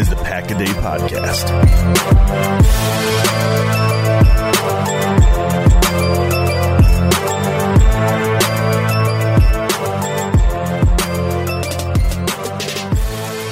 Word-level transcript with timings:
is 0.00 0.08
the 0.10 0.16
Pack 0.16 0.48
a 0.50 0.54
Day 0.54 0.64
Podcast. 0.66 1.48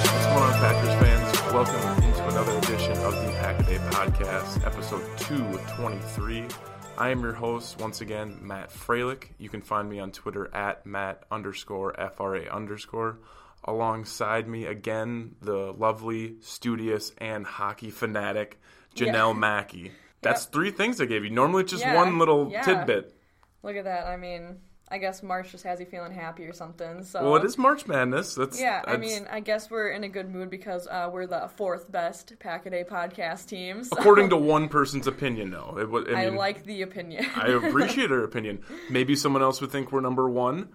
What's 0.04 0.26
going 0.26 0.42
on, 0.42 0.52
Packers 0.60 0.94
fans? 1.00 1.52
Welcome 1.52 2.04
into 2.04 2.28
another 2.28 2.58
edition 2.58 2.96
of 2.98 3.14
the 3.14 3.32
Pack 3.40 3.58
a 3.58 3.62
Day 3.64 3.78
Podcast, 3.90 4.64
episode 4.64 5.02
223. 5.18 6.46
I 6.96 7.08
am 7.08 7.22
your 7.22 7.32
host, 7.32 7.80
once 7.80 8.00
again, 8.00 8.38
Matt 8.40 8.70
Freilich. 8.70 9.30
You 9.38 9.48
can 9.48 9.62
find 9.62 9.88
me 9.88 9.98
on 9.98 10.12
Twitter 10.12 10.54
at 10.54 10.86
Matt 10.86 11.24
underscore 11.30 11.92
FRA 12.16 12.42
underscore. 12.42 13.18
Alongside 13.66 14.46
me, 14.48 14.64
again, 14.66 15.34
the 15.42 15.72
lovely, 15.72 16.36
studious, 16.40 17.12
and 17.18 17.44
hockey 17.44 17.90
fanatic, 17.90 18.60
Janelle 18.94 19.32
Yeah. 19.34 19.38
Mackey. 19.38 19.92
That's 20.22 20.44
three 20.46 20.70
things 20.70 21.00
I 21.00 21.04
gave 21.06 21.24
you. 21.24 21.30
Normally 21.30 21.62
it's 21.62 21.72
just 21.72 21.84
Yeah, 21.84 21.94
one 21.94 22.18
little 22.18 22.50
yeah. 22.50 22.62
tidbit. 22.62 23.14
Look 23.62 23.76
at 23.76 23.84
that. 23.84 24.06
I 24.06 24.16
mean, 24.16 24.56
I 24.88 24.98
guess 24.98 25.22
March 25.22 25.50
just 25.50 25.64
has 25.64 25.80
you 25.80 25.86
feeling 25.86 26.12
happy 26.12 26.44
or 26.44 26.52
something. 26.52 27.02
So 27.02 27.24
Well, 27.24 27.36
it 27.36 27.44
is 27.44 27.58
March 27.58 27.86
Madness. 27.88 28.36
That's 28.36 28.60
Yeah, 28.60 28.82
I 28.86 28.96
mean, 28.96 29.26
I 29.30 29.40
guess 29.40 29.68
we're 29.70 29.90
in 29.90 30.04
a 30.04 30.08
good 30.08 30.32
mood 30.32 30.48
because 30.48 30.86
uh, 30.86 31.10
we're 31.12 31.26
the 31.26 31.50
fourth 31.56 31.90
best 31.90 32.32
Pack 32.38 32.66
a 32.66 32.70
Day 32.70 32.84
podcast 32.88 33.46
team. 33.48 33.82
So 33.82 33.96
according 33.98 34.30
to 34.30 34.36
one 34.54 34.68
person's 34.68 35.08
opinion, 35.08 35.50
though. 35.50 35.76
I, 36.14 36.22
I 36.26 36.28
like 36.28 36.64
the 36.64 36.82
opinion. 36.82 37.26
I 37.34 37.48
appreciate 37.48 38.10
her 38.10 38.22
opinion. 38.22 38.62
Maybe 38.90 39.16
someone 39.16 39.42
else 39.42 39.60
would 39.60 39.72
think 39.72 39.90
we're 39.90 40.00
number 40.00 40.28
one. 40.28 40.68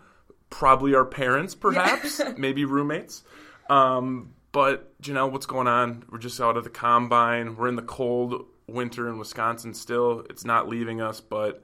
Probably 0.52 0.94
our 0.94 1.06
parents, 1.06 1.56
perhaps. 1.56 2.22
Maybe 2.38 2.66
roommates. 2.66 3.24
Um, 3.70 4.34
but 4.52 5.02
Janelle, 5.02 5.32
what's 5.32 5.48
going 5.48 5.68
on? 5.68 6.04
We're 6.12 6.20
just 6.20 6.40
out 6.40 6.58
of 6.58 6.64
the 6.64 6.70
combine. 6.70 7.56
We're 7.56 7.68
in 7.68 7.76
the 7.76 7.82
cold 7.82 8.46
winter 8.68 9.10
in 9.10 9.18
Wisconsin 9.18 9.74
still. 9.74 10.24
It's 10.30 10.46
not 10.46 10.70
leaving 10.70 11.02
us, 11.02 11.20
but 11.22 11.64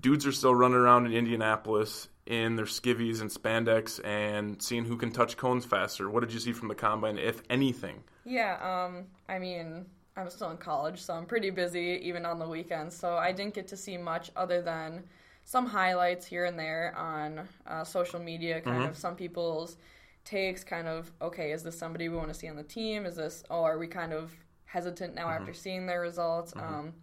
dudes 0.00 0.26
are 0.26 0.32
still 0.32 0.54
running 0.54 0.76
around 0.76 1.06
in 1.06 1.12
Indianapolis 1.12 2.08
in 2.26 2.56
their 2.56 2.66
skivvies 2.66 3.20
and 3.20 3.30
spandex 3.30 4.04
and 4.04 4.60
seeing 4.60 4.84
who 4.84 4.96
can 4.96 5.10
touch 5.10 5.36
cones 5.36 5.64
faster. 5.64 6.10
What 6.10 6.20
did 6.20 6.32
you 6.32 6.40
see 6.40 6.52
from 6.52 6.68
the 6.68 6.74
combine, 6.74 7.18
if 7.18 7.42
anything? 7.50 8.04
yeah, 8.26 8.58
um, 8.60 9.04
I 9.28 9.38
mean, 9.38 9.86
I'm 10.16 10.28
still 10.30 10.50
in 10.50 10.56
college, 10.56 11.00
so 11.00 11.14
I'm 11.14 11.26
pretty 11.26 11.50
busy 11.50 12.00
even 12.02 12.26
on 12.26 12.38
the 12.38 12.48
weekends. 12.48 12.96
So 12.96 13.16
I 13.16 13.32
didn't 13.32 13.54
get 13.54 13.68
to 13.68 13.76
see 13.76 13.96
much 13.96 14.30
other 14.34 14.60
than 14.60 15.04
some 15.46 15.64
highlights 15.64 16.26
here 16.26 16.44
and 16.44 16.58
there 16.58 16.92
on 16.98 17.48
uh, 17.66 17.84
social 17.84 18.20
media, 18.20 18.60
kind 18.60 18.82
of 18.82 18.98
some 18.98 19.14
people's 19.14 19.76
takes, 20.24 20.64
kind 20.64 20.88
of, 20.88 21.10
okay, 21.22 21.52
is 21.52 21.62
this 21.62 21.78
somebody 21.78 22.08
we 22.08 22.16
want 22.16 22.28
to 22.28 22.34
see 22.34 22.48
on 22.48 22.56
the 22.56 22.64
team? 22.64 23.06
Is 23.06 23.14
this, 23.14 23.44
oh, 23.48 23.62
are 23.62 23.78
we 23.78 23.86
kind 23.86 24.12
of 24.12 24.32
hesitant 24.64 25.14
now 25.14 25.28
after 25.28 25.54
seeing 25.54 25.86
their 25.86 26.00
results? 26.00 26.52
Um, 26.56 26.94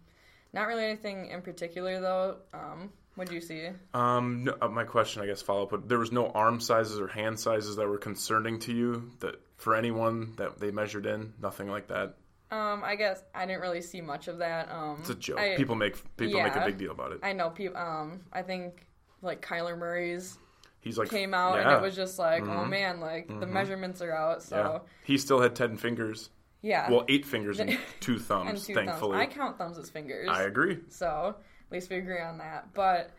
not 0.52 0.68
really 0.68 0.84
anything 0.84 1.30
in 1.30 1.40
particular, 1.40 2.00
though. 2.00 2.36
Um, 2.52 2.92
what 3.14 3.28
do 3.28 3.34
you 3.34 3.40
see? 3.40 3.68
Um, 3.94 4.44
no, 4.44 4.56
uh, 4.60 4.68
my 4.68 4.84
question, 4.84 5.22
I 5.22 5.26
guess, 5.26 5.40
follow 5.40 5.62
up. 5.62 5.70
But 5.70 5.88
there 5.88 5.98
was 5.98 6.12
no 6.12 6.28
arm 6.28 6.60
sizes 6.60 7.00
or 7.00 7.08
hand 7.08 7.40
sizes 7.40 7.76
that 7.76 7.88
were 7.88 7.98
concerning 7.98 8.58
to 8.60 8.72
you 8.72 9.10
that 9.20 9.36
for 9.56 9.74
anyone 9.74 10.34
that 10.36 10.60
they 10.60 10.70
measured 10.70 11.06
in, 11.06 11.32
nothing 11.40 11.68
like 11.70 11.88
that. 11.88 12.16
Um, 12.54 12.84
I 12.84 12.94
guess 12.96 13.22
I 13.34 13.46
didn't 13.46 13.62
really 13.62 13.80
see 13.82 14.00
much 14.00 14.28
of 14.28 14.38
that. 14.38 14.70
Um, 14.70 14.98
It's 15.00 15.10
a 15.10 15.14
joke. 15.14 15.38
I- 15.38 15.56
people 15.56 15.74
make 15.74 15.96
people 16.16 16.40
make 16.42 16.54
a 16.54 16.64
big 16.64 16.78
deal 16.78 16.92
about 16.92 17.12
it. 17.12 17.20
I 17.22 17.32
know 17.32 17.50
people. 17.50 17.76
Um, 17.76 18.20
I 18.32 18.42
think 18.42 18.86
like 19.22 19.44
Kyler 19.44 19.76
Murray's 19.76 20.38
He's 20.80 20.98
like 20.98 21.08
came 21.08 21.32
out 21.32 21.58
and 21.58 21.70
it 21.70 21.80
was 21.80 21.96
just 21.96 22.18
like, 22.18 22.42
oh 22.42 22.64
man, 22.66 23.00
like 23.00 23.26
the 23.28 23.46
measurements 23.46 24.02
are 24.02 24.12
out. 24.12 24.42
So 24.42 24.56
yeah. 24.56 24.90
He 25.04 25.16
still 25.18 25.40
had 25.40 25.56
ten 25.56 25.76
fingers. 25.78 26.28
yeah, 26.60 26.90
Well, 26.90 27.04
eight 27.08 27.24
fingers 27.24 27.58
and 27.58 27.78
two 28.00 28.18
thumbs. 28.18 28.50
and 28.50 28.58
two 28.58 28.74
thankfully, 28.74 29.18
thumbs. 29.18 29.32
I 29.32 29.34
count 29.34 29.58
thumbs 29.58 29.78
as 29.78 29.88
fingers. 29.90 30.28
I 30.30 30.42
agree. 30.42 30.80
So 30.90 31.34
at 31.38 31.72
least 31.72 31.88
we 31.90 31.96
agree 31.96 32.20
on 32.20 32.36
that. 32.38 32.74
But 32.74 33.10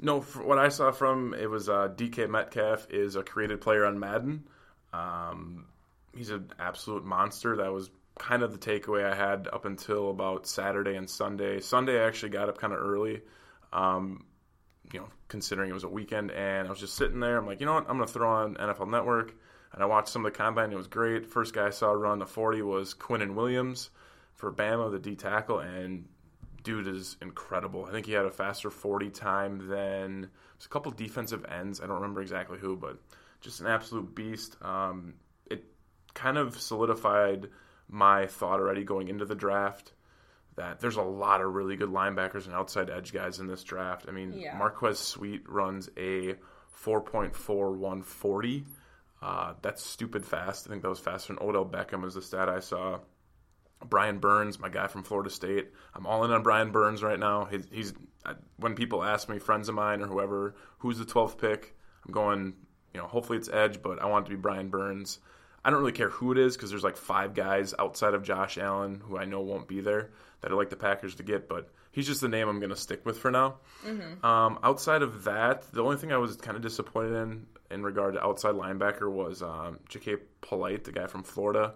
No, 0.00 0.22
for 0.22 0.42
what 0.42 0.58
I 0.58 0.68
saw 0.68 0.90
from 0.92 1.34
it 1.34 1.48
was 1.48 1.68
uh, 1.68 1.88
DK 1.94 2.28
Metcalf 2.28 2.86
is 2.90 3.16
a 3.16 3.22
created 3.22 3.60
player 3.60 3.84
on 3.84 3.98
Madden. 4.00 4.44
Um, 4.94 5.66
he's 6.16 6.30
an 6.30 6.50
absolute 6.58 7.04
monster. 7.04 7.56
That 7.56 7.70
was 7.72 7.90
kind 8.18 8.42
of 8.42 8.52
the 8.52 8.58
takeaway 8.58 9.04
I 9.04 9.14
had 9.14 9.48
up 9.52 9.64
until 9.64 10.10
about 10.10 10.46
Saturday 10.46 10.96
and 10.96 11.08
Sunday. 11.08 11.60
Sunday 11.60 12.00
I 12.00 12.06
actually 12.06 12.30
got 12.30 12.48
up 12.48 12.58
kind 12.58 12.72
of 12.72 12.80
early, 12.80 13.22
um, 13.72 14.24
you 14.92 15.00
know, 15.00 15.08
considering 15.28 15.70
it 15.70 15.74
was 15.74 15.84
a 15.84 15.88
weekend, 15.88 16.30
and 16.30 16.66
I 16.66 16.70
was 16.70 16.80
just 16.80 16.96
sitting 16.96 17.20
there. 17.20 17.38
I'm 17.38 17.46
like, 17.46 17.60
you 17.60 17.66
know 17.66 17.74
what? 17.74 17.88
I'm 17.88 17.96
going 17.96 18.06
to 18.06 18.12
throw 18.12 18.28
on 18.28 18.56
NFL 18.56 18.90
Network, 18.90 19.34
and 19.72 19.82
I 19.82 19.86
watched 19.86 20.08
some 20.08 20.24
of 20.24 20.32
the 20.32 20.36
combine. 20.36 20.72
It 20.72 20.76
was 20.76 20.88
great. 20.88 21.26
First 21.26 21.54
guy 21.54 21.66
I 21.66 21.70
saw 21.70 21.92
run 21.92 22.18
the 22.18 22.26
40 22.26 22.62
was 22.62 22.94
Quinnen 22.94 23.34
Williams 23.34 23.90
for 24.34 24.52
Bama, 24.52 24.90
the 24.90 24.98
D 24.98 25.14
tackle, 25.14 25.60
and 25.60 26.06
dude 26.62 26.86
is 26.86 27.16
incredible. 27.22 27.86
I 27.86 27.92
think 27.92 28.06
he 28.06 28.12
had 28.12 28.24
a 28.24 28.30
faster 28.30 28.70
40 28.70 29.10
time 29.10 29.68
than 29.68 30.30
a 30.64 30.68
couple 30.68 30.92
defensive 30.92 31.44
ends. 31.46 31.80
I 31.80 31.86
don't 31.86 31.96
remember 31.96 32.20
exactly 32.20 32.58
who, 32.58 32.76
but 32.76 32.98
just 33.40 33.60
an 33.60 33.66
absolute 33.66 34.14
beast. 34.14 34.56
Um, 34.62 35.14
it 35.46 35.64
kind 36.14 36.38
of 36.38 36.60
solidified 36.60 37.48
my 37.90 38.26
thought 38.26 38.60
already 38.60 38.84
going 38.84 39.08
into 39.08 39.24
the 39.24 39.34
draft 39.34 39.92
that 40.56 40.80
there's 40.80 40.96
a 40.96 41.02
lot 41.02 41.40
of 41.40 41.54
really 41.54 41.76
good 41.76 41.88
linebackers 41.90 42.46
and 42.46 42.54
outside 42.54 42.88
edge 42.90 43.12
guys 43.12 43.38
in 43.40 43.46
this 43.46 43.64
draft. 43.64 44.06
I 44.08 44.12
mean, 44.12 44.32
Yeah. 44.32 44.56
Montez 44.56 44.98
Sweat 44.98 45.48
runs 45.48 45.88
a 45.96 46.36
4.4140. 46.84 48.64
Uh, 49.22 49.54
that's 49.62 49.82
stupid 49.84 50.24
fast. 50.24 50.66
I 50.66 50.70
think 50.70 50.82
that 50.82 50.88
was 50.88 50.98
faster 50.98 51.32
than 51.34 51.42
Odell 51.42 51.66
Beckham 51.66 52.02
was 52.02 52.14
the 52.14 52.22
stat 52.22 52.48
I 52.48 52.60
saw. 52.60 53.00
Brian 53.84 54.18
Burns, 54.18 54.58
my 54.58 54.68
guy 54.68 54.86
from 54.86 55.02
Florida 55.02 55.30
State. 55.30 55.68
I'm 55.94 56.06
all 56.06 56.24
in 56.24 56.30
on 56.30 56.42
Brian 56.42 56.70
Burns 56.70 57.02
right 57.02 57.18
now. 57.18 57.46
He's, 57.46 57.66
he's 57.70 57.94
when 58.58 58.74
people 58.74 59.02
ask 59.02 59.28
me, 59.28 59.38
friends 59.38 59.68
of 59.68 59.74
mine 59.74 60.02
or 60.02 60.06
whoever, 60.06 60.54
who's 60.78 60.98
the 60.98 61.04
12th 61.06 61.38
pick, 61.38 61.74
I'm 62.06 62.12
going, 62.12 62.54
you 62.92 63.00
know, 63.00 63.06
hopefully 63.06 63.38
it's 63.38 63.48
Edge, 63.48 63.82
but 63.82 64.00
I 64.00 64.06
want 64.06 64.26
it 64.26 64.30
to 64.30 64.36
be 64.36 64.40
Brian 64.40 64.68
Burns. 64.68 65.18
I 65.64 65.70
don't 65.70 65.80
really 65.80 65.92
care 65.92 66.08
who 66.08 66.32
it 66.32 66.38
is 66.38 66.56
because 66.56 66.70
there's 66.70 66.84
like 66.84 66.96
five 66.96 67.34
guys 67.34 67.74
outside 67.78 68.14
of 68.14 68.22
Josh 68.22 68.56
Allen 68.58 69.02
who 69.06 69.18
I 69.18 69.24
know 69.24 69.40
won't 69.40 69.68
be 69.68 69.80
there 69.80 70.10
that 70.40 70.50
I 70.50 70.54
like 70.54 70.70
the 70.70 70.76
Packers 70.76 71.16
to 71.16 71.22
get, 71.22 71.48
but 71.48 71.68
he's 71.92 72.06
just 72.06 72.20
the 72.20 72.28
name 72.28 72.48
I'm 72.48 72.60
going 72.60 72.70
to 72.70 72.76
stick 72.76 73.04
with 73.04 73.18
for 73.18 73.30
now. 73.30 73.56
Um, 74.24 74.58
outside 74.62 75.02
of 75.02 75.24
that, 75.24 75.70
the 75.72 75.82
only 75.82 75.96
thing 75.96 76.12
I 76.12 76.16
was 76.16 76.36
kind 76.36 76.56
of 76.56 76.62
disappointed 76.62 77.14
in 77.14 77.46
in 77.70 77.82
regard 77.82 78.14
to 78.14 78.24
outside 78.24 78.54
linebacker 78.54 79.10
was 79.10 79.42
um, 79.42 79.78
J.K. 79.88 80.16
Polite, 80.40 80.84
the 80.84 80.92
guy 80.92 81.06
from 81.06 81.22
Florida. 81.22 81.74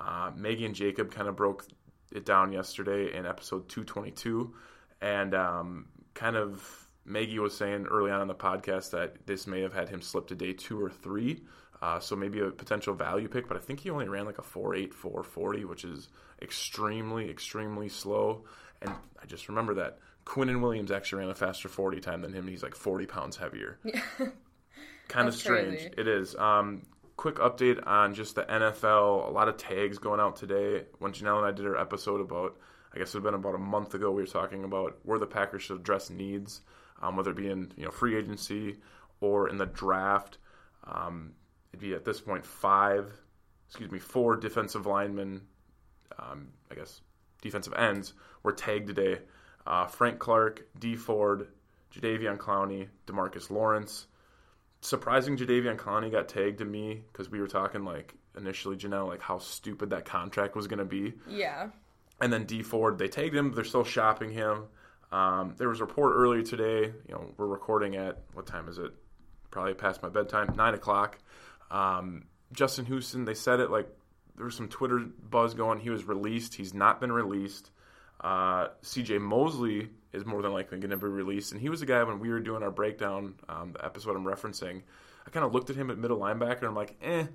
Uh, 0.00 0.30
Maggie 0.34 0.66
and 0.66 0.74
Jacob 0.74 1.12
kind 1.12 1.28
of 1.28 1.36
broke 1.36 1.66
it 2.12 2.24
down 2.24 2.52
yesterday 2.52 3.16
in 3.16 3.26
episode 3.26 3.68
222, 3.68 4.52
and 5.00 5.34
um, 5.34 5.86
kind 6.14 6.36
of 6.36 6.88
Maggie 7.04 7.38
was 7.38 7.56
saying 7.56 7.86
early 7.86 8.10
on 8.10 8.22
in 8.22 8.28
the 8.28 8.34
podcast 8.34 8.90
that 8.90 9.26
this 9.26 9.46
may 9.46 9.60
have 9.60 9.72
had 9.72 9.88
him 9.88 10.02
slip 10.02 10.26
to 10.28 10.34
day 10.34 10.52
two 10.52 10.82
or 10.82 10.90
three. 10.90 11.44
Uh, 11.82 12.00
so 12.00 12.16
maybe 12.16 12.40
a 12.40 12.50
potential 12.50 12.94
value 12.94 13.28
pick, 13.28 13.48
but 13.48 13.56
I 13.56 13.60
think 13.60 13.80
he 13.80 13.90
only 13.90 14.08
ran 14.08 14.24
like 14.24 14.38
a 14.38 14.42
4.8, 14.42 14.94
4.40, 14.94 15.64
which 15.66 15.84
is 15.84 16.08
extremely, 16.40 17.28
extremely 17.30 17.88
slow. 17.88 18.44
And 18.80 18.90
I 18.90 19.26
just 19.26 19.48
remember 19.48 19.74
that 19.74 19.98
Quinnen 20.24 20.60
Williams 20.60 20.90
actually 20.90 21.20
ran 21.20 21.30
a 21.30 21.34
faster 21.34 21.68
40 21.68 22.00
time 22.00 22.22
than 22.22 22.32
him. 22.32 22.40
and 22.40 22.48
He's 22.48 22.62
like 22.62 22.74
40 22.74 23.06
pounds 23.06 23.36
heavier. 23.36 23.78
kind 25.08 25.28
of 25.28 25.34
strange. 25.34 25.78
crazy. 25.78 25.90
It 25.96 26.08
is. 26.08 26.34
Um, 26.36 26.82
quick 27.16 27.36
update 27.36 27.86
on 27.86 28.14
just 28.14 28.34
the 28.34 28.42
NFL. 28.42 29.28
A 29.28 29.30
lot 29.30 29.48
of 29.48 29.56
tags 29.56 29.98
going 29.98 30.20
out 30.20 30.36
today. 30.36 30.84
When 30.98 31.12
Janelle 31.12 31.38
and 31.38 31.46
I 31.46 31.52
did 31.52 31.66
our 31.66 31.76
episode 31.76 32.20
about, 32.20 32.56
I 32.94 32.98
guess 32.98 33.10
it 33.14 33.18
had 33.18 33.22
been 33.22 33.34
about 33.34 33.54
a 33.54 33.58
month 33.58 33.94
ago, 33.94 34.10
we 34.10 34.22
were 34.22 34.26
talking 34.26 34.64
about 34.64 34.98
where 35.04 35.18
the 35.18 35.26
Packers 35.26 35.62
should 35.62 35.80
address 35.80 36.10
needs, 36.10 36.62
um, 37.02 37.16
whether 37.16 37.30
it 37.30 37.36
be 37.36 37.48
in 37.48 37.72
you 37.76 37.84
know 37.84 37.90
free 37.90 38.16
agency 38.16 38.76
or 39.20 39.48
in 39.48 39.58
the 39.58 39.66
draft. 39.66 40.38
Um, 40.84 41.32
it'd 41.76 41.88
be 41.90 41.94
at 41.94 42.04
this 42.04 42.20
point 42.20 42.44
five, 42.44 43.12
excuse 43.68 43.90
me, 43.90 43.98
four 43.98 44.36
defensive 44.36 44.86
linemen, 44.86 45.42
um, 46.18 46.48
I 46.70 46.74
guess 46.74 47.00
defensive 47.42 47.74
ends 47.74 48.14
were 48.42 48.52
tagged 48.52 48.86
today. 48.86 49.20
Uh, 49.66 49.86
Frank 49.86 50.18
Clark, 50.18 50.66
Dee 50.78 50.96
Ford, 50.96 51.48
Jadeveon 51.94 52.38
Clowney, 52.38 52.88
DeMarcus 53.06 53.50
Lawrence. 53.50 54.06
Surprising 54.80 55.36
Jadeveon 55.36 55.76
Clowney 55.76 56.10
got 56.10 56.28
tagged 56.28 56.58
to 56.58 56.64
me 56.64 57.02
because 57.12 57.30
we 57.30 57.40
were 57.40 57.48
talking 57.48 57.84
like 57.84 58.14
initially, 58.36 58.76
Janelle, 58.76 59.08
like 59.08 59.20
how 59.20 59.38
stupid 59.38 59.90
that 59.90 60.04
contract 60.04 60.54
was 60.54 60.66
going 60.66 60.78
to 60.78 60.84
be. 60.84 61.14
Yeah. 61.28 61.68
And 62.20 62.32
then 62.32 62.44
Dee 62.44 62.62
Ford, 62.62 62.98
they 62.98 63.08
tagged 63.08 63.34
him. 63.34 63.52
They're 63.52 63.64
still 63.64 63.84
shopping 63.84 64.30
him. 64.30 64.64
Um, 65.12 65.54
there 65.58 65.68
was 65.68 65.80
a 65.80 65.84
report 65.84 66.14
earlier 66.16 66.42
today. 66.42 66.92
You 67.08 67.14
know, 67.14 67.34
we're 67.36 67.46
recording 67.46 67.96
at 67.96 68.22
what 68.32 68.46
time 68.46 68.68
is 68.68 68.78
it? 68.78 68.92
Probably 69.50 69.74
past 69.74 70.02
my 70.02 70.08
bedtime, 70.08 70.54
nine 70.56 70.74
o'clock. 70.74 71.18
Um, 71.70 72.24
Justin 72.52 72.84
Houston, 72.86 73.24
they 73.24 73.34
said 73.34 73.60
it 73.60 73.70
like 73.70 73.88
there 74.36 74.44
was 74.44 74.54
some 74.54 74.68
Twitter 74.68 74.98
buzz 74.98 75.54
going. 75.54 75.80
He 75.80 75.90
was 75.90 76.04
released. 76.04 76.54
He's 76.54 76.74
not 76.74 77.00
been 77.00 77.12
released. 77.12 77.70
Uh, 78.20 78.68
C.J. 78.82 79.18
Mosley 79.18 79.90
is 80.12 80.24
more 80.24 80.42
than 80.42 80.52
likely 80.52 80.78
going 80.78 80.90
to 80.90 80.96
be 80.96 81.06
released, 81.06 81.52
and 81.52 81.60
he 81.60 81.68
was 81.68 81.80
the 81.80 81.86
guy 81.86 82.02
when 82.02 82.18
we 82.18 82.30
were 82.30 82.40
doing 82.40 82.62
our 82.62 82.70
breakdown, 82.70 83.34
um, 83.48 83.72
the 83.72 83.84
episode 83.84 84.16
I'm 84.16 84.24
referencing. 84.24 84.82
I 85.26 85.30
kind 85.30 85.44
of 85.44 85.52
looked 85.52 85.70
at 85.70 85.76
him 85.76 85.90
at 85.90 85.98
middle 85.98 86.18
linebacker, 86.18 86.58
and 86.58 86.68
I'm 86.68 86.74
like, 86.74 86.96
eh. 87.02 87.26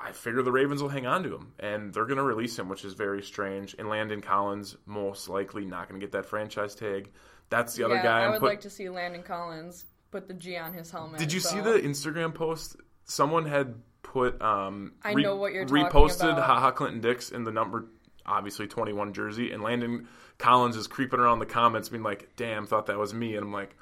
I 0.00 0.12
figure 0.12 0.42
the 0.42 0.52
Ravens 0.52 0.82
will 0.82 0.90
hang 0.90 1.06
on 1.06 1.22
to 1.22 1.34
him, 1.34 1.52
and 1.58 1.92
they're 1.94 2.04
going 2.04 2.18
to 2.18 2.24
release 2.24 2.58
him, 2.58 2.68
which 2.68 2.84
is 2.84 2.94
very 2.94 3.22
strange. 3.22 3.74
And 3.78 3.88
Landon 3.88 4.20
Collins 4.20 4.76
most 4.84 5.28
likely 5.28 5.64
not 5.64 5.88
going 5.88 5.98
to 6.00 6.04
get 6.04 6.12
that 6.12 6.26
franchise 6.26 6.74
tag. 6.74 7.10
That's 7.48 7.74
the 7.74 7.84
other 7.84 7.96
guy. 8.02 8.24
I 8.24 8.28
would 8.30 8.40
put- 8.40 8.46
like 8.46 8.60
to 8.62 8.70
see 8.70 8.88
Landon 8.88 9.22
Collins 9.22 9.86
put 10.10 10.28
the 10.28 10.34
G 10.34 10.56
on 10.56 10.72
his 10.74 10.90
helmet. 10.90 11.18
Did 11.20 11.32
you 11.32 11.40
see 11.40 11.60
the 11.60 11.78
Instagram 11.78 12.34
post? 12.34 12.76
Someone 13.04 13.46
had 13.46 13.74
put. 14.02 14.40
Um, 14.42 14.92
I 15.02 15.14
know 15.14 15.36
what 15.36 15.52
you're 15.52 15.66
reposted. 15.66 16.34
Ha 16.34 16.60
Ha 16.60 16.70
Clinton-Dix 16.70 17.30
in 17.30 17.44
the 17.44 17.52
number 17.52 17.86
obviously 18.26 18.66
21 18.66 19.12
jersey, 19.12 19.52
and 19.52 19.62
Landon 19.62 20.08
Collins 20.38 20.76
is 20.76 20.86
creeping 20.86 21.20
around 21.20 21.38
the 21.40 21.46
comments, 21.46 21.90
being 21.90 22.02
like, 22.02 22.30
"Damn, 22.36 22.66
thought 22.66 22.86
that 22.86 22.98
was 22.98 23.12
me," 23.12 23.36
and 23.36 23.44
I'm 23.44 23.52
like, 23.52 23.76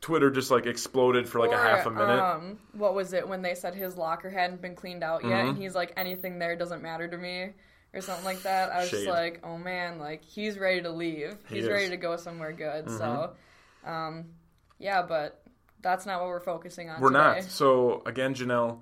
Twitter 0.00 0.30
just 0.30 0.50
like 0.50 0.66
exploded 0.66 1.28
for 1.28 1.38
like 1.38 1.52
a 1.52 1.56
half 1.56 1.86
a 1.86 1.90
minute. 1.90 2.18
Um, 2.20 2.58
what 2.72 2.94
was 2.94 3.12
it 3.12 3.28
when 3.28 3.42
they 3.42 3.54
said 3.54 3.74
his 3.74 3.96
locker 3.96 4.28
hadn't 4.30 4.60
been 4.60 4.74
cleaned 4.74 5.02
out 5.04 5.22
yet, 5.24 5.30
Mm-hmm. 5.32 5.48
and 5.50 5.58
he's 5.58 5.74
like, 5.74 5.92
anything 5.96 6.38
there 6.40 6.56
doesn't 6.56 6.82
matter 6.82 7.06
to 7.06 7.16
me, 7.16 7.50
or 7.94 8.00
something 8.00 8.24
like 8.24 8.42
that. 8.42 8.72
I 8.72 8.80
was 8.80 8.88
Shade. 8.88 8.96
just 9.04 9.08
like, 9.08 9.40
oh 9.44 9.56
man, 9.58 9.98
like 10.00 10.24
he's 10.24 10.58
ready 10.58 10.82
to 10.82 10.90
leave. 10.90 11.36
He 11.48 11.54
he's 11.56 11.64
is. 11.64 11.68
Mm-hmm. 11.68 11.72
ready 11.72 11.88
to 11.90 11.96
go 11.96 12.16
somewhere 12.16 12.52
good. 12.52 12.90
So, 12.90 13.30
um, 13.86 14.24
yeah, 14.80 15.02
but 15.02 15.40
that's 15.84 16.04
not 16.06 16.18
what 16.20 16.28
we're 16.28 16.40
focusing 16.40 16.90
on. 16.90 17.00
We're 17.00 17.10
today. 17.10 17.18
not. 17.40 17.42
So 17.44 18.02
again, 18.06 18.34
Janelle, 18.34 18.80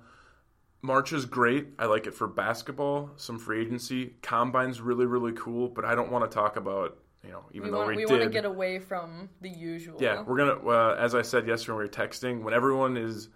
March 0.81 1.13
is 1.13 1.25
great. 1.25 1.67
I 1.77 1.85
like 1.85 2.07
it 2.07 2.15
for 2.15 2.27
basketball, 2.27 3.11
some 3.17 3.37
free 3.37 3.61
agency. 3.61 4.15
Combine's 4.23 4.81
really, 4.81 5.05
really 5.05 5.33
cool, 5.33 5.67
but 5.69 5.85
I 5.85 5.93
don't 5.93 6.11
want 6.11 6.29
to 6.29 6.33
talk 6.33 6.55
about, 6.57 6.97
you 7.23 7.31
know, 7.31 7.43
even 7.51 7.67
We 7.67 7.71
though 7.71 7.77
want 7.85 7.89
we, 7.89 7.97
we 7.97 8.05
want 8.07 8.23
to 8.23 8.29
get 8.29 8.45
away 8.45 8.79
from 8.79 9.29
the 9.41 9.49
usual. 9.49 10.01
yeah, 10.01 10.23
we're 10.23 10.37
gonna. 10.37 10.67
Uh, 10.67 10.95
as 10.99 11.13
I 11.13 11.21
said 11.21 11.47
yesterday 11.47 11.73
when 11.73 11.77
we 11.79 11.83
were 11.85 11.89
texting, 11.89 12.41
when 12.43 12.53
everyone 12.53 12.97
is 12.97 13.29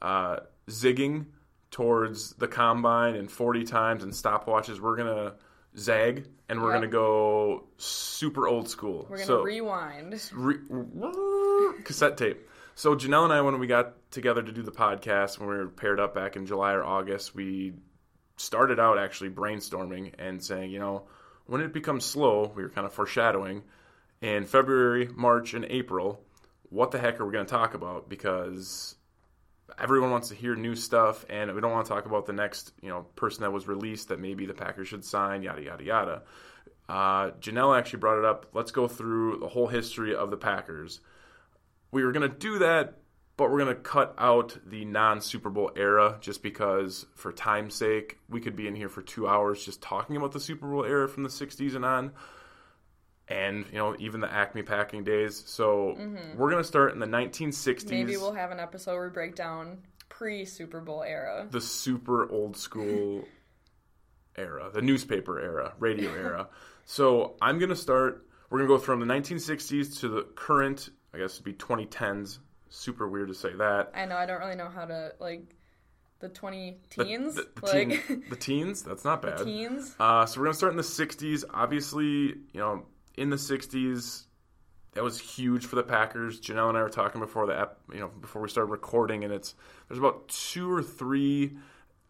uh, 0.00 0.36
zigging 0.68 1.26
towards 1.70 2.30
the 2.34 2.46
combine 2.48 3.16
and 3.16 3.30
forty 3.30 3.64
times 3.64 4.02
and 4.04 4.12
stopwatches, 4.12 4.78
we're 4.80 4.96
gonna 4.96 5.34
zag 5.76 6.26
and 6.48 6.62
we're 6.62 6.70
Yep. 6.70 6.76
gonna 6.76 6.92
go 6.92 7.64
super 7.78 8.46
old 8.48 8.68
school. 8.68 9.06
We're 9.10 9.16
gonna 9.16 9.26
so, 9.26 9.42
rewind. 9.42 10.30
re- 10.32 11.82
cassette 11.84 12.16
tape. 12.16 12.48
So 12.76 12.96
Janelle 12.96 13.24
and 13.24 13.32
I, 13.32 13.40
when 13.40 13.58
we 13.58 13.66
got 13.66 14.10
together 14.10 14.42
to 14.42 14.52
do 14.52 14.62
the 14.62 14.72
podcast, 14.72 15.38
when 15.38 15.48
we 15.48 15.56
were 15.56 15.68
paired 15.68 16.00
up 16.00 16.14
back 16.14 16.36
in 16.36 16.46
July 16.46 16.72
or 16.72 16.84
August, 16.84 17.34
we 17.34 17.74
started 18.36 18.80
out 18.80 18.98
actually 18.98 19.30
brainstorming 19.30 20.12
and 20.18 20.42
saying, 20.42 20.70
you 20.70 20.80
know, 20.80 21.04
when 21.46 21.60
it 21.60 21.72
becomes 21.72 22.04
slow, 22.04 22.52
we 22.54 22.62
were 22.62 22.70
kind 22.70 22.86
of 22.86 22.92
foreshadowing 22.92 23.62
in 24.20 24.44
February, 24.44 25.08
March, 25.14 25.54
and 25.54 25.66
April, 25.66 26.20
what 26.70 26.90
the 26.90 26.98
heck 26.98 27.20
are 27.20 27.26
we 27.26 27.32
going 27.32 27.44
to 27.44 27.50
talk 27.50 27.74
about? 27.74 28.08
Because 28.08 28.96
everyone 29.78 30.10
wants 30.10 30.30
to 30.30 30.34
hear 30.34 30.56
new 30.56 30.74
stuff, 30.74 31.24
and 31.28 31.54
we 31.54 31.60
don't 31.60 31.72
want 31.72 31.86
to 31.86 31.92
talk 31.92 32.06
about 32.06 32.26
the 32.26 32.32
next, 32.32 32.72
you 32.80 32.88
know, 32.88 33.02
person 33.16 33.42
that 33.42 33.52
was 33.52 33.68
released 33.68 34.08
that 34.08 34.18
maybe 34.18 34.46
the 34.46 34.54
Packers 34.54 34.88
should 34.88 35.04
sign, 35.04 35.42
yada 35.42 35.62
yada 35.62 35.84
yada. 35.84 36.22
Uh, 36.88 37.30
Janelle 37.40 37.78
actually 37.78 37.98
brought 37.98 38.18
it 38.18 38.24
up. 38.24 38.46
Let's 38.52 38.70
go 38.70 38.88
through 38.88 39.38
the 39.38 39.48
whole 39.48 39.68
history 39.68 40.14
of 40.14 40.30
the 40.30 40.36
Packers. 40.36 41.00
We 41.94 42.04
were 42.04 42.10
going 42.10 42.28
to 42.28 42.36
do 42.36 42.58
that, 42.58 42.98
but 43.36 43.50
we're 43.52 43.60
going 43.60 43.76
to 43.76 43.80
cut 43.80 44.16
out 44.18 44.58
the 44.66 44.84
non 44.84 45.20
Super 45.20 45.48
Bowl 45.48 45.70
era 45.76 46.18
just 46.20 46.42
because, 46.42 47.06
for 47.14 47.32
time's 47.32 47.76
sake, 47.76 48.18
we 48.28 48.40
could 48.40 48.56
be 48.56 48.66
in 48.66 48.74
here 48.74 48.88
for 48.88 49.00
two 49.00 49.28
hours 49.28 49.64
just 49.64 49.80
talking 49.80 50.16
about 50.16 50.32
the 50.32 50.40
Super 50.40 50.66
Bowl 50.66 50.84
era 50.84 51.08
from 51.08 51.22
the 51.22 51.28
60s 51.28 51.76
and 51.76 51.84
on. 51.84 52.10
And, 53.28 53.64
you 53.70 53.78
know, 53.78 53.94
even 54.00 54.20
the 54.20 54.30
Acme 54.30 54.62
packing 54.62 55.04
days. 55.04 55.44
So 55.46 55.94
we're 56.36 56.50
going 56.50 56.62
to 56.62 56.68
start 56.68 56.92
in 56.94 56.98
the 56.98 57.06
1960s. 57.06 57.84
Mm-hmm. 57.84 57.90
Maybe 57.90 58.16
we'll 58.16 58.34
have 58.34 58.50
an 58.50 58.58
episode 58.58 58.94
where 58.94 59.04
we 59.04 59.12
break 59.12 59.36
down 59.36 59.78
pre 60.08 60.44
Super 60.44 60.80
Bowl 60.80 61.04
era. 61.04 61.46
the 61.48 61.60
super 61.60 62.28
old 62.28 62.56
school 62.56 63.24
era, 64.36 64.68
the 64.74 64.82
newspaper 64.82 65.38
era, 65.40 65.74
radio 65.78 66.10
era. 66.14 66.48
So 66.86 67.36
I'm 67.40 67.60
gonna 67.60 67.76
start. 67.76 68.26
We're 68.50 68.58
gonna 68.58 68.68
go 68.68 68.78
from 68.78 68.98
the 69.00 69.06
1960s 69.06 70.00
to 70.00 70.08
the 70.08 70.22
current. 70.34 70.90
I 71.14 71.18
guess 71.18 71.34
it'd 71.34 71.44
be 71.44 71.52
2010s. 71.52 72.38
Super 72.68 73.08
weird 73.08 73.28
to 73.28 73.34
say 73.34 73.52
that. 73.54 73.92
I 73.94 74.04
know 74.04 74.16
I 74.16 74.26
don't 74.26 74.40
really 74.40 74.56
know 74.56 74.68
how 74.68 74.84
to 74.84 75.12
like 75.20 75.54
the 76.18 76.28
twenty 76.28 76.78
teens, 76.90 77.36
the, 77.36 77.48
the, 77.60 77.66
like 77.66 78.06
teen- 78.06 78.24
the 78.30 78.36
teens. 78.36 78.82
That's 78.82 79.04
not 79.04 79.22
bad. 79.22 79.44
teens. 79.44 79.94
Uh, 80.00 80.26
so 80.26 80.40
we're 80.40 80.46
gonna 80.46 80.54
start 80.54 80.72
in 80.72 80.76
the 80.76 80.82
60s. 80.82 81.44
Obviously, 81.52 82.08
you 82.08 82.36
know, 82.54 82.86
in 83.16 83.30
the 83.30 83.36
60s, 83.36 84.24
that 84.94 85.04
was 85.04 85.20
huge 85.20 85.66
for 85.66 85.76
the 85.76 85.82
Packers. 85.84 86.40
Janelle 86.40 86.68
and 86.68 86.78
I 86.78 86.82
were 86.82 86.88
talking 86.88 87.20
before 87.20 87.46
the 87.46 87.60
ep- 87.60 87.78
you 87.92 88.00
know 88.00 88.08
before 88.08 88.42
we 88.42 88.48
started 88.48 88.70
recording, 88.70 89.22
and 89.22 89.32
it's 89.32 89.54
there's 89.88 89.98
about 89.98 90.28
two 90.28 90.72
or 90.72 90.82
three 90.82 91.56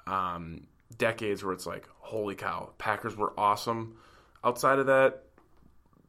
um, 0.06 0.66
decades 0.96 1.42
where 1.44 1.52
it's 1.52 1.66
like, 1.66 1.88
holy 1.98 2.34
cow, 2.36 2.72
Packers 2.78 3.16
were 3.16 3.32
awesome. 3.38 3.96
Outside 4.42 4.78
of 4.78 4.86
that, 4.86 5.23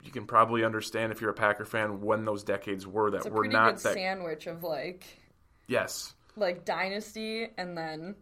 you 0.06 0.12
can 0.12 0.26
probably 0.26 0.64
understand 0.64 1.12
if 1.12 1.20
you're 1.20 1.32
a 1.32 1.34
Packer 1.36 1.66
fan 1.66 2.00
when 2.02 2.24
those 2.26 2.44
decades 2.44 2.86
were 2.88 3.12
that 3.12 3.26
were 3.26 3.40
pretty 3.42 3.54
not 3.54 3.76
good 3.76 3.84
that. 3.84 3.94
sandwich 3.94 4.48
of 4.48 4.64
like 4.64 5.04
Yes, 5.68 6.14
like 6.36 6.64
dynasty 6.64 7.48
and 7.58 7.78
then 7.78 8.16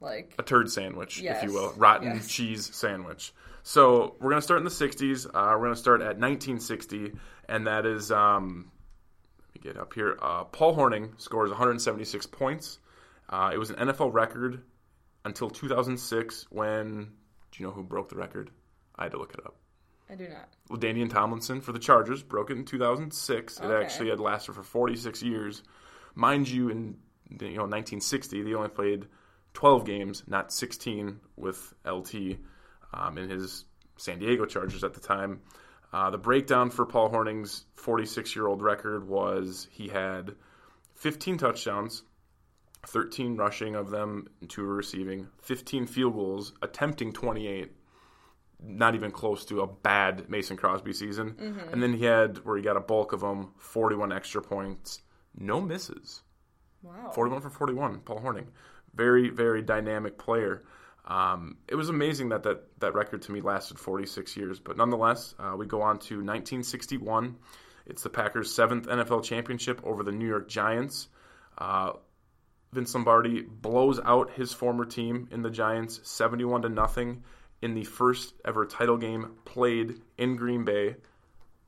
like 0.00 0.34
a 0.38 0.42
turd 0.42 0.70
sandwich, 0.70 1.20
Yes. 1.20 1.42
if 1.42 1.48
you 1.48 1.54
will, 1.54 1.72
rotten 1.76 2.08
Yes. 2.16 2.28
cheese 2.28 2.74
sandwich. 2.74 3.32
So 3.62 4.16
we're 4.20 4.28
gonna 4.30 4.42
start 4.42 4.58
in 4.58 4.64
the 4.64 4.70
'60s. 4.70 5.26
Uh, 5.26 5.56
we're 5.56 5.64
gonna 5.64 5.76
start 5.76 6.02
at 6.02 6.18
1960, 6.18 7.12
and 7.48 7.66
that 7.66 7.86
is 7.86 8.12
um, 8.12 8.70
let 9.40 9.54
me 9.54 9.60
get 9.72 9.80
up 9.80 9.94
here. 9.94 10.18
Uh, 10.20 10.44
Paul 10.44 10.76
Hornung 10.76 11.18
scores 11.20 11.50
176 11.50 12.26
points. 12.26 12.78
Uh, 13.30 13.50
it 13.54 13.58
was 13.58 13.70
an 13.70 13.76
NFL 13.76 14.12
record 14.12 14.62
until 15.24 15.48
2006 15.48 16.46
when. 16.50 17.12
Do 17.52 17.62
you 17.62 17.66
know 17.68 17.72
who 17.72 17.82
broke 17.84 18.08
the 18.10 18.16
record? 18.16 18.50
I 18.96 19.04
had 19.04 19.12
to 19.12 19.18
look 19.18 19.32
it 19.32 19.40
up. 19.46 19.54
I 20.10 20.14
do 20.14 20.28
not. 20.28 20.48
LaDainian 20.70 21.10
Tomlinson 21.10 21.60
for 21.60 21.72
the 21.72 21.78
Chargers 21.78 22.22
broke 22.22 22.50
it 22.50 22.56
in 22.58 22.64
2006. 22.64 23.58
It 23.58 23.64
Okay. 23.64 23.84
actually 23.84 24.10
had 24.10 24.20
lasted 24.20 24.54
for 24.54 24.62
46 24.62 25.22
years. 25.22 25.62
Mind 26.14 26.48
you, 26.48 26.68
in 26.68 26.96
you 27.30 27.56
know 27.56 27.62
1960, 27.66 28.42
they 28.42 28.54
only 28.54 28.68
played 28.68 29.06
12 29.54 29.84
games, 29.86 30.22
not 30.26 30.52
16 30.52 31.20
with 31.36 31.72
LT 31.86 32.38
um, 32.92 33.18
in 33.18 33.28
his 33.30 33.64
San 33.96 34.18
Diego 34.18 34.44
Chargers 34.44 34.84
at 34.84 34.94
the 34.94 35.00
time. 35.00 35.40
Uh, 35.92 36.10
the 36.10 36.18
breakdown 36.18 36.70
for 36.70 36.84
Paul 36.84 37.08
Hornung's 37.08 37.64
46 37.76 38.34
year 38.36 38.46
old 38.46 38.60
record 38.62 39.08
was 39.08 39.68
he 39.70 39.88
had 39.88 40.34
15 40.96 41.38
touchdowns, 41.38 42.02
13 42.86 43.36
rushing 43.36 43.74
of 43.74 43.90
them, 43.90 44.28
and 44.40 44.50
two 44.50 44.64
receiving, 44.64 45.28
15 45.42 45.86
field 45.86 46.14
goals, 46.14 46.52
attempting 46.62 47.12
28 47.12 47.72
not 48.66 48.94
even 48.94 49.10
close 49.10 49.44
to 49.46 49.60
a 49.60 49.66
bad 49.66 50.28
Mason 50.28 50.56
Crosby 50.56 50.92
season. 50.92 51.34
And 51.72 51.82
then 51.82 51.92
he 51.92 52.04
had 52.04 52.38
where 52.44 52.56
he 52.56 52.62
got 52.62 52.76
a 52.76 52.80
bulk 52.80 53.12
of 53.12 53.20
them, 53.20 53.52
41 53.58 54.12
extra 54.12 54.42
points, 54.42 55.02
no 55.36 55.60
misses. 55.60 56.22
Wow. 56.82 57.10
41 57.14 57.42
for 57.42 57.50
41, 57.50 58.00
Paul 58.00 58.20
Hornung. 58.20 58.46
Very, 58.94 59.30
very 59.30 59.62
dynamic 59.62 60.18
player. 60.18 60.64
Um, 61.06 61.58
it 61.68 61.74
was 61.74 61.88
amazing 61.88 62.30
that, 62.30 62.44
that 62.44 62.80
that 62.80 62.94
record 62.94 63.22
to 63.22 63.32
me 63.32 63.42
lasted 63.42 63.78
46 63.78 64.36
years, 64.36 64.58
but 64.58 64.76
nonetheless, 64.76 65.34
uh, 65.38 65.54
we 65.56 65.66
go 65.66 65.82
on 65.82 65.98
to 65.98 66.16
1961. 66.16 67.36
It's 67.86 68.02
the 68.02 68.08
Packers' 68.08 68.54
seventh 68.54 68.86
NFL 68.86 69.24
championship 69.24 69.82
over 69.84 70.02
the 70.02 70.12
New 70.12 70.26
York 70.26 70.48
Giants. 70.48 71.08
Uh, 71.58 71.92
Vince 72.72 72.94
Lombardi 72.94 73.42
blows 73.42 74.00
out 74.04 74.30
his 74.32 74.52
former 74.52 74.84
team 74.84 75.28
in 75.30 75.42
the 75.42 75.50
Giants 75.50 76.00
71 76.04 76.62
to 76.62 76.68
nothing 76.68 77.22
in 77.64 77.74
the 77.74 77.84
first 77.84 78.34
ever 78.44 78.66
title 78.66 78.96
game 78.98 79.32
played 79.46 80.00
in 80.18 80.36
Green 80.36 80.64
Bay. 80.64 80.96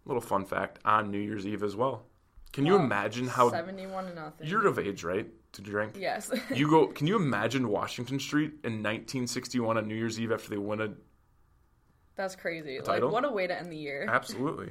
Little 0.05 0.21
fun 0.21 0.45
fact 0.45 0.79
on 0.85 1.11
New 1.11 1.19
Year's 1.19 1.47
Eve 1.47 1.63
as 1.65 1.75
well. 1.75 2.05
Can 2.53 2.65
you 2.67 2.77
imagine 2.77 3.27
how 3.27 3.51
Seventy-one 3.51 4.07
to 4.07 4.15
nothing. 4.15 4.47
you're 4.47 4.67
of 4.67 4.79
age, 4.79 5.03
right, 5.05 5.27
to 5.53 5.63
drink? 5.63 5.97
yes. 5.99 6.31
You 6.55 6.69
go. 6.71 6.87
Can 6.87 7.07
you 7.07 7.17
imagine 7.17 7.69
Washington 7.69 8.21
Street 8.21 8.53
in 8.63 8.83
1961 8.83 9.77
on 9.79 9.89
New 9.89 9.95
Year's 9.95 10.21
Eve 10.21 10.33
after 10.33 10.51
they 10.51 10.57
win 10.59 10.81
a? 10.81 10.89
That's 12.15 12.37
crazy. 12.37 12.77
Like, 12.77 12.85
title? 12.87 13.11
what 13.11 13.25
a 13.25 13.31
way 13.31 13.47
to 13.47 13.59
end 13.59 13.71
the 13.73 13.77
year. 13.77 14.07
Absolutely. 14.09 14.71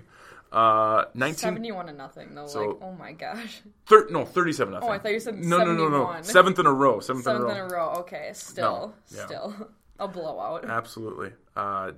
Uh, 0.51 1.05
19. 1.15 1.37
Seventy-one 1.37 1.87
to 1.87 1.93
nothing 1.93 2.33
though. 2.33 2.47
So- 2.47 2.65
like, 2.67 2.77
oh 2.81 2.91
my 2.93 3.11
gosh. 3.11 3.61
Thir- 3.87 4.07
no, 4.09 4.25
37 4.25 4.73
nothing. 4.73 4.87
Oh, 4.89 4.91
I 4.91 4.99
thought 4.99 5.11
you 5.11 5.19
said 5.19 5.35
no, 5.35 5.57
no, 5.57 5.73
no, 5.73 5.89
no. 5.89 5.97
71. 6.05 6.23
Seventh 6.23 6.59
in 6.59 6.65
a 6.65 6.71
row. 6.73 6.99
Seventh, 7.01 7.25
Seventh 7.25 7.43
in 7.45 7.51
a 7.51 7.53
row. 7.59 7.65
in 7.65 7.71
a 7.71 7.75
row. 7.75 7.89
Okay, 7.99 8.29
still, 8.33 8.63
No, 9.11 9.17
yeah. 9.17 9.25
still 9.25 9.67
a 9.99 10.07
blowout. 10.07 10.65
Absolutely. 10.65 11.31
Uh, 11.55 11.91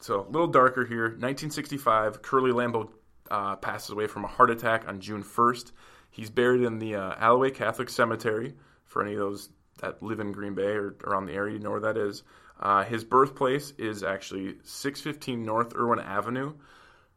so 0.00 0.20
a 0.20 0.30
little 0.30 0.48
darker 0.48 0.84
here. 0.84 1.04
1965, 1.04 2.22
Curly 2.22 2.52
Lambeau 2.52 2.90
uh, 3.30 3.56
passes 3.56 3.90
away 3.90 4.06
from 4.06 4.24
a 4.24 4.28
heart 4.28 4.50
attack 4.50 4.86
on 4.88 5.00
June 5.00 5.22
1st. 5.22 5.72
He's 6.10 6.30
buried 6.30 6.62
in 6.62 6.78
the 6.78 6.94
uh, 6.94 7.14
Allouez 7.16 7.54
Catholic 7.54 7.88
Cemetery. 7.88 8.54
For 8.84 9.02
any 9.02 9.14
of 9.14 9.18
those 9.18 9.48
that 9.80 10.02
live 10.02 10.20
in 10.20 10.30
Green 10.30 10.54
Bay 10.54 10.72
or 10.74 10.94
around 11.04 11.26
the 11.26 11.32
area, 11.32 11.54
you 11.54 11.58
know 11.58 11.70
where 11.70 11.80
that 11.80 11.96
is. 11.96 12.22
Uh, 12.60 12.84
his 12.84 13.02
birthplace 13.02 13.72
is 13.78 14.02
actually 14.02 14.56
615 14.62 15.44
North 15.44 15.74
Irwin 15.74 15.98
Avenue. 15.98 16.54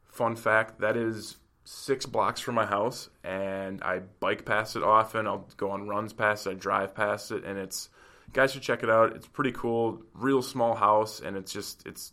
Fun 0.04 0.34
fact: 0.34 0.80
that 0.80 0.96
is 0.96 1.36
six 1.64 2.06
blocks 2.06 2.40
from 2.40 2.56
my 2.56 2.66
house, 2.66 3.10
and 3.22 3.82
I 3.82 4.00
bike 4.20 4.44
past 4.44 4.74
it 4.74 4.82
often. 4.82 5.26
I'll 5.26 5.48
go 5.56 5.70
on 5.70 5.86
runs 5.86 6.12
past 6.12 6.46
it, 6.46 6.50
I 6.50 6.54
drive 6.54 6.94
past 6.94 7.30
it, 7.30 7.44
and 7.44 7.58
it's 7.58 7.90
guys 8.32 8.52
should 8.52 8.62
check 8.62 8.82
it 8.82 8.90
out. 8.90 9.14
It's 9.14 9.26
pretty 9.26 9.52
cool, 9.52 10.02
real 10.14 10.42
small 10.42 10.74
house, 10.74 11.20
and 11.20 11.36
it's 11.36 11.52
just 11.52 11.86
it's 11.86 12.12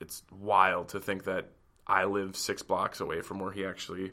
it's 0.00 0.22
wild 0.32 0.88
to 0.90 1.00
think 1.00 1.24
that 1.24 1.50
I 1.86 2.04
live 2.04 2.36
six 2.36 2.62
blocks 2.62 3.00
away 3.00 3.20
from 3.20 3.38
where 3.38 3.52
he 3.52 3.64
actually 3.64 4.12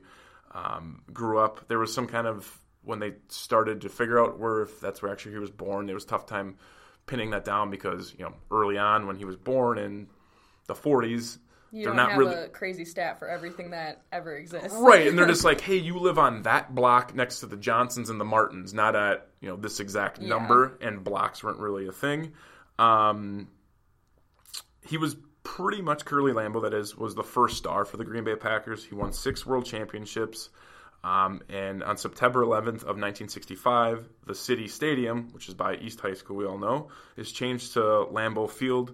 um, 0.51 1.01
grew 1.13 1.39
up. 1.39 1.68
There 1.68 1.80
was 1.80 1.94
some 1.94 2.08
kind 2.08 2.27
of 2.27 2.60
when 2.84 3.00
they 3.00 3.13
started 3.27 3.82
to 3.82 3.89
figure 3.89 4.22
out 4.22 4.39
where 4.39 4.62
if 4.62 4.80
that's 4.80 5.01
where 5.01 5.12
actually 5.12 5.34
he 5.34 5.39
was 5.39 5.51
born. 5.51 5.86
There 5.86 5.96
was 5.96 6.06
tough 6.06 6.25
time 6.25 6.58
pinning 7.06 7.32
that 7.32 7.46
down 7.46 7.70
because 7.70 8.13
you 8.18 8.25
know 8.25 8.34
early 8.51 8.77
on 8.77 9.08
when 9.08 9.16
he 9.16 9.25
was 9.25 9.36
born 9.36 9.77
in 9.77 10.08
the 10.68 10.75
40s, 10.75 11.38
You 11.71 11.83
they're 11.83 11.89
don't 11.89 11.97
not 11.97 12.09
have 12.12 12.19
really 12.19 12.33
a 12.36 12.47
crazy 12.50 12.86
stat 12.86 13.19
for 13.19 13.27
everything 13.27 13.71
that 13.71 14.01
ever 14.12 14.36
exists. 14.36 14.77
Right, 14.79 15.07
and 15.07 15.17
they're 15.17 15.25
just 15.27 15.43
like, 15.43 15.59
"Hey, 15.62 15.75
you 15.77 15.97
live 16.00 16.17
on 16.17 16.43
that 16.43 16.74
block 16.74 17.13
next 17.13 17.41
to 17.41 17.45
the 17.45 17.57
Johnsons 17.57 18.09
and 18.09 18.19
the 18.19 18.25
Martins, 18.25 18.74
not 18.74 18.95
at 18.95 19.27
you 19.41 19.50
know 19.50 19.55
this 19.55 19.79
exact 19.79 20.19
Yeah. 20.19 20.29
number." 20.29 20.77
And 20.81 21.03
blocks 21.03 21.43
weren't 21.43 21.59
really 21.59 21.88
a 21.88 21.91
thing. 21.91 22.33
Um, 22.79 23.50
he 24.86 24.97
was 24.97 25.17
pretty 25.43 25.81
much 25.81 26.05
Curly 26.05 26.31
Lambeau. 26.33 26.62
That 26.62 26.74
is, 26.74 26.95
was 26.95 27.15
the 27.15 27.24
first 27.24 27.57
star 27.57 27.86
for 27.86 27.97
the 27.97 28.05
Green 28.05 28.24
Bay 28.24 28.36
Packers. 28.36 28.83
He 28.86 28.95
won 28.95 29.12
six 29.13 29.45
World 29.45 29.65
Championships. 29.65 30.50
Um, 31.03 31.41
and 31.47 31.83
on 31.83 31.95
September 31.95 32.41
11th 32.43 32.81
of 32.83 32.97
1965, 32.97 34.09
the 34.25 34.36
city 34.36 34.67
stadium, 34.67 35.29
which 35.31 35.47
is 35.47 35.53
by 35.53 35.75
East 35.75 36.00
High 36.01 36.15
School, 36.15 36.36
we 36.38 36.45
all 36.45 36.57
know, 36.57 36.89
is 37.15 37.31
changed 37.31 37.74
to 37.74 37.79
Lambeau 37.79 38.50
Field. 38.50 38.93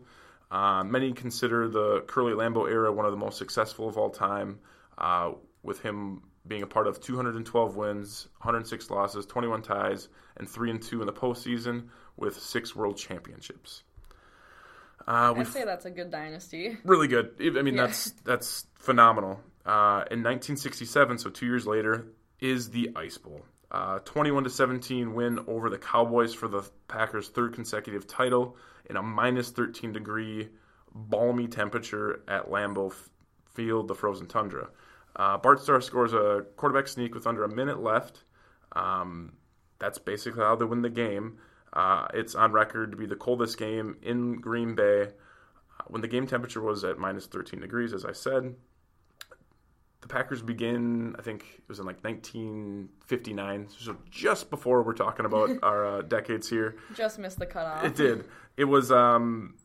Uh, 0.54 0.84
many 0.84 1.12
consider 1.14 1.68
the 1.68 2.02
Curly 2.08 2.34
Lambeau 2.34 2.70
era 2.70 2.92
one 2.94 3.06
of 3.06 3.12
the 3.12 3.18
most 3.18 3.40
successful 3.40 3.88
of 3.90 3.98
all 3.98 4.12
time, 4.12 4.60
uh, 5.00 5.32
with 5.64 5.82
him 5.82 6.22
being 6.46 6.62
a 6.62 6.68
part 6.68 6.86
of 6.86 7.02
212 7.02 7.76
wins, 7.76 8.28
106 8.38 8.90
losses, 8.92 9.26
21 9.26 9.64
ties, 9.64 10.10
and 10.38 10.48
three 10.48 10.70
and 10.70 10.80
two 10.84 11.00
in 11.02 11.08
the 11.08 11.14
postseason, 11.14 11.88
with 12.18 12.38
six 12.40 12.76
World 12.76 12.98
Championships. 12.98 13.82
Uh, 15.08 15.34
I'd 15.36 15.48
say 15.48 15.66
that's 15.66 15.86
a 15.86 15.92
good 15.92 16.12
dynasty. 16.12 16.78
really 16.84 17.08
good. 17.08 17.34
I 17.40 17.62
mean, 17.64 17.74
Yeah. 17.76 17.88
that's 17.88 18.12
that's 18.24 18.68
phenomenal. 18.76 19.40
Uh, 19.66 20.06
in 20.12 20.22
1967, 20.22 21.18
so 21.18 21.30
two 21.32 21.46
years 21.48 21.66
later, 21.66 22.06
is 22.40 22.70
the 22.70 22.92
Ice 22.96 23.18
Bowl. 23.18 23.42
Uh, 23.74 23.98
21 24.00 24.44
to 24.44 24.50
17 24.52 25.16
win 25.16 25.40
over 25.48 25.70
the 25.70 25.80
Cowboys 25.80 26.34
for 26.34 26.48
the 26.48 26.62
Packers' 26.88 27.30
third 27.30 27.54
consecutive 27.54 28.06
title 28.06 28.56
in 28.88 28.98
a 28.98 29.02
minus 29.02 29.50
13 29.50 29.94
degree 29.94 30.50
balmy 30.94 31.48
temperature 31.48 32.22
at 32.28 32.50
Lambeau 32.50 32.94
Field, 33.56 33.88
the 33.88 33.96
frozen 33.96 34.28
tundra. 34.28 34.70
Uh, 35.16 35.38
Bart 35.38 35.60
Starr 35.60 35.82
scores 35.82 36.14
a 36.14 36.46
quarterback 36.56 36.88
sneak 36.88 37.16
with 37.16 37.26
under 37.26 37.44
a 37.44 37.50
minute 37.50 37.82
left. 37.82 38.24
Um, 38.74 39.34
that's 39.80 39.98
basically 39.98 40.44
how 40.44 40.56
they 40.56 40.66
win 40.66 40.82
the 40.82 40.90
game. 40.90 41.38
Uh, 41.72 42.08
it's 42.14 42.36
on 42.36 42.52
record 42.52 42.92
to 42.92 42.98
be 42.98 43.08
the 43.08 43.16
coldest 43.16 43.58
game 43.58 43.98
in 44.04 44.40
Green 44.40 44.76
Bay 44.76 45.04
uh, 45.04 45.84
when 45.88 46.02
the 46.02 46.08
game 46.08 46.28
temperature 46.28 46.62
was 46.62 46.84
at 46.84 47.00
minus 47.00 47.26
13 47.26 47.60
degrees, 47.60 47.94
as 47.94 48.06
I 48.06 48.12
said. 48.12 48.56
The 50.04 50.10
Packers 50.10 50.42
begin, 50.42 51.16
I 51.18 51.22
think 51.22 51.46
it 51.58 51.70
was 51.70 51.80
in 51.80 51.86
like 51.86 52.04
1959, 52.04 53.68
so 53.70 53.96
just 54.12 54.50
before 54.50 54.84
we're 54.84 54.94
talking 54.94 55.26
about 55.26 55.50
our 55.64 55.86
uh, 55.86 56.02
decades 56.02 56.50
here. 56.50 56.76
Just 56.94 57.20
missed 57.20 57.40
the 57.40 57.46
cutoff. 57.46 57.86
It 57.86 57.96
did. 57.96 58.26
It 58.58 58.66
was. 58.66 58.92
Um, 58.92 59.56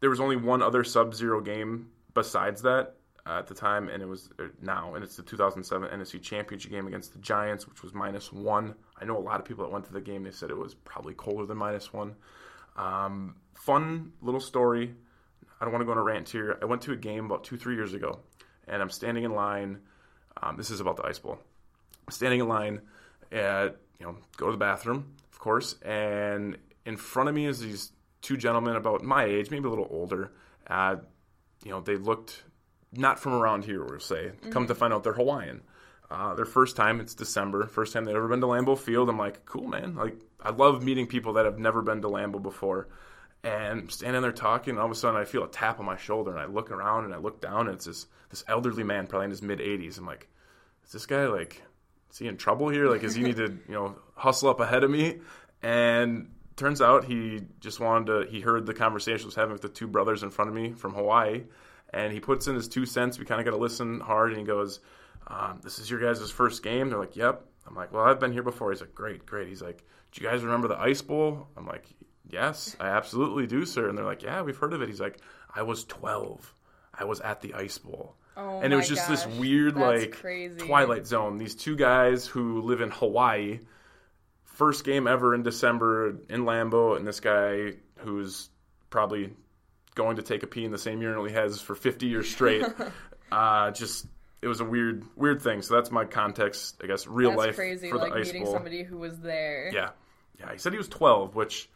there 0.00 0.08
was 0.08 0.18
only 0.18 0.36
one 0.36 0.62
other 0.62 0.82
Sub-Zero 0.82 1.42
game 1.42 1.90
besides 2.14 2.62
that 2.62 2.94
uh, 3.26 3.38
at 3.38 3.46
the 3.48 3.54
time, 3.54 3.90
and 3.90 4.02
it 4.02 4.06
was 4.06 4.30
uh, 4.38 4.44
now, 4.62 4.94
and 4.94 5.04
it's 5.04 5.16
the 5.16 5.22
2007 5.22 5.90
NFC 5.90 6.22
Championship 6.22 6.70
game 6.70 6.86
against 6.86 7.12
the 7.12 7.18
Giants, 7.18 7.68
which 7.68 7.82
was 7.82 7.92
minus 7.92 8.32
one. 8.32 8.74
I 8.98 9.04
know 9.04 9.18
a 9.18 9.20
lot 9.20 9.40
of 9.40 9.44
people 9.44 9.64
that 9.64 9.70
went 9.70 9.84
to 9.86 9.92
the 9.92 10.00
game. 10.00 10.22
They 10.22 10.30
said 10.30 10.48
it 10.48 10.56
was 10.56 10.74
probably 10.74 11.12
colder 11.12 11.44
than 11.44 11.58
minus 11.58 11.92
one. 11.92 12.14
Um, 12.76 13.36
fun 13.52 14.12
little 14.22 14.40
story. 14.40 14.94
I 15.60 15.64
don't 15.64 15.72
want 15.72 15.82
to 15.82 15.86
go 15.86 15.92
on 15.92 15.98
a 15.98 16.02
rant 16.02 16.30
here. 16.30 16.58
I 16.62 16.64
went 16.64 16.80
to 16.82 16.92
a 16.92 16.96
game 16.96 17.26
about 17.26 17.44
two, 17.44 17.58
three 17.58 17.74
years 17.74 17.92
ago, 17.92 18.20
and 18.66 18.82
I'm 18.82 18.90
standing 18.90 19.24
in 19.24 19.34
line. 19.34 19.80
Um, 20.42 20.56
this 20.56 20.70
is 20.70 20.80
about 20.80 20.96
the 20.96 21.06
Ice 21.06 21.18
Bowl. 21.18 21.38
I'm 22.06 22.12
standing 22.12 22.40
in 22.40 22.48
line 22.48 22.80
at, 23.32 23.76
you 23.98 24.06
know, 24.06 24.16
go 24.36 24.46
to 24.46 24.52
the 24.52 24.58
bathroom, 24.58 25.12
of 25.32 25.38
course, 25.38 25.76
and 25.82 26.56
in 26.84 26.96
front 26.96 27.28
of 27.28 27.34
me 27.34 27.46
is 27.46 27.60
these 27.60 27.92
two 28.22 28.36
gentlemen 28.36 28.76
about 28.76 29.02
my 29.02 29.24
age, 29.24 29.50
maybe 29.50 29.66
a 29.66 29.70
little 29.70 29.88
older. 29.90 30.32
Uh, 30.66 30.96
you 31.64 31.70
know, 31.70 31.80
they 31.80 31.96
looked 31.96 32.42
not 32.92 33.18
from 33.18 33.34
around 33.34 33.64
here, 33.64 33.84
we'll 33.84 34.00
say. 34.00 34.32
Come 34.50 34.66
to 34.68 34.74
find 34.74 34.92
out 34.92 35.04
they're 35.04 35.12
Hawaiian. 35.12 35.62
Uh, 36.10 36.34
their 36.34 36.44
first 36.44 36.76
time, 36.76 37.00
it's 37.00 37.14
December, 37.14 37.66
first 37.66 37.92
time 37.92 38.04
they've 38.04 38.14
ever 38.14 38.28
been 38.28 38.40
to 38.40 38.46
Lambeau 38.46 38.78
Field. 38.78 39.08
I'm 39.08 39.18
like, 39.18 39.44
cool, 39.44 39.66
man. 39.66 39.96
Like, 39.96 40.14
I 40.40 40.50
love 40.50 40.82
meeting 40.82 41.06
people 41.06 41.32
that 41.34 41.44
have 41.44 41.58
never 41.58 41.82
been 41.82 42.02
to 42.02 42.08
Lambeau 42.08 42.40
before. 42.40 42.88
And 43.46 43.92
standing 43.92 44.22
there 44.22 44.32
talking, 44.32 44.72
and 44.72 44.80
all 44.80 44.86
of 44.86 44.90
a 44.90 44.96
sudden 44.96 45.20
I 45.20 45.24
feel 45.24 45.44
a 45.44 45.48
tap 45.48 45.78
on 45.78 45.86
my 45.86 45.96
shoulder, 45.96 46.32
and 46.32 46.40
I 46.40 46.46
look 46.46 46.72
around 46.72 47.04
and 47.04 47.14
I 47.14 47.18
look 47.18 47.40
down, 47.40 47.68
and 47.68 47.76
it's 47.76 47.84
this 47.84 48.06
this 48.30 48.42
elderly 48.48 48.82
man, 48.82 49.06
probably 49.06 49.26
in 49.26 49.30
his 49.30 49.40
mid 49.40 49.60
80s. 49.60 49.98
I'm 49.98 50.06
like, 50.06 50.28
is 50.84 50.90
this 50.90 51.06
guy 51.06 51.26
like, 51.26 51.62
is 52.10 52.18
he 52.18 52.26
in 52.26 52.38
trouble 52.38 52.68
here? 52.70 52.88
Like, 52.88 53.02
does 53.02 53.14
he 53.14 53.22
need 53.22 53.36
to, 53.36 53.56
you 53.68 53.74
know, 53.74 53.94
hustle 54.16 54.48
up 54.48 54.58
ahead 54.58 54.82
of 54.82 54.90
me? 54.90 55.20
And 55.62 56.32
turns 56.56 56.82
out 56.82 57.04
he 57.04 57.42
just 57.60 57.78
wanted 57.78 58.06
to. 58.06 58.30
He 58.30 58.40
heard 58.40 58.66
the 58.66 58.74
conversation 58.74 59.24
I 59.24 59.26
was 59.26 59.34
having 59.36 59.52
with 59.52 59.62
the 59.62 59.68
two 59.68 59.86
brothers 59.86 60.24
in 60.24 60.30
front 60.30 60.48
of 60.48 60.54
me 60.56 60.72
from 60.72 60.94
Hawaii, 60.94 61.44
and 61.92 62.12
he 62.12 62.18
puts 62.18 62.48
in 62.48 62.56
his 62.56 62.66
two 62.66 62.84
cents. 62.84 63.16
We 63.16 63.26
kind 63.26 63.40
of 63.40 63.44
got 63.44 63.52
to 63.52 63.62
listen 63.62 64.00
hard, 64.00 64.30
and 64.30 64.40
he 64.40 64.44
goes, 64.44 64.80
um, 65.28 65.60
"This 65.62 65.78
is 65.78 65.88
your 65.88 66.00
guys' 66.00 66.30
first 66.32 66.64
game." 66.64 66.90
They're 66.90 66.98
like, 66.98 67.14
"Yep." 67.14 67.44
I'm 67.68 67.76
like, 67.76 67.92
"Well, 67.92 68.02
I've 68.02 68.18
been 68.18 68.32
here 68.32 68.42
before." 68.42 68.72
He's 68.72 68.80
like, 68.80 68.94
"Great, 68.94 69.24
great." 69.24 69.46
He's 69.46 69.62
like, 69.62 69.84
"Do 70.10 70.22
you 70.22 70.28
guys 70.28 70.42
remember 70.42 70.66
the 70.66 70.80
Ice 70.80 71.02
Bowl?" 71.02 71.46
I'm 71.56 71.66
like, 71.66 71.84
"Yes, 72.30 72.76
I 72.80 72.88
absolutely 72.88 73.46
do, 73.46 73.64
sir." 73.64 73.88
And 73.88 73.96
they're 73.96 74.04
like, 74.04 74.22
"Yeah, 74.22 74.42
we've 74.42 74.56
heard 74.56 74.72
of 74.72 74.82
it." 74.82 74.88
He's 74.88 75.00
like, 75.00 75.18
"I 75.54 75.62
was 75.62 75.84
12. 75.84 76.54
I 76.94 77.04
was 77.04 77.20
at 77.20 77.40
the 77.40 77.54
Ice 77.54 77.78
Bowl." 77.78 78.16
Oh 78.38 78.60
and 78.60 78.72
it 78.72 78.76
was 78.76 78.88
just 78.88 79.08
gosh, 79.08 79.24
this 79.24 79.38
weird, 79.38 79.76
that's 79.76 80.02
like 80.02 80.12
crazy. 80.20 80.58
Twilight 80.58 81.06
Zone. 81.06 81.38
These 81.38 81.54
two 81.54 81.74
guys 81.74 82.26
who 82.26 82.60
live 82.60 82.82
in 82.82 82.90
Hawaii, 82.90 83.60
first 84.44 84.84
game 84.84 85.06
ever 85.06 85.34
in 85.34 85.42
December 85.42 86.16
in 86.28 86.44
Lambeau, 86.44 86.96
and 86.96 87.06
this 87.06 87.20
guy 87.20 87.72
who's 87.98 88.50
probably 88.90 89.32
going 89.94 90.16
to 90.16 90.22
take 90.22 90.42
a 90.42 90.46
pee 90.46 90.64
in 90.66 90.70
the 90.70 90.78
same 90.78 91.00
urinal 91.00 91.24
he 91.24 91.32
has 91.32 91.60
for 91.62 91.74
50 91.74 92.06
years 92.06 92.28
straight. 92.28 92.64
uh, 93.32 93.70
just 93.70 94.06
it 94.42 94.48
was 94.48 94.60
a 94.60 94.64
weird, 94.64 95.04
weird 95.16 95.40
thing. 95.40 95.62
So 95.62 95.74
that's 95.74 95.90
my 95.90 96.04
context, 96.04 96.78
I 96.84 96.86
guess, 96.86 97.06
real 97.06 97.30
That's 97.30 97.38
life 97.38 97.56
crazy. 97.56 97.88
for 97.88 97.96
the 97.98 98.04
Like 98.04 98.12
Ice 98.12 98.26
meeting 98.26 98.44
Bowl. 98.44 98.52
somebody 98.52 98.82
who 98.82 98.98
was 98.98 99.18
there. 99.20 99.70
Yeah, 99.72 99.90
yeah. 100.38 100.52
He 100.52 100.58
said 100.58 100.72
he 100.72 100.78
was 100.78 100.88
12, 100.88 101.34
which 101.34 101.70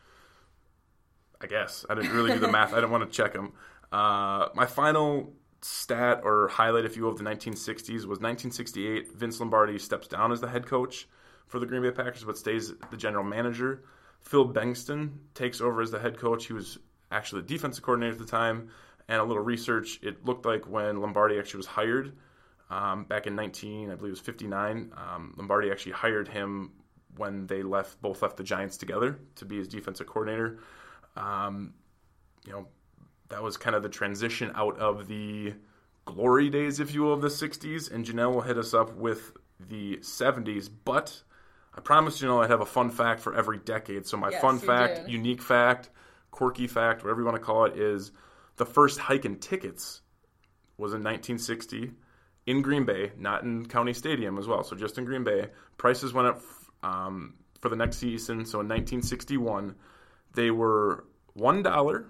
I 1.40 1.46
guess 1.46 1.86
I 1.88 1.94
didn't 1.94 2.12
really 2.12 2.32
do 2.32 2.38
the 2.38 2.50
math. 2.52 2.72
I 2.72 2.76
didn't 2.76 2.90
want 2.90 3.10
to 3.10 3.16
check 3.16 3.32
them. 3.32 3.52
Uh, 3.90 4.48
my 4.54 4.66
final 4.66 5.32
stat 5.62 6.20
or 6.24 6.48
highlight, 6.48 6.84
if 6.84 6.96
you 6.96 7.04
will, 7.04 7.10
of 7.10 7.18
the 7.18 7.24
1960s 7.24 8.06
was 8.06 8.20
1968. 8.20 9.12
Vince 9.12 9.40
Lombardi 9.40 9.78
steps 9.78 10.06
down 10.06 10.32
as 10.32 10.40
the 10.40 10.48
head 10.48 10.66
coach 10.66 11.08
for 11.46 11.58
the 11.58 11.66
Green 11.66 11.82
Bay 11.82 11.90
Packers, 11.90 12.24
but 12.24 12.38
stays 12.38 12.72
the 12.90 12.96
general 12.96 13.24
manager. 13.24 13.84
Phil 14.20 14.52
Bengtson 14.52 15.12
takes 15.34 15.60
over 15.60 15.80
as 15.80 15.90
the 15.90 15.98
head 15.98 16.18
coach. 16.18 16.46
He 16.46 16.52
was 16.52 16.78
actually 17.10 17.42
the 17.42 17.48
defensive 17.48 17.82
coordinator 17.82 18.12
at 18.12 18.18
the 18.18 18.26
time. 18.26 18.68
And 19.08 19.20
a 19.20 19.24
little 19.24 19.42
research, 19.42 19.98
it 20.02 20.24
looked 20.24 20.46
like 20.46 20.68
when 20.68 21.00
Lombardi 21.00 21.38
actually 21.38 21.58
was 21.58 21.66
hired 21.66 22.12
um, 22.70 23.04
back 23.04 23.26
in 23.26 23.34
19, 23.34 23.90
I 23.90 23.94
believe 23.96 24.10
it 24.10 24.12
was 24.12 24.20
59, 24.20 24.92
um, 24.96 25.34
Lombardi 25.36 25.70
actually 25.70 25.92
hired 25.92 26.28
him 26.28 26.70
when 27.16 27.46
they 27.48 27.62
left, 27.62 28.00
both 28.00 28.22
left 28.22 28.36
the 28.36 28.44
Giants 28.44 28.76
together 28.76 29.18
to 29.36 29.44
be 29.44 29.58
his 29.58 29.66
defensive 29.66 30.06
coordinator. 30.06 30.60
Um, 31.20 31.74
you 32.46 32.52
know, 32.52 32.66
that 33.28 33.42
was 33.42 33.56
kind 33.56 33.76
of 33.76 33.82
the 33.82 33.88
transition 33.88 34.50
out 34.54 34.78
of 34.78 35.06
the 35.06 35.54
glory 36.04 36.50
days, 36.50 36.80
if 36.80 36.94
you 36.94 37.02
will, 37.02 37.12
of 37.12 37.20
the 37.20 37.28
60s. 37.28 37.90
And 37.90 38.04
Janelle 38.04 38.32
will 38.34 38.40
hit 38.40 38.58
us 38.58 38.74
up 38.74 38.94
with 38.96 39.32
the 39.60 39.98
70s. 39.98 40.68
But 40.84 41.22
I 41.76 41.80
promised 41.80 42.22
Janelle 42.22 42.42
I'd 42.44 42.50
have 42.50 42.60
a 42.62 42.66
fun 42.66 42.90
fact 42.90 43.20
for 43.20 43.34
every 43.34 43.58
decade. 43.58 44.06
So 44.06 44.16
my 44.16 44.30
Yes, 44.30 44.40
fun 44.40 44.58
fact, 44.58 44.96
did. 45.02 45.10
unique 45.12 45.42
fact, 45.42 45.90
quirky 46.30 46.66
fact, 46.66 47.04
whatever 47.04 47.20
you 47.20 47.26
want 47.26 47.36
to 47.36 47.42
call 47.44 47.66
it, 47.66 47.76
is 47.76 48.10
the 48.56 48.66
first 48.66 48.98
hike 48.98 49.24
in 49.24 49.36
tickets 49.36 50.00
was 50.76 50.92
in 50.92 51.02
1960 51.04 51.92
in 52.46 52.62
Green 52.62 52.84
Bay, 52.84 53.12
not 53.18 53.42
in 53.42 53.66
County 53.66 53.92
Stadium 53.92 54.38
as 54.38 54.46
well. 54.48 54.64
So 54.64 54.74
just 54.74 54.96
in 54.98 55.04
Green 55.04 55.24
Bay, 55.24 55.48
prices 55.76 56.12
went 56.14 56.28
up 56.28 56.40
um, 56.82 57.34
for 57.60 57.68
the 57.68 57.76
next 57.76 57.98
season. 57.98 58.46
So 58.46 58.60
in 58.60 58.66
1961, 58.68 59.74
they 60.34 60.50
were 60.50 61.04
one 61.34 61.62
dollar, 61.62 62.06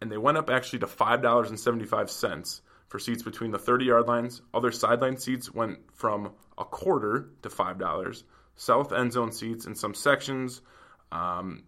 and 0.00 0.10
they 0.10 0.18
went 0.18 0.38
up 0.38 0.50
actually 0.50 0.80
to 0.80 0.86
five 0.86 1.22
dollars 1.22 1.50
and 1.50 1.58
seventy-five 1.58 2.10
cents 2.10 2.62
for 2.88 2.98
seats 2.98 3.22
between 3.22 3.50
the 3.50 3.58
30-yard 3.58 4.06
lines. 4.06 4.42
Other 4.54 4.70
sideline 4.70 5.16
seats 5.16 5.52
went 5.52 5.78
from 5.92 6.32
a 6.56 6.64
quarter 6.64 7.30
to 7.42 7.50
five 7.50 7.78
dollars. 7.78 8.24
South 8.56 8.92
end 8.92 9.12
zone 9.12 9.32
seats 9.32 9.66
in 9.66 9.74
some 9.74 9.94
sections 9.94 10.62
um, 11.12 11.64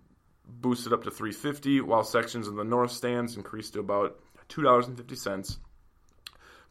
boosted 0.47 0.93
up 0.93 1.05
to 1.05 1.11
350, 1.11 1.83
while 1.83 2.05
sections 2.05 2.49
in 2.49 2.57
the 2.57 2.65
north 2.65 2.93
stands 2.93 3.37
increased 3.37 3.75
to 3.75 3.81
about 3.81 4.19
two 4.49 4.63
dollars 4.63 4.87
and 4.87 4.97
fifty 4.97 5.17
cents. 5.17 5.59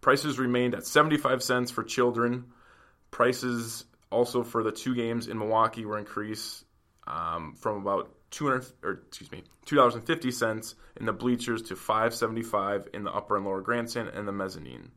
Prices 0.01 0.37
remained 0.37 0.75
at 0.75 0.85
75 0.85 1.41
cents 1.41 1.71
for 1.71 1.83
children. 1.83 2.45
Prices 3.09 3.85
also 4.11 4.43
for 4.43 4.63
the 4.63 4.71
two 4.71 4.95
games 4.95 5.27
in 5.27 5.37
Milwaukee 5.37 5.85
were 5.85 5.97
increased 5.97 6.63
um, 7.07 7.55
from 7.55 7.77
about 7.81 8.11
200 8.31 8.65
or 8.83 8.91
excuse 9.07 9.31
me, 9.31 9.43
$2.50 9.65 10.75
in 10.99 11.05
the 11.05 11.13
bleachers 11.13 11.61
to 11.63 11.75
5.75 11.75 12.87
in 12.93 13.03
the 13.03 13.11
upper 13.11 13.35
and 13.37 13.45
lower 13.45 13.61
grandstand 13.61 14.09
and 14.09 14.27
the 14.27 14.31
mezzanine. 14.31 14.91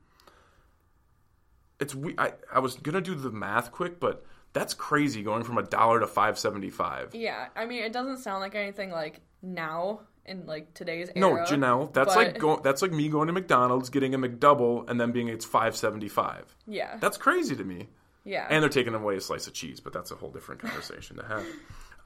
It's 1.78 1.94
we 1.94 2.14
I, 2.18 2.32
I 2.52 2.58
was 2.58 2.74
going 2.76 2.94
to 2.94 3.00
do 3.00 3.14
the 3.14 3.30
math 3.30 3.72
quick, 3.72 4.00
but 4.00 4.24
that's 4.52 4.74
crazy 4.74 5.22
going 5.22 5.44
from 5.44 5.58
a 5.58 5.62
dollar 5.62 6.00
to 6.00 6.06
5.75. 6.06 7.10
Yeah, 7.14 7.46
I 7.56 7.64
mean, 7.66 7.82
it 7.84 7.92
doesn't 7.92 8.18
sound 8.18 8.40
like 8.40 8.54
anything 8.54 8.90
like 8.90 9.20
now 9.42 10.00
in 10.26 10.44
like 10.44 10.74
today's 10.74 11.08
era. 11.14 11.20
No. 11.20 11.36
Janelle, 11.44 11.92
that's 11.94 12.14
but- 12.14 12.26
like 12.26 12.38
go, 12.38 12.60
that's 12.62 12.82
like 12.82 12.92
me 12.92 13.08
going 13.08 13.28
to 13.28 13.32
McDonald's, 13.32 13.88
getting 13.88 14.14
a 14.14 14.18
McDouble, 14.18 14.88
and 14.90 15.00
then 15.00 15.12
being 15.12 15.28
it's 15.28 15.44
five 15.46 15.74
seventy 15.74 16.08
five. 16.08 16.54
Yeah, 16.66 16.96
That's 17.00 17.16
crazy 17.16 17.56
to 17.56 17.64
me. 17.64 17.88
yeah. 18.24 18.46
And 18.50 18.62
they're 18.62 18.68
taking 18.68 18.94
away 18.94 19.16
a 19.16 19.20
slice 19.20 19.46
of 19.46 19.54
cheese, 19.54 19.80
but 19.80 19.92
that's 19.94 20.10
a 20.10 20.16
whole 20.16 20.30
different 20.30 20.60
conversation 20.60 21.16
to 21.16 21.24
have. 21.24 21.44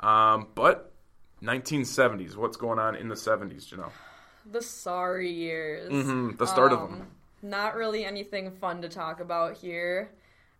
Um, 0.01 0.49
but 0.57 0.93
1970s, 1.45 2.37
what's 2.37 2.57
going 2.57 2.79
on 2.79 2.97
in 2.97 3.09
the 3.09 3.15
70s, 3.15 3.67
Janelle? 3.67 3.91
the 4.51 4.61
sorry 4.61 5.31
years. 5.31 5.91
Mm, 5.91 6.37
the 6.37 6.47
start 6.47 6.71
of 6.73 6.81
Um, 6.81 6.91
them. 6.99 7.11
Not 7.43 7.75
really 7.77 8.05
anything 8.05 8.51
fun 8.51 8.83
to 8.83 8.89
talk 8.91 9.21
about 9.21 9.57
here. 9.57 10.11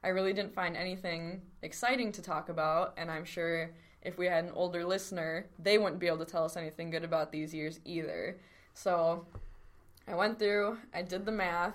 I 0.03 0.09
really 0.09 0.33
didn't 0.33 0.55
find 0.55 0.75
anything 0.77 1.43
exciting 1.63 2.11
to 2.13 2.23
talk 2.23 2.49
about, 2.49 2.95
and 2.97 3.11
I'm 3.11 3.25
sure 3.27 3.71
if 4.03 4.17
we 4.19 4.27
had 4.27 4.45
an 4.45 4.53
older 4.55 4.85
listener, 4.87 5.47
they 5.59 5.77
wouldn't 5.79 5.99
be 6.01 6.07
able 6.07 6.19
to 6.19 6.25
tell 6.25 6.45
us 6.45 6.57
anything 6.57 6.91
good 6.91 7.05
about 7.05 7.31
these 7.33 7.55
years 7.55 7.79
either. 7.85 8.39
So 8.75 9.27
I 10.09 10.15
went 10.15 10.39
through, 10.39 10.79
I 10.95 11.03
did 11.03 11.25
the 11.27 11.33
math, 11.33 11.75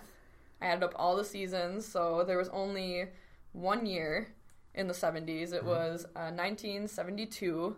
I 0.61 0.67
added 0.67 0.83
up 0.83 0.93
all 0.95 1.15
the 1.15 1.23
seasons, 1.25 1.85
so 1.87 2.23
there 2.23 2.37
was 2.37 2.49
only 2.49 3.05
one 3.53 3.85
year 3.85 4.29
in 4.75 4.87
the 4.87 4.93
70s. 4.93 5.53
It 5.53 5.63
was 5.63 6.05
uh, 6.15 6.31
1972 6.31 7.75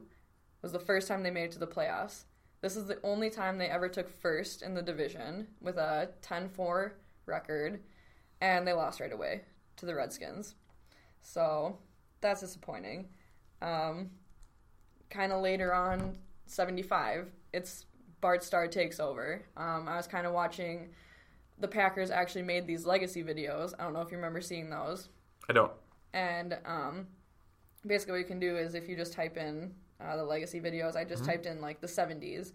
was 0.62 0.72
the 0.72 0.80
first 0.80 1.08
time 1.08 1.24
they 1.24 1.32
made 1.32 1.46
it 1.46 1.52
to 1.54 1.60
the 1.60 1.68
playoffs. 1.68 2.24
This 2.62 2.76
is 2.76 2.86
the 2.86 3.00
only 3.04 3.30
time 3.30 3.58
they 3.58 3.68
ever 3.68 3.90
took 3.90 4.10
first 4.10 4.62
in 4.62 4.76
the 4.76 4.82
division 4.82 5.48
with 5.62 5.78
a 5.78 6.10
10-4 6.22 6.92
record, 7.26 7.80
and 8.40 8.68
they 8.68 8.74
lost 8.74 9.00
right 9.00 9.12
away 9.12 9.42
to 9.78 9.86
the 9.86 9.96
Redskins. 9.96 10.56
So 11.24 11.78
that's 12.22 12.42
disappointing. 12.42 13.10
Um, 13.62 14.12
kind 15.10 15.32
of 15.32 15.42
later 15.42 15.74
on, 15.74 16.18
75, 16.46 17.32
it's 17.54 17.86
Bart 18.22 18.44
Starr 18.44 18.68
takes 18.68 19.00
over. 19.00 19.42
Um, 19.58 19.88
I 19.88 19.98
was 19.98 20.08
kind 20.08 20.28
of 20.28 20.34
watching 20.34 20.90
the 21.60 21.68
Packers 21.68 22.12
actually 22.12 22.44
made 22.44 22.68
these 22.68 22.86
legacy 22.86 23.24
videos. 23.24 23.74
I 23.80 23.84
don't 23.84 23.94
know 23.94 24.02
if 24.02 24.12
you 24.12 24.18
remember 24.18 24.42
seeing 24.42 24.70
those. 24.70 25.10
I 25.50 25.54
don't. 25.54 25.72
And 26.14 26.58
um, 26.66 27.08
basically, 27.86 28.14
what 28.14 28.20
you 28.20 28.26
can 28.26 28.40
do 28.40 28.58
is 28.58 28.76
if 28.76 28.88
you 28.88 28.96
just 28.96 29.14
type 29.14 29.38
in 29.38 29.74
uh, 30.04 30.16
the 30.18 30.24
legacy 30.24 30.60
videos, 30.60 30.96
I 30.96 31.04
just 31.04 31.26
typed 31.26 31.46
in 31.46 31.62
like 31.62 31.82
the 31.82 31.88
70s, 31.88 32.52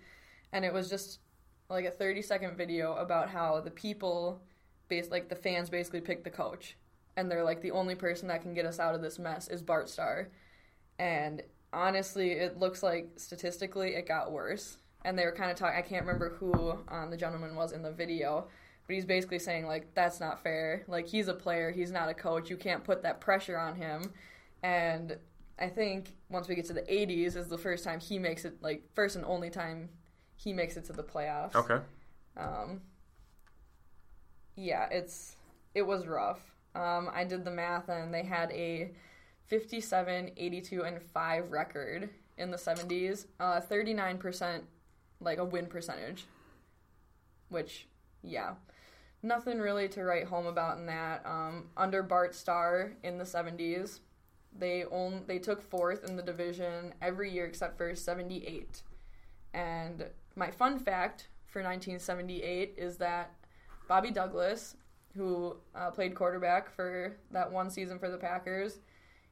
and 0.52 0.64
it 0.64 0.72
was 0.72 0.88
just 0.88 1.20
like 1.68 1.84
a 1.84 1.90
30 1.90 2.22
second 2.22 2.56
video 2.56 2.94
about 2.94 3.28
how 3.28 3.60
the 3.60 3.70
people, 3.70 4.40
base 4.88 5.10
like 5.10 5.28
the 5.28 5.36
fans, 5.36 5.70
basically 5.70 6.00
picked 6.00 6.24
the 6.24 6.30
coach, 6.30 6.76
and 7.16 7.30
they're 7.30 7.44
like 7.44 7.60
the 7.60 7.70
only 7.72 7.94
person 7.94 8.28
that 8.28 8.42
can 8.42 8.54
get 8.54 8.66
us 8.66 8.78
out 8.78 8.94
of 8.94 9.02
this 9.02 9.18
mess 9.18 9.48
is 9.48 9.62
Bart 9.62 9.88
Starr, 9.88 10.28
and 10.98 11.42
honestly, 11.72 12.32
it 12.32 12.58
looks 12.58 12.82
like 12.82 13.10
statistically 13.16 13.94
it 13.94 14.08
got 14.08 14.32
worse. 14.32 14.78
And 15.04 15.16
they 15.16 15.24
were 15.24 15.32
kind 15.32 15.50
of 15.50 15.56
talking. 15.56 15.78
I 15.78 15.82
can't 15.82 16.04
remember 16.04 16.30
who 16.30 16.78
um, 16.88 17.10
the 17.10 17.16
gentleman 17.16 17.54
was 17.54 17.70
in 17.72 17.82
the 17.82 17.92
video, 17.92 18.48
but 18.86 18.94
he's 18.94 19.04
basically 19.04 19.38
saying 19.38 19.66
like 19.66 19.94
that's 19.94 20.18
not 20.18 20.42
fair. 20.42 20.84
Like 20.88 21.06
he's 21.06 21.28
a 21.28 21.34
player, 21.34 21.70
he's 21.70 21.92
not 21.92 22.08
a 22.08 22.14
coach. 22.14 22.50
You 22.50 22.56
can't 22.56 22.82
put 22.82 23.02
that 23.02 23.20
pressure 23.20 23.56
on 23.58 23.76
him. 23.76 24.12
And 24.64 25.16
I 25.58 25.68
think 25.68 26.14
once 26.28 26.48
we 26.48 26.54
get 26.54 26.66
to 26.66 26.72
the 26.72 26.82
80s 26.82 27.36
is 27.36 27.48
the 27.48 27.58
first 27.58 27.82
time 27.82 27.98
he 27.98 28.18
makes 28.18 28.44
it 28.44 28.62
like 28.62 28.84
first 28.94 29.16
and 29.16 29.24
only 29.24 29.48
time 29.48 29.88
he 30.36 30.52
makes 30.52 30.76
it 30.76 30.84
to 30.86 30.92
the 30.92 31.02
playoffs. 31.02 31.54
Okay. 31.54 31.78
Um, 32.36 32.82
yeah, 34.54 34.88
it's 34.90 35.36
it 35.74 35.82
was 35.82 36.06
rough. 36.06 36.40
Um, 36.74 37.10
I 37.12 37.24
did 37.24 37.44
the 37.44 37.50
math 37.50 37.88
and 37.88 38.12
they 38.12 38.22
had 38.22 38.50
a 38.52 38.90
57, 39.46 40.32
82, 40.36 40.82
and 40.82 41.00
5 41.00 41.50
record 41.50 42.10
in 42.36 42.50
the 42.50 42.56
70s. 42.56 43.26
Uh, 43.40 43.60
39% 43.60 44.62
like 45.20 45.38
a 45.38 45.44
win 45.44 45.66
percentage. 45.66 46.24
Which, 47.48 47.86
yeah. 48.22 48.54
Nothing 49.22 49.58
really 49.58 49.88
to 49.88 50.04
write 50.04 50.26
home 50.26 50.46
about 50.46 50.78
in 50.78 50.86
that. 50.86 51.24
Um, 51.24 51.66
under 51.76 52.02
Bart 52.02 52.34
Starr 52.34 52.92
in 53.02 53.18
the 53.18 53.24
70s, 53.24 54.00
they 54.58 54.84
own 54.90 55.24
they 55.26 55.38
took 55.38 55.62
fourth 55.62 56.04
in 56.08 56.16
the 56.16 56.22
division 56.22 56.94
every 57.02 57.30
year 57.30 57.44
except 57.46 57.76
for 57.76 57.94
78. 57.94 58.82
And 59.54 60.06
my 60.34 60.50
fun 60.50 60.78
fact 60.78 61.28
for 61.46 61.62
1978 61.62 62.74
is 62.76 62.96
that 62.98 63.34
Bobby 63.88 64.10
Douglas, 64.10 64.76
who 65.16 65.56
uh, 65.74 65.90
played 65.90 66.14
quarterback 66.14 66.70
for 66.74 67.16
that 67.30 67.50
one 67.50 67.70
season 67.70 67.98
for 67.98 68.10
the 68.10 68.18
Packers, 68.18 68.80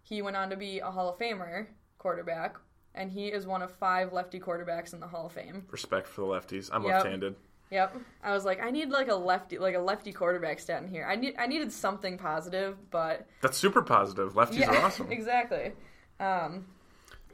he 0.03 0.23
went 0.23 0.37
on 0.37 0.49
to 0.51 0.57
be 0.57 0.79
a 0.79 0.91
Hall 0.91 1.09
of 1.09 1.19
Famer 1.19 1.67
quarterback. 1.99 2.57
and 2.97 3.11
he 3.11 3.27
is 3.27 3.45
one 3.45 3.61
of 3.61 3.73
five 3.73 4.13
lefty 4.13 4.39
quarterbacks 4.39 4.93
in 4.95 5.01
the 5.01 5.07
Hall 5.09 5.27
of 5.27 5.33
Fame. 5.33 5.67
Respect 5.73 6.07
for 6.07 6.21
the 6.21 6.27
lefties. 6.29 6.71
I'm 6.73 6.85
Yep. 6.85 6.93
left-handed. 6.93 7.35
Yep. 7.70 7.96
I 8.22 8.33
was 8.33 8.44
like, 8.44 8.62
I 8.62 8.70
need 8.70 8.90
like 8.90 9.09
a 9.09 9.14
lefty, 9.14 9.59
like 9.59 9.74
a 9.74 9.79
lefty 9.81 10.12
quarterback 10.12 10.61
stat 10.61 10.83
in 10.83 10.88
here. 10.88 11.07
I 11.09 11.16
need, 11.16 11.35
I 11.38 11.46
needed 11.46 11.72
something 11.72 12.18
positive, 12.18 12.77
but 12.90 13.27
That's 13.40 13.57
super 13.59 13.83
positive. 13.83 14.35
Lefties 14.35 14.68
are 14.68 14.77
awesome. 14.85 15.11
exactly. 15.11 15.72
Um, 16.20 16.66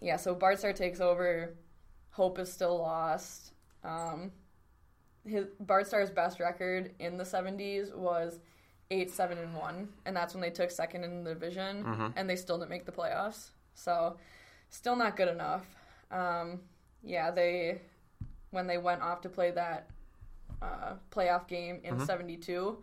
yeah. 0.01 0.17
So 0.17 0.35
Bart 0.35 0.59
Starr 0.59 0.73
takes 0.73 1.01
over. 1.01 1.55
Hope 2.11 2.39
is 2.39 2.51
still 2.53 2.79
lost. 2.79 3.53
Um, 3.85 4.31
his 5.27 5.47
Bart 5.61 5.87
Starr's 5.87 6.11
best 6.11 6.41
record 6.41 6.93
in 6.99 7.17
the 7.19 7.25
'70s 7.25 7.95
was 7.95 8.39
eight, 8.91 9.11
seven, 9.11 9.37
and 9.39 9.55
one, 9.55 9.89
and 10.07 10.17
that's 10.17 10.33
when 10.35 10.41
they 10.41 10.51
took 10.51 10.71
second 10.71 11.05
in 11.05 11.23
the 11.23 11.35
division, 11.35 11.85
Mm-hmm. 11.85 12.07
and 12.17 12.29
they 12.29 12.37
still 12.37 12.57
didn't 12.59 12.71
make 12.71 12.87
the 12.87 12.93
playoffs. 12.93 13.51
So, 13.75 14.17
still 14.71 14.97
not 14.97 15.17
good 15.17 15.29
enough. 15.29 15.65
Um, 16.11 16.61
yeah, 17.03 17.31
they 17.31 17.81
when 18.51 18.67
they 18.67 18.79
went 18.79 19.03
off 19.03 19.21
to 19.23 19.29
play 19.29 19.51
that 19.53 19.89
uh, 20.63 20.95
playoff 21.11 21.47
game 21.49 21.81
in 21.85 21.99
'72, 22.05 22.79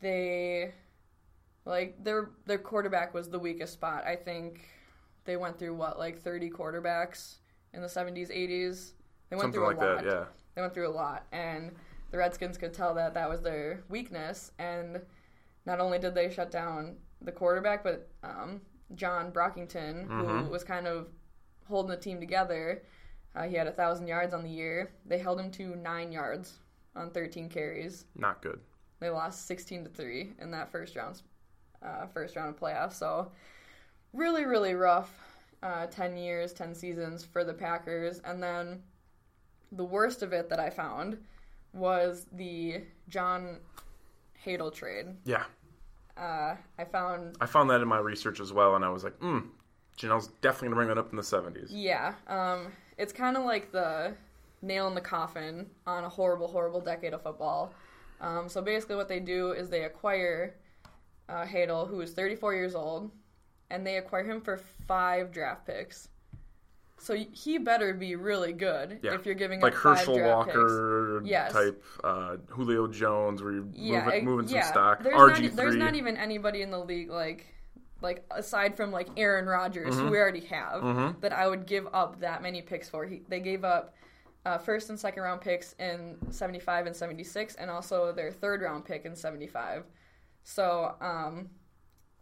they 0.00 0.72
like 1.64 2.02
their 2.02 2.30
their 2.46 2.58
quarterback 2.58 3.14
was 3.14 3.28
the 3.28 3.38
weakest 3.38 3.72
spot. 3.72 4.04
I 4.06 4.16
think 4.16 4.68
they 5.24 5.36
went 5.36 5.58
through 5.58 5.74
what 5.74 5.98
like 5.98 6.20
30 6.20 6.50
quarterbacks 6.50 7.36
in 7.72 7.82
the 7.82 7.88
70s, 7.88 8.30
80s. 8.30 8.92
They 9.28 9.34
went 9.36 9.42
Something 9.42 9.52
through 9.52 9.66
like 9.66 9.76
a 9.78 9.80
lot. 9.80 9.96
that. 9.96 10.04
Yeah. 10.06 10.24
They 10.54 10.60
went 10.62 10.72
through 10.72 10.88
a 10.88 10.90
lot, 10.90 11.26
and 11.32 11.72
the 12.10 12.18
Redskins 12.18 12.56
could 12.56 12.72
tell 12.72 12.94
that 12.94 13.14
that 13.14 13.28
was 13.28 13.42
their 13.42 13.82
weakness. 13.88 14.52
And 14.58 15.00
not 15.66 15.80
only 15.80 15.98
did 15.98 16.14
they 16.14 16.30
shut 16.30 16.50
down 16.50 16.96
the 17.20 17.32
quarterback, 17.32 17.82
but 17.82 18.08
um, 18.22 18.60
John 18.94 19.32
Brockington, 19.32 20.06
Mm-hmm. 20.06 20.44
who 20.44 20.50
was 20.50 20.62
kind 20.64 20.86
of 20.86 21.08
holding 21.68 21.90
the 21.90 21.96
team 21.96 22.20
together, 22.20 22.84
uh, 23.34 23.42
he 23.42 23.56
had 23.56 23.66
a 23.66 23.72
thousand 23.72 24.06
yards 24.06 24.32
on 24.32 24.42
the 24.44 24.48
year. 24.48 24.92
They 25.04 25.18
held 25.18 25.40
him 25.40 25.50
to 25.52 25.74
nine 25.74 26.12
yards 26.12 26.60
on 26.96 27.10
13 27.10 27.48
carries. 27.48 28.04
Not 28.16 28.42
good. 28.42 28.60
They 29.00 29.10
lost 29.10 29.46
16 29.46 29.84
to 29.84 29.90
three 29.90 30.32
in 30.40 30.50
that 30.52 30.70
first 30.72 30.96
round, 30.96 31.22
uh, 31.82 32.06
first 32.06 32.34
round 32.36 32.48
of 32.54 32.60
playoffs. 32.60 32.94
So 32.94 33.30
really, 34.12 34.44
really 34.46 34.74
rough. 34.74 35.12
Uh, 35.62 35.86
10 35.86 36.16
years, 36.16 36.52
10 36.52 36.74
seasons 36.74 37.24
for 37.24 37.42
the 37.42 37.52
Packers. 37.52 38.20
And 38.24 38.42
then 38.42 38.82
the 39.72 39.84
worst 39.84 40.22
of 40.22 40.32
it 40.32 40.48
that 40.50 40.60
I 40.60 40.70
found 40.70 41.18
was 41.72 42.26
the 42.32 42.82
John 43.08 43.58
Hadl 44.44 44.72
trade. 44.72 45.06
Yeah. 45.24 45.44
Uh, 46.16 46.56
I 46.78 46.84
found, 46.84 47.36
I 47.40 47.46
found 47.46 47.68
that 47.70 47.80
in 47.82 47.88
my 47.88 47.98
research 47.98 48.40
as 48.40 48.52
well, 48.52 48.76
and 48.76 48.84
I 48.84 48.88
was 48.88 49.04
like, 49.04 49.14
hmm, 49.18 49.40
Janelle's 49.98 50.28
definitely 50.40 50.68
gonna 50.68 50.76
bring 50.76 50.88
that 50.88 50.98
up 50.98 51.10
in 51.10 51.16
the 51.16 51.22
70s. 51.22 51.66
yeah, 51.70 52.14
um, 52.28 52.72
it's 52.96 53.12
kind 53.12 53.36
of 53.36 53.44
like 53.44 53.70
the 53.72 54.14
nail 54.62 54.86
in 54.88 54.94
the 54.94 55.00
coffin 55.00 55.66
on 55.86 56.04
a 56.04 56.08
horrible, 56.08 56.48
horrible 56.48 56.80
decade 56.80 57.12
of 57.14 57.22
football. 57.22 57.72
Um, 58.20 58.48
so 58.48 58.62
basically, 58.62 58.96
what 58.96 59.08
they 59.08 59.20
do 59.20 59.52
is 59.52 59.68
they 59.68 59.84
acquire 59.84 60.54
uh, 61.28 61.44
Hadl, 61.44 61.88
who 61.88 62.00
is 62.00 62.12
34 62.12 62.54
years 62.54 62.74
old, 62.74 63.10
and 63.70 63.86
they 63.86 63.96
acquire 63.96 64.24
him 64.24 64.40
for 64.40 64.60
five 64.86 65.32
draft 65.32 65.66
picks. 65.66 66.08
So 66.98 67.14
he 67.14 67.58
better 67.58 67.92
be 67.92 68.16
really 68.16 68.54
good 68.54 69.00
Yeah. 69.02 69.14
if 69.14 69.26
you're 69.26 69.34
giving 69.34 69.60
like 69.60 69.74
Herschel 69.74 70.16
draft 70.16 70.46
picks. 70.46 70.56
Walker 70.56 71.22
Yes. 71.26 71.52
type, 71.52 71.84
uh, 72.02 72.36
Julio 72.48 72.86
Jones, 72.86 73.42
where 73.42 73.52
you're 73.52 73.66
Yeah, 73.72 74.04
moving, 74.06 74.24
moving 74.24 74.48
some 74.48 74.62
stock. 74.62 75.02
There's 75.02 75.14
RG 75.14 75.42
not, 75.42 75.56
there's 75.56 75.76
not 75.76 75.94
even 75.94 76.16
anybody 76.16 76.62
in 76.62 76.70
the 76.70 76.78
league 76.80 77.10
like 77.10 77.46
like 78.02 78.24
aside 78.30 78.76
from 78.76 78.92
like 78.92 79.08
Aaron 79.16 79.46
Rodgers, 79.46 79.94
who 79.98 80.10
we 80.10 80.18
already 80.18 80.44
have, 80.46 81.20
that 81.22 81.32
I 81.32 81.48
would 81.48 81.66
give 81.66 81.86
up 81.92 82.20
that 82.20 82.42
many 82.42 82.60
picks 82.62 82.88
for. 82.90 83.04
He, 83.06 83.22
they 83.28 83.40
gave 83.40 83.64
up 83.64 83.94
uh, 84.46 84.58
first 84.58 84.90
and 84.90 84.98
second 84.98 85.24
round 85.24 85.40
picks 85.40 85.74
in 85.80 86.16
75 86.30 86.86
and 86.86 86.94
76, 86.94 87.56
and 87.56 87.68
also 87.68 88.12
their 88.12 88.30
third 88.30 88.62
round 88.62 88.84
pick 88.84 89.04
in 89.04 89.16
75. 89.16 89.82
So, 90.44 90.94
um, 91.00 91.50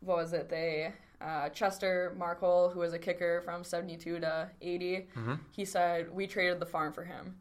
what 0.01 0.17
was 0.17 0.33
it? 0.33 0.49
They 0.49 0.93
uh, 1.21 1.51
Chester 1.51 2.17
Marcol, 2.19 2.73
who 2.73 2.81
was 2.81 2.95
a 2.95 2.99
kicker 2.99 3.43
from 3.43 3.63
72 3.63 4.21
to 4.21 4.51
80, 4.63 5.07
he 5.53 5.65
said 5.67 6.11
we 6.11 6.27
traded 6.27 6.61
the 6.61 6.67
farm 6.67 6.95
for 6.95 7.05
him, 7.05 7.37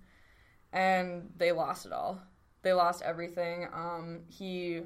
and 0.74 1.30
they 1.38 1.54
lost 1.54 1.86
it 1.86 1.94
all. 1.94 2.22
They 2.62 2.74
lost 2.74 3.02
everything. 3.04 3.68
Um, 3.74 4.20
he 4.28 4.82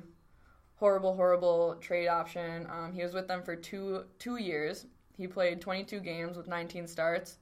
horrible, 0.75 1.15
horrible 1.15 1.75
trade 1.81 2.07
option. 2.07 2.67
Um, 2.69 2.93
he 2.93 3.01
was 3.01 3.15
with 3.15 3.27
them 3.27 3.41
for 3.41 3.55
two 3.55 4.03
two 4.19 4.37
years. 4.37 4.85
He 5.17 5.25
played 5.25 5.59
22 5.59 5.99
games 6.01 6.37
with 6.37 6.47
19 6.47 6.85
starts. 6.85 7.39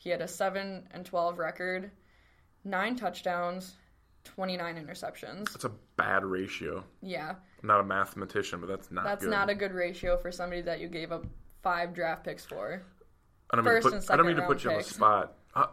He 0.00 0.08
had 0.08 0.22
a 0.22 0.28
seven 0.28 0.88
and 0.92 1.04
12 1.04 1.38
record, 1.38 1.90
nine 2.64 2.96
touchdowns, 2.96 3.74
29 4.24 4.76
interceptions. 4.76 5.52
That's 5.52 5.64
a 5.64 5.72
bad 5.96 6.24
ratio. 6.24 6.82
Yeah, 7.02 7.34
I'm 7.62 7.66
not 7.66 7.80
a 7.80 7.84
mathematician, 7.84 8.60
but 8.60 8.68
that's 8.68 8.90
not. 8.90 9.04
that's 9.04 9.24
good. 9.24 9.30
not 9.30 9.50
a 9.50 9.54
good 9.54 9.72
ratio 9.72 10.16
for 10.16 10.32
somebody 10.32 10.62
that 10.62 10.80
you 10.80 10.88
gave 10.88 11.12
up 11.12 11.26
five 11.62 11.92
draft 11.94 12.24
picks 12.24 12.46
for. 12.46 12.82
I 13.50 13.56
don't 13.56 13.64
mean 13.66 13.74
to 13.74 13.82
first 13.82 14.06
put, 14.06 14.14
I 14.14 14.16
don't 14.16 14.26
mean 14.26 14.36
to 14.36 14.46
put 14.46 14.64
you 14.64 14.70
on 14.70 14.78
the 14.78 14.84
spot. 14.84 15.34
Uh, 15.54 15.66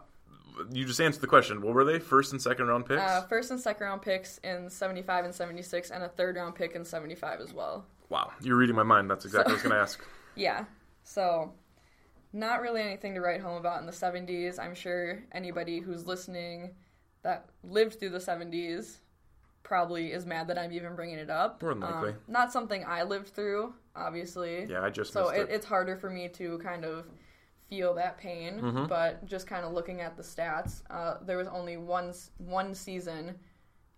you 0.72 0.84
just 0.84 1.00
answered 1.00 1.22
the 1.22 1.26
question. 1.26 1.62
What 1.62 1.72
were 1.72 1.84
they? 1.84 1.98
First 1.98 2.32
and 2.32 2.42
second 2.42 2.66
round 2.66 2.84
picks? 2.84 3.00
Uh, 3.00 3.22
first 3.30 3.50
and 3.50 3.58
second 3.58 3.86
round 3.86 4.02
picks 4.02 4.36
in 4.38 4.68
75 4.68 5.24
and 5.24 5.34
76, 5.34 5.90
and 5.90 6.04
a 6.04 6.08
third 6.08 6.36
round 6.36 6.54
pick 6.54 6.74
in 6.74 6.84
75 6.84 7.40
as 7.40 7.54
well. 7.54 7.86
wow, 8.10 8.30
you're 8.42 8.56
reading 8.56 8.76
my 8.76 8.82
mind. 8.82 9.08
That's 9.10 9.24
exactly 9.24 9.54
what 9.54 9.60
I 9.60 9.62
was 9.62 9.62
going 9.62 9.74
to 9.76 9.80
ask. 9.80 10.04
Yeah. 10.34 10.64
So, 11.04 11.54
not 12.32 12.60
really 12.60 12.82
anything 12.82 13.14
to 13.14 13.20
write 13.20 13.40
home 13.40 13.56
about 13.56 13.80
in 13.80 13.86
the 13.86 13.92
70s. 13.92 14.58
I'm 14.58 14.74
sure 14.74 15.22
anybody 15.32 15.80
who's 15.80 16.06
listening 16.06 16.74
that 17.22 17.46
lived 17.64 17.98
through 17.98 18.10
the 18.10 18.18
70s 18.18 18.96
probably 19.62 20.12
is 20.12 20.24
mad 20.24 20.48
that 20.48 20.58
I'm 20.58 20.72
even 20.72 20.94
bringing 20.94 21.18
it 21.18 21.30
up. 21.30 21.62
More 21.62 21.72
than 21.74 21.80
likely. 21.80 22.10
Um, 22.10 22.16
not 22.28 22.52
something 22.52 22.84
I 22.86 23.02
lived 23.02 23.28
through, 23.28 23.74
obviously. 23.96 24.64
Yeah, 24.66 24.82
I 24.82 24.90
just 24.90 25.12
So 25.12 25.28
it, 25.30 25.40
it. 25.42 25.48
it's 25.50 25.66
harder 25.66 25.96
for 25.96 26.10
me 26.10 26.28
to 26.30 26.58
kind 26.58 26.84
of 26.84 27.06
feel 27.68 27.92
that 27.94 28.16
pain, 28.18 28.60
Mm-hmm. 28.60 28.86
but 28.86 29.24
just 29.26 29.46
kind 29.46 29.64
of 29.66 29.72
looking 29.72 30.00
at 30.00 30.16
the 30.16 30.22
stats, 30.22 30.82
uh, 30.90 31.18
there 31.22 31.36
was 31.36 31.48
only 31.48 31.76
one 31.76 32.14
one 32.38 32.74
season 32.74 33.34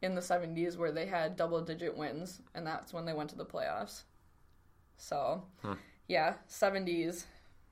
in 0.02 0.14
the 0.14 0.20
70s 0.20 0.76
where 0.76 0.90
they 0.90 1.06
had 1.06 1.36
double 1.36 1.60
digit 1.60 1.96
wins, 1.96 2.40
and 2.54 2.66
that's 2.66 2.92
when 2.92 3.04
they 3.04 3.12
went 3.12 3.30
to 3.30 3.36
the 3.36 3.44
playoffs. 3.44 4.02
So, 4.96 5.44
yeah, 6.08 6.34
70s. 6.48 7.24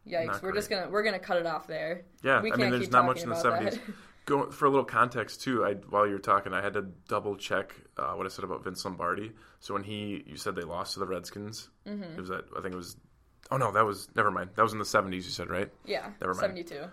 Yikes! 0.09 0.43
We're 0.43 0.53
just 0.55 0.71
gonna 0.71 0.89
we're 0.89 1.03
gonna 1.03 1.19
cut 1.19 1.37
it 1.39 1.47
off 1.47 1.67
there. 1.67 2.03
Yeah, 2.23 2.41
we 2.41 2.53
I 2.53 2.57
mean, 2.57 2.71
there's 2.71 2.91
not 2.91 3.05
much 3.05 3.23
in 3.23 3.29
the 3.29 3.35
'70s. 3.37 3.79
Go 4.27 4.51
for 4.51 4.67
a 4.67 4.71
little 4.71 4.85
context 4.85 5.41
too. 5.43 5.65
I 5.65 5.75
while 5.75 6.07
you 6.07 6.13
were 6.13 6.19
talking, 6.19 6.53
I 6.53 6.61
had 6.63 6.75
to 6.75 6.83
double 7.09 7.37
check 7.37 7.75
uh, 7.97 8.13
what 8.13 8.27
I 8.27 8.29
said 8.29 8.45
about 8.45 8.63
Vince 8.63 8.85
Lombardi. 8.85 9.33
So 9.61 9.73
when 9.75 9.83
he, 9.85 10.23
you 10.27 10.37
said 10.37 10.55
they 10.55 10.63
lost 10.63 10.95
to 10.95 11.01
the 11.01 11.07
Redskins. 11.07 11.71
Mm-hmm. 11.87 12.03
It 12.03 12.21
was 12.21 12.29
that 12.29 12.45
I 12.57 12.61
think 12.61 12.75
it 12.75 12.77
was. 12.77 12.97
Oh 13.51 13.57
no, 13.57 13.73
that 13.73 13.87
was 13.87 14.09
never 14.15 14.31
mind. 14.31 14.51
That 14.55 14.63
was 14.63 14.73
in 14.75 14.79
the 14.79 14.85
'70s. 14.85 15.15
You 15.15 15.23
said 15.23 15.49
right. 15.49 15.71
yeah, 15.87 16.11
Never 16.21 16.35
mind. 16.35 16.41
72. 16.41 16.85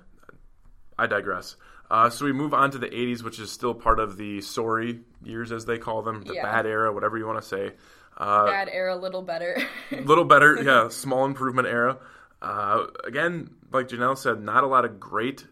I 0.97 1.07
digress. 1.07 1.57
Uh, 1.91 2.09
so 2.09 2.25
we 2.25 2.31
move 2.31 2.53
on 2.53 2.71
to 2.71 2.77
the 2.77 2.87
80s, 2.87 3.21
which 3.21 3.39
is 3.39 3.51
still 3.51 3.73
part 3.73 3.99
of 3.99 4.17
the 4.17 4.41
sorry 4.41 5.01
years, 5.23 5.51
as 5.51 5.65
they 5.65 5.77
call 5.77 6.01
them, 6.01 6.23
the 6.23 6.33
Yeah. 6.35 6.43
bad 6.43 6.65
era, 6.65 6.91
whatever 6.93 7.17
you 7.17 7.27
want 7.27 7.39
to 7.41 7.47
say. 7.47 7.73
Uh, 8.17 8.45
Bad 8.45 8.69
era, 8.71 8.95
a 8.95 8.97
little 8.97 9.21
better. 9.21 9.57
little 9.91 10.23
better, 10.23 10.55
yeah, 10.63 10.87
small 10.87 11.25
improvement 11.25 11.67
era. 11.67 11.97
Uh, 12.41 12.87
again, 13.05 13.49
like 13.71 13.87
Janelle 13.87 14.17
said, 14.17 14.41
not 14.41 14.63
a 14.63 14.67
lot 14.67 14.85
of 14.85 14.99
great 14.99 15.45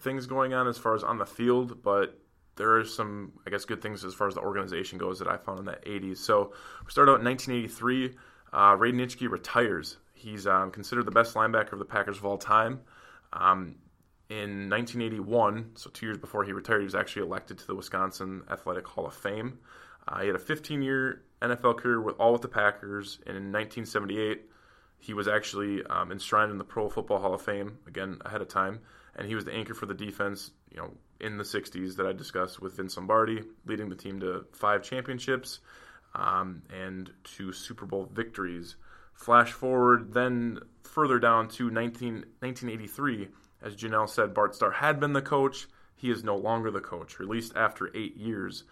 things 0.00 0.26
going 0.26 0.54
on 0.54 0.66
as 0.66 0.78
far 0.78 0.94
as 0.94 1.02
on 1.02 1.18
the 1.18 1.26
field, 1.26 1.82
but 1.82 2.18
there 2.56 2.76
are 2.76 2.84
some, 2.84 3.32
I 3.46 3.50
guess, 3.50 3.64
good 3.64 3.80
things 3.80 4.04
as 4.04 4.14
far 4.14 4.28
as 4.28 4.34
the 4.34 4.40
organization 4.40 4.98
goes 4.98 5.18
that 5.18 5.28
I 5.28 5.36
found 5.36 5.60
in 5.60 5.64
the 5.64 5.72
80s. 5.72 6.18
So 6.18 6.52
we 6.84 6.90
start 6.90 7.08
out 7.08 7.20
in 7.20 7.24
1983. 7.24 8.16
Uh, 8.52 8.76
Ray 8.78 8.92
Nitschke 8.92 9.30
retires. 9.30 9.96
He's 10.12 10.46
um, 10.46 10.70
considered 10.70 11.06
the 11.06 11.10
best 11.10 11.34
linebacker 11.34 11.72
of 11.72 11.78
the 11.78 11.84
Packers 11.84 12.18
of 12.18 12.26
all 12.26 12.36
time. 12.36 12.80
Um, 13.32 13.76
in 14.28 14.68
1981, 14.68 15.72
so 15.74 15.90
two 15.90 16.06
years 16.06 16.18
before 16.18 16.44
he 16.44 16.52
retired, 16.52 16.80
he 16.80 16.84
was 16.84 16.94
actually 16.94 17.22
elected 17.22 17.58
to 17.58 17.66
the 17.66 17.74
Wisconsin 17.74 18.42
Athletic 18.50 18.86
Hall 18.86 19.06
of 19.06 19.14
Fame. 19.14 19.58
Uh, 20.06 20.20
he 20.20 20.26
had 20.26 20.36
a 20.36 20.38
15-year 20.38 21.22
NFL 21.42 21.78
career 21.78 22.00
with 22.00 22.16
all 22.18 22.32
with 22.32 22.42
the 22.42 22.48
Packers, 22.48 23.18
and 23.26 23.36
in 23.36 23.52
1978, 23.52 24.49
he 25.00 25.14
was 25.14 25.26
actually 25.26 25.84
um, 25.86 26.12
enshrined 26.12 26.52
in 26.52 26.58
the 26.58 26.64
Pro 26.64 26.88
Football 26.88 27.20
Hall 27.20 27.34
of 27.34 27.42
Fame 27.42 27.78
again 27.86 28.18
ahead 28.24 28.42
of 28.42 28.48
time, 28.48 28.80
and 29.16 29.26
he 29.26 29.34
was 29.34 29.44
the 29.44 29.52
anchor 29.52 29.74
for 29.74 29.86
the 29.86 29.94
defense. 29.94 30.50
You 30.70 30.78
know, 30.78 30.90
in 31.20 31.36
the 31.36 31.44
60s 31.44 31.96
that 31.96 32.06
I 32.06 32.12
discussed 32.12 32.60
with 32.60 32.76
Vince 32.76 32.96
Lombardi, 32.96 33.42
leading 33.66 33.88
the 33.88 33.96
team 33.96 34.20
to 34.20 34.46
five 34.52 34.82
championships 34.82 35.60
um, 36.14 36.62
and 36.70 37.10
two 37.24 37.52
Super 37.52 37.86
Bowl 37.86 38.08
victories. 38.12 38.76
Flash 39.12 39.52
forward 39.52 40.14
then 40.14 40.60
further 40.82 41.18
down 41.18 41.48
to 41.48 41.70
19, 41.70 42.24
1983. 42.40 43.28
As 43.62 43.76
Janelle 43.76 44.08
said, 44.08 44.32
Bart 44.32 44.54
Starr 44.54 44.70
had 44.70 44.98
been 44.98 45.12
the 45.12 45.22
coach. 45.22 45.66
He 45.94 46.10
is 46.10 46.24
no 46.24 46.36
longer 46.36 46.70
the 46.70 46.80
coach, 46.80 47.18
released 47.18 47.54
after 47.54 47.94
eight 47.94 48.16
years. 48.16 48.64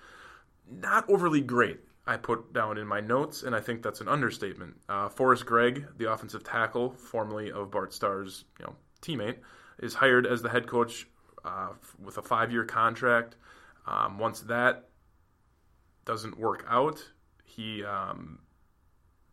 Not 0.71 1.09
overly 1.09 1.43
great, 1.43 1.81
I 2.09 2.16
put 2.16 2.55
down 2.55 2.79
in 2.79 2.87
my 2.87 3.01
notes, 3.01 3.42
and 3.42 3.55
I 3.55 3.61
think 3.61 3.83
that's 3.83 4.01
an 4.01 4.09
understatement. 4.09 4.77
Uh, 4.88 5.11
Forrest 5.11 5.44
Gregg, 5.44 5.85
the 5.99 6.11
offensive 6.11 6.42
tackle, 6.42 6.90
formerly 6.90 7.53
of 7.53 7.71
Bart 7.71 7.92
Starr's 7.92 8.47
you 8.59 8.64
know, 8.64 8.77
teammate, 9.03 9.37
is 9.79 9.92
hired 9.92 10.27
as 10.27 10.40
the 10.40 10.49
head 10.49 10.66
coach 10.66 11.07
uh, 11.44 11.68
with 12.03 12.16
a 12.16 12.23
five 12.23 12.51
year 12.51 12.64
contract. 12.64 13.37
Um, 13.87 14.18
once 14.18 14.40
that 14.40 14.88
doesn't 16.07 16.38
work 16.38 16.64
out, 16.66 16.99
he 17.44 17.85
um, 17.85 18.38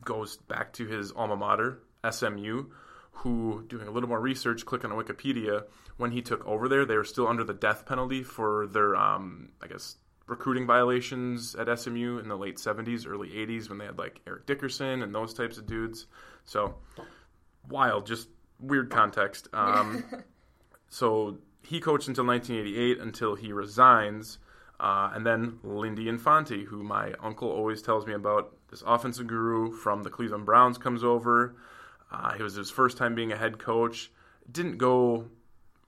goes 0.04 0.36
back 0.36 0.74
to 0.74 0.86
his 0.86 1.14
alma 1.14 1.38
mater, 1.38 1.80
SMU, 2.10 2.66
who, 3.12 3.64
doing 3.70 3.88
a 3.88 3.92
little 3.92 4.10
more 4.10 4.20
research, 4.20 4.66
clicking 4.66 4.92
on 4.92 5.02
Wikipedia, 5.02 5.64
when 5.96 6.12
he 6.12 6.22
took 6.22 6.46
over 6.46 6.68
there, 6.68 6.86
they 6.86 6.98
were 6.98 7.06
still 7.06 7.28
under 7.28 7.46
the 7.46 7.54
death 7.54 7.86
penalty 7.86 8.22
for 8.22 8.68
their, 8.68 8.98
um, 8.98 9.50
I 9.62 9.68
guess, 9.68 9.96
recruiting 10.28 10.66
violations 10.66 11.56
at 11.56 11.80
SMU 11.80 12.18
in 12.18 12.28
the 12.28 12.36
late 12.36 12.58
70s, 12.58 13.08
early 13.08 13.30
80s 13.30 13.70
when 13.70 13.78
they 13.78 13.86
had 13.86 13.98
like 13.98 14.22
Eric 14.26 14.46
Dickerson 14.46 15.04
and 15.04 15.14
those 15.14 15.34
types 15.34 15.58
of 15.58 15.66
dudes. 15.66 16.08
So 16.46 16.76
wild, 17.70 18.06
just 18.06 18.30
weird 18.60 18.90
context. 18.90 19.48
Um, 19.54 20.04
so 20.90 21.38
he 21.64 21.80
coached 21.80 22.08
until 22.08 22.26
1988 22.26 23.00
until 23.00 23.36
he 23.36 23.52
resigns. 23.52 24.40
Uh, 24.80 25.12
and 25.14 25.26
then 25.26 25.60
Lindy 25.64 26.10
Infante, 26.10 26.66
who 26.66 26.84
my 26.84 27.14
uncle 27.22 27.50
always 27.50 27.82
tells 27.82 28.06
me 28.06 28.14
about, 28.14 28.52
this 28.70 28.84
offensive 28.86 29.28
guru 29.28 29.72
from 29.72 30.04
the 30.04 30.10
Cleveland 30.10 30.46
Browns, 30.46 30.78
comes 30.78 31.04
over. 31.04 31.56
Uh, 32.12 32.34
it 32.38 32.44
was 32.44 32.56
his 32.56 32.70
first 32.70 32.98
time 32.98 33.16
being 33.16 33.32
a 33.32 33.38
head 33.38 33.58
coach. 33.58 34.12
It 34.42 34.54
didn't 34.54 34.78
go 34.78 35.28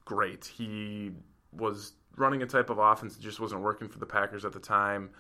great. 0.06 0.46
He 0.46 1.12
was 1.52 1.94
running 2.18 2.42
a 2.42 2.46
type 2.46 2.70
of 2.70 2.80
offense 2.80 3.16
that 3.16 3.22
just 3.22 3.40
wasn't 3.40 3.62
working 3.62 3.88
for 3.88 4.00
the 4.00 4.06
Packers 4.06 4.44
at 4.44 4.52
the 4.52 4.60
time. 4.60 5.12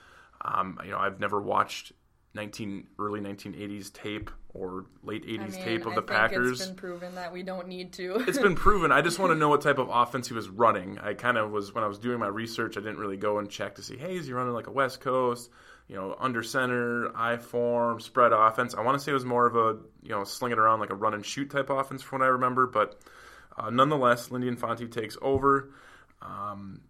Um, 0.41 0.79
you 0.83 0.91
know, 0.91 0.97
I've 0.97 1.19
never 1.19 1.41
watched 1.41 1.93
19 2.33 2.87
early 2.99 3.19
1980s 3.19 3.91
tape 3.93 4.29
or 4.53 4.85
late 5.03 5.25
80s 5.25 5.41
I 5.41 5.47
mean, 5.47 5.63
tape 5.63 5.85
of 5.85 5.95
the 5.95 6.01
Packers. 6.01 6.59
It's 6.59 6.69
been 6.69 6.75
proven 6.75 7.15
that 7.15 7.31
we 7.31 7.43
don't 7.43 7.67
need 7.67 7.93
to. 7.93 8.23
it's 8.27 8.37
been 8.39 8.55
proven. 8.67 8.91
I 8.91 9.01
just 9.01 9.19
want 9.19 9.31
to 9.31 9.35
know 9.35 9.49
what 9.49 9.61
type 9.61 9.77
of 9.77 9.89
offense 9.89 10.27
he 10.27 10.33
was 10.33 10.49
running. 10.49 10.99
I 10.99 11.13
kind 11.13 11.37
of 11.37 11.51
was 11.51 11.73
when 11.73 11.83
I 11.83 11.87
was 11.87 11.99
doing 11.99 12.19
my 12.19 12.27
research. 12.27 12.77
I 12.77 12.81
didn't 12.81 12.97
really 12.97 13.17
go 13.17 13.39
and 13.39 13.49
check 13.49 13.75
to 13.75 13.83
see, 13.83 13.97
hey, 13.97 14.15
is 14.15 14.27
he 14.27 14.33
running 14.33 14.53
like 14.53 14.67
a 14.67 14.71
West 14.71 15.01
Coast, 15.01 15.49
you 15.87 15.95
know, 15.95 16.15
under 16.19 16.43
center, 16.43 17.15
I 17.15 17.37
form, 17.37 17.99
spread 17.99 18.31
offense? 18.33 18.73
I 18.75 18.81
want 18.81 18.97
to 18.97 19.03
say 19.03 19.11
it 19.11 19.15
was 19.15 19.25
more 19.25 19.45
of 19.45 19.55
a 19.55 19.79
you 20.03 20.11
know 20.11 20.23
sling 20.23 20.51
it 20.51 20.59
around 20.59 20.79
like 20.79 20.91
a 20.91 20.95
run 20.95 21.13
and 21.13 21.25
shoot 21.25 21.49
type 21.49 21.69
offense 21.69 22.01
from 22.01 22.19
what 22.19 22.25
I 22.25 22.29
remember. 22.29 22.67
But 22.67 22.99
uh, 23.57 23.69
nonetheless, 23.69 24.31
Lindy 24.31 24.47
Infante 24.47 24.87
takes 24.87 25.17
over. 25.21 25.71
Um, 26.21 26.81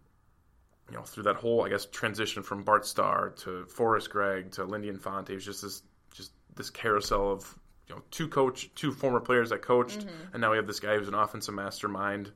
you 0.90 0.96
know, 0.96 1.02
through 1.02 1.24
that 1.24 1.36
whole, 1.36 1.64
I 1.64 1.68
guess, 1.68 1.86
transition 1.86 2.42
from 2.42 2.64
Bart 2.64 2.86
Starr 2.86 3.30
to 3.40 3.66
Forrest 3.66 4.10
Gregg 4.10 4.52
to 4.52 4.64
Lindy 4.64 4.88
Infante, 4.88 5.32
it 5.32 5.36
was 5.36 5.44
just 5.44 5.62
this, 5.62 5.82
just 6.12 6.32
this 6.54 6.70
carousel 6.70 7.32
of, 7.32 7.58
you 7.88 7.94
know, 7.94 8.02
two 8.10 8.28
coach, 8.28 8.70
two 8.74 8.92
former 8.92 9.20
players 9.20 9.50
that 9.50 9.62
coached, 9.62 10.06
and 10.32 10.40
now 10.40 10.50
we 10.50 10.56
have 10.56 10.66
this 10.66 10.80
guy 10.80 10.96
who's 10.96 11.08
an 11.08 11.14
offensive 11.14 11.54
mastermind, 11.54 12.32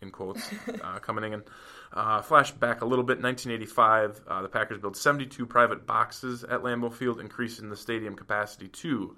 in 0.00 0.10
quotes, 0.10 0.50
uh, 0.82 0.98
coming 1.00 1.32
in. 1.32 1.42
Uh, 1.92 2.22
flash 2.22 2.50
back 2.50 2.80
a 2.80 2.86
little 2.86 3.04
bit, 3.04 3.22
1985, 3.22 4.22
uh, 4.26 4.42
the 4.42 4.48
Packers 4.48 4.78
built 4.78 4.96
72 4.96 5.46
private 5.46 5.86
boxes 5.86 6.42
at 6.44 6.62
Lambeau 6.62 6.92
Field, 6.92 7.20
increasing 7.20 7.68
the 7.68 7.76
stadium 7.76 8.16
capacity 8.16 8.68
to 8.68 9.16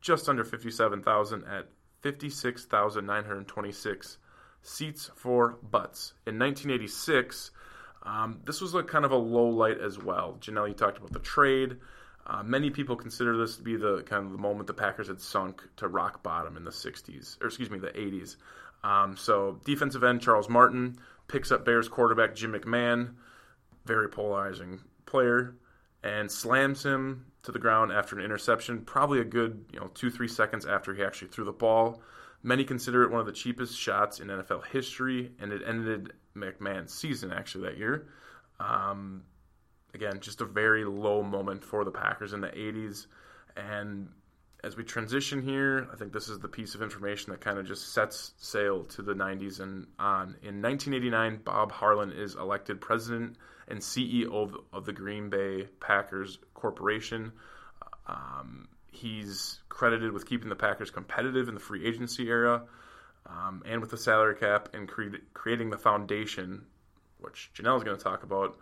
just 0.00 0.28
under 0.28 0.44
57,000 0.44 1.44
at 1.44 1.68
56,926 2.02 4.18
seats 4.62 5.10
for 5.14 5.58
butts. 5.62 6.14
In 6.26 6.38
1986, 6.38 7.50
um, 8.04 8.40
this 8.44 8.60
was 8.60 8.74
like 8.74 8.86
kind 8.86 9.04
of 9.04 9.12
a 9.12 9.16
low 9.16 9.48
light 9.48 9.80
as 9.80 9.98
well. 9.98 10.36
Janelle, 10.40 10.68
you 10.68 10.74
talked 10.74 10.98
about 10.98 11.12
the 11.12 11.18
trade. 11.18 11.76
Uh, 12.26 12.42
many 12.42 12.70
people 12.70 12.94
consider 12.94 13.36
this 13.36 13.56
to 13.56 13.62
be 13.62 13.76
the 13.76 14.02
kind 14.02 14.26
of 14.26 14.32
the 14.32 14.38
moment 14.38 14.66
the 14.66 14.74
Packers 14.74 15.08
had 15.08 15.20
sunk 15.20 15.62
to 15.76 15.88
rock 15.88 16.22
bottom 16.22 16.56
in 16.56 16.64
the 16.64 16.70
60s, 16.70 17.40
or 17.42 17.46
excuse 17.46 17.70
me, 17.70 17.78
the 17.78 17.88
80s. 17.88 18.36
Um, 18.84 19.16
so 19.16 19.58
defensive 19.64 20.04
end 20.04 20.20
Charles 20.20 20.48
Martin 20.48 20.98
picks 21.26 21.50
up 21.50 21.64
Bears 21.64 21.88
quarterback 21.88 22.34
Jim 22.34 22.52
McMahon, 22.52 23.14
very 23.86 24.08
polarizing 24.08 24.80
player, 25.06 25.54
and 26.02 26.30
slams 26.30 26.84
him 26.84 27.26
to 27.42 27.52
the 27.52 27.58
ground 27.58 27.92
after 27.92 28.18
an 28.18 28.24
interception, 28.24 28.82
probably 28.82 29.20
a 29.20 29.24
good 29.24 29.64
you 29.72 29.80
know 29.80 29.90
two 29.94 30.10
three 30.10 30.28
seconds 30.28 30.66
after 30.66 30.94
he 30.94 31.02
actually 31.02 31.28
threw 31.28 31.44
the 31.44 31.52
ball. 31.52 32.00
Many 32.48 32.64
consider 32.64 33.02
it 33.02 33.10
one 33.10 33.20
of 33.20 33.26
the 33.26 33.32
cheapest 33.32 33.78
shots 33.78 34.20
in 34.20 34.28
NFL 34.28 34.68
history, 34.68 35.32
and 35.38 35.52
it 35.52 35.60
ended 35.66 36.14
McMahon's 36.34 36.94
season 36.94 37.30
actually 37.30 37.64
that 37.64 37.76
year. 37.76 38.08
Um, 38.58 39.24
again, 39.92 40.18
just 40.20 40.40
a 40.40 40.46
very 40.46 40.86
low 40.86 41.22
moment 41.22 41.62
for 41.62 41.84
the 41.84 41.90
Packers 41.90 42.32
in 42.32 42.40
the 42.40 42.48
80s. 42.48 43.06
And 43.54 44.08
as 44.64 44.78
we 44.78 44.82
transition 44.82 45.42
here, 45.42 45.88
I 45.92 45.96
think 45.96 46.14
this 46.14 46.30
is 46.30 46.38
the 46.38 46.48
piece 46.48 46.74
of 46.74 46.80
information 46.80 47.32
that 47.32 47.42
kind 47.42 47.58
of 47.58 47.66
just 47.66 47.92
sets 47.92 48.32
sail 48.38 48.82
to 48.84 49.02
the 49.02 49.12
90s 49.12 49.60
and 49.60 49.86
on. 49.98 50.28
In 50.42 50.62
1989, 50.62 51.42
Bob 51.44 51.70
Harlan 51.70 52.12
is 52.12 52.34
elected 52.34 52.80
president 52.80 53.36
and 53.68 53.78
CEO 53.78 54.32
of, 54.32 54.56
of 54.72 54.86
the 54.86 54.94
Green 54.94 55.28
Bay 55.28 55.68
Packers 55.80 56.38
Corporation. 56.54 57.30
Um, 58.06 58.68
he's 58.98 59.60
credited 59.68 60.12
with 60.12 60.26
keeping 60.26 60.48
the 60.48 60.56
Packers 60.56 60.90
competitive 60.90 61.48
in 61.48 61.54
the 61.54 61.60
free 61.60 61.86
agency 61.86 62.28
era 62.28 62.62
um, 63.26 63.62
and 63.66 63.80
with 63.80 63.90
the 63.90 63.96
salary 63.96 64.34
cap 64.34 64.70
and 64.74 64.88
cre- 64.88 65.16
creating 65.34 65.70
the 65.70 65.78
foundation, 65.78 66.64
which 67.18 67.50
Janelle 67.54 67.76
is 67.76 67.84
going 67.84 67.96
to 67.96 68.02
talk 68.02 68.22
about, 68.22 68.58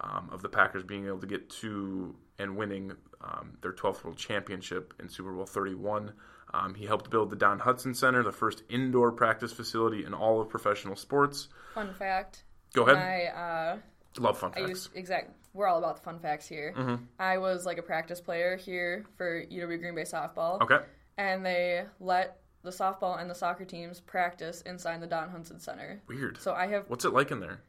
um, 0.00 0.28
of 0.32 0.42
the 0.42 0.48
Packers 0.48 0.84
being 0.84 1.06
able 1.06 1.18
to 1.18 1.26
get 1.26 1.50
to 1.50 2.14
and 2.38 2.56
winning 2.56 2.92
um, 3.20 3.58
their 3.62 3.72
12th 3.72 4.04
World 4.04 4.16
Championship 4.16 4.94
in 5.00 5.08
Super 5.08 5.32
Bowl 5.32 5.46
31. 5.46 6.12
Um, 6.54 6.74
he 6.74 6.86
helped 6.86 7.10
build 7.10 7.30
the 7.30 7.36
Don 7.36 7.58
Hutson 7.58 7.94
Center, 7.94 8.22
the 8.22 8.32
first 8.32 8.62
indoor 8.70 9.12
practice 9.12 9.52
facility 9.52 10.04
in 10.04 10.14
all 10.14 10.40
of 10.40 10.48
professional 10.48 10.96
sports. 10.96 11.48
Fun 11.74 11.92
fact. 11.94 12.44
Go 12.74 12.84
ahead. 12.84 12.96
I 12.96 13.26
uh, 13.26 13.78
Love 14.18 14.38
fun 14.38 14.52
I 14.54 14.60
facts. 14.60 14.68
use 14.68 14.88
exact. 14.94 15.32
We're 15.54 15.66
all 15.66 15.78
about 15.78 15.96
the 15.96 16.02
fun 16.02 16.18
facts 16.20 16.46
here. 16.46 16.74
Mm-hmm. 16.76 17.04
I 17.18 17.38
was 17.38 17.64
like 17.66 17.78
a 17.78 17.82
practice 17.82 18.20
player 18.20 18.56
here 18.56 19.06
for 19.16 19.42
UW 19.46 19.78
Green 19.80 19.94
Bay 19.94 20.02
softball. 20.02 20.60
okay. 20.62 20.78
And 21.16 21.44
they 21.44 21.84
let 22.00 22.38
the 22.62 22.70
softball 22.70 23.20
and 23.20 23.28
the 23.30 23.34
soccer 23.34 23.64
teams 23.64 24.00
practice 24.00 24.60
inside 24.62 25.00
the 25.00 25.06
Don 25.06 25.30
Hutson 25.30 25.60
Center. 25.60 26.00
Weird. 26.06 26.40
So 26.40 26.52
I 26.52 26.66
have. 26.68 26.84
What's 26.88 27.04
it 27.04 27.12
like 27.12 27.30
in 27.30 27.40
there? 27.40 27.60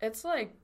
It's 0.00 0.24
like. 0.24 0.54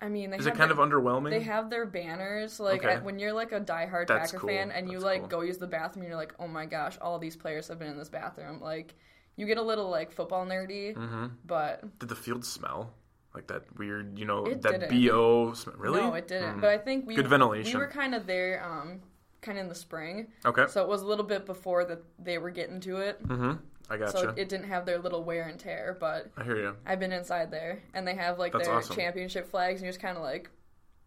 I 0.00 0.08
mean, 0.08 0.30
they 0.30 0.36
Is 0.38 0.46
it 0.46 0.56
kind 0.56 0.68
their- 0.68 0.80
of 0.80 0.90
underwhelming? 0.90 1.30
They 1.30 1.42
have 1.42 1.70
their 1.70 1.86
banners 1.86 2.58
like 2.58 2.84
Okay. 2.84 2.94
at, 2.96 3.04
when 3.04 3.20
you're 3.20 3.32
like 3.32 3.52
a 3.52 3.60
diehard 3.60 4.08
That's 4.08 4.32
Packer 4.32 4.40
cool. 4.40 4.48
fan 4.48 4.72
and 4.72 4.90
you 4.90 4.98
like 4.98 5.20
cool. 5.20 5.28
go 5.28 5.40
use 5.42 5.58
the 5.58 5.68
bathroom. 5.68 6.04
You're 6.08 6.16
like, 6.16 6.34
oh 6.40 6.48
my 6.48 6.66
gosh, 6.66 6.98
all 7.00 7.20
these 7.20 7.36
players 7.36 7.68
have 7.68 7.78
been 7.78 7.86
in 7.86 7.96
this 7.96 8.08
bathroom. 8.08 8.60
Like, 8.60 8.96
you 9.36 9.46
get 9.46 9.58
a 9.58 9.62
little 9.62 9.88
like 9.88 10.10
football 10.10 10.44
nerdy, 10.44 10.96
Mm-hmm. 10.96 11.26
but 11.46 11.98
Did 12.00 12.08
the 12.08 12.16
field 12.16 12.44
smell 12.44 12.92
like 13.34 13.46
that 13.48 13.62
weird? 13.78 14.18
You 14.18 14.24
know 14.24 14.44
It 14.44 14.62
that 14.62 14.88
didn't. 14.90 15.06
bo 15.08 15.52
smell. 15.54 15.76
Really? 15.78 16.00
no, 16.00 16.14
it 16.14 16.28
didn't. 16.28 16.56
Mm. 16.58 16.60
But 16.60 16.70
I 16.70 16.78
think 16.78 17.06
we 17.06 17.14
Good 17.14 17.28
ventilation. 17.28 17.78
We 17.78 17.84
were 17.84 17.90
kind 17.90 18.14
of 18.14 18.26
there, 18.26 18.64
um, 18.64 19.00
kind 19.40 19.58
of 19.58 19.62
in 19.64 19.68
the 19.68 19.74
spring, 19.74 20.28
Okay. 20.44 20.66
so 20.68 20.82
it 20.82 20.88
was 20.88 21.02
a 21.02 21.06
little 21.06 21.24
bit 21.24 21.46
before 21.46 21.84
that 21.86 22.02
they 22.18 22.38
were 22.38 22.50
getting 22.50 22.80
to 22.80 22.98
it. 22.98 23.22
mm-hmm. 23.26 23.52
I 23.90 23.96
gotcha. 23.98 24.12
So 24.18 24.28
it 24.36 24.48
didn't 24.48 24.68
have 24.68 24.86
their 24.86 24.98
little 24.98 25.22
wear 25.24 25.42
and 25.48 25.58
tear, 25.58 25.96
but 25.98 26.30
I 26.36 26.44
hear 26.44 26.56
you. 26.56 26.76
I've 26.86 27.00
been 27.00 27.12
inside 27.12 27.50
there, 27.50 27.82
and 27.92 28.06
they 28.06 28.14
have 28.14 28.38
like 28.38 28.52
That's 28.52 28.66
their 28.66 28.76
awesome. 28.76 28.96
championship 28.96 29.50
flags, 29.50 29.80
and 29.80 29.84
you're 29.84 29.92
just 29.92 30.00
kind 30.00 30.16
of 30.16 30.22
like, 30.22 30.48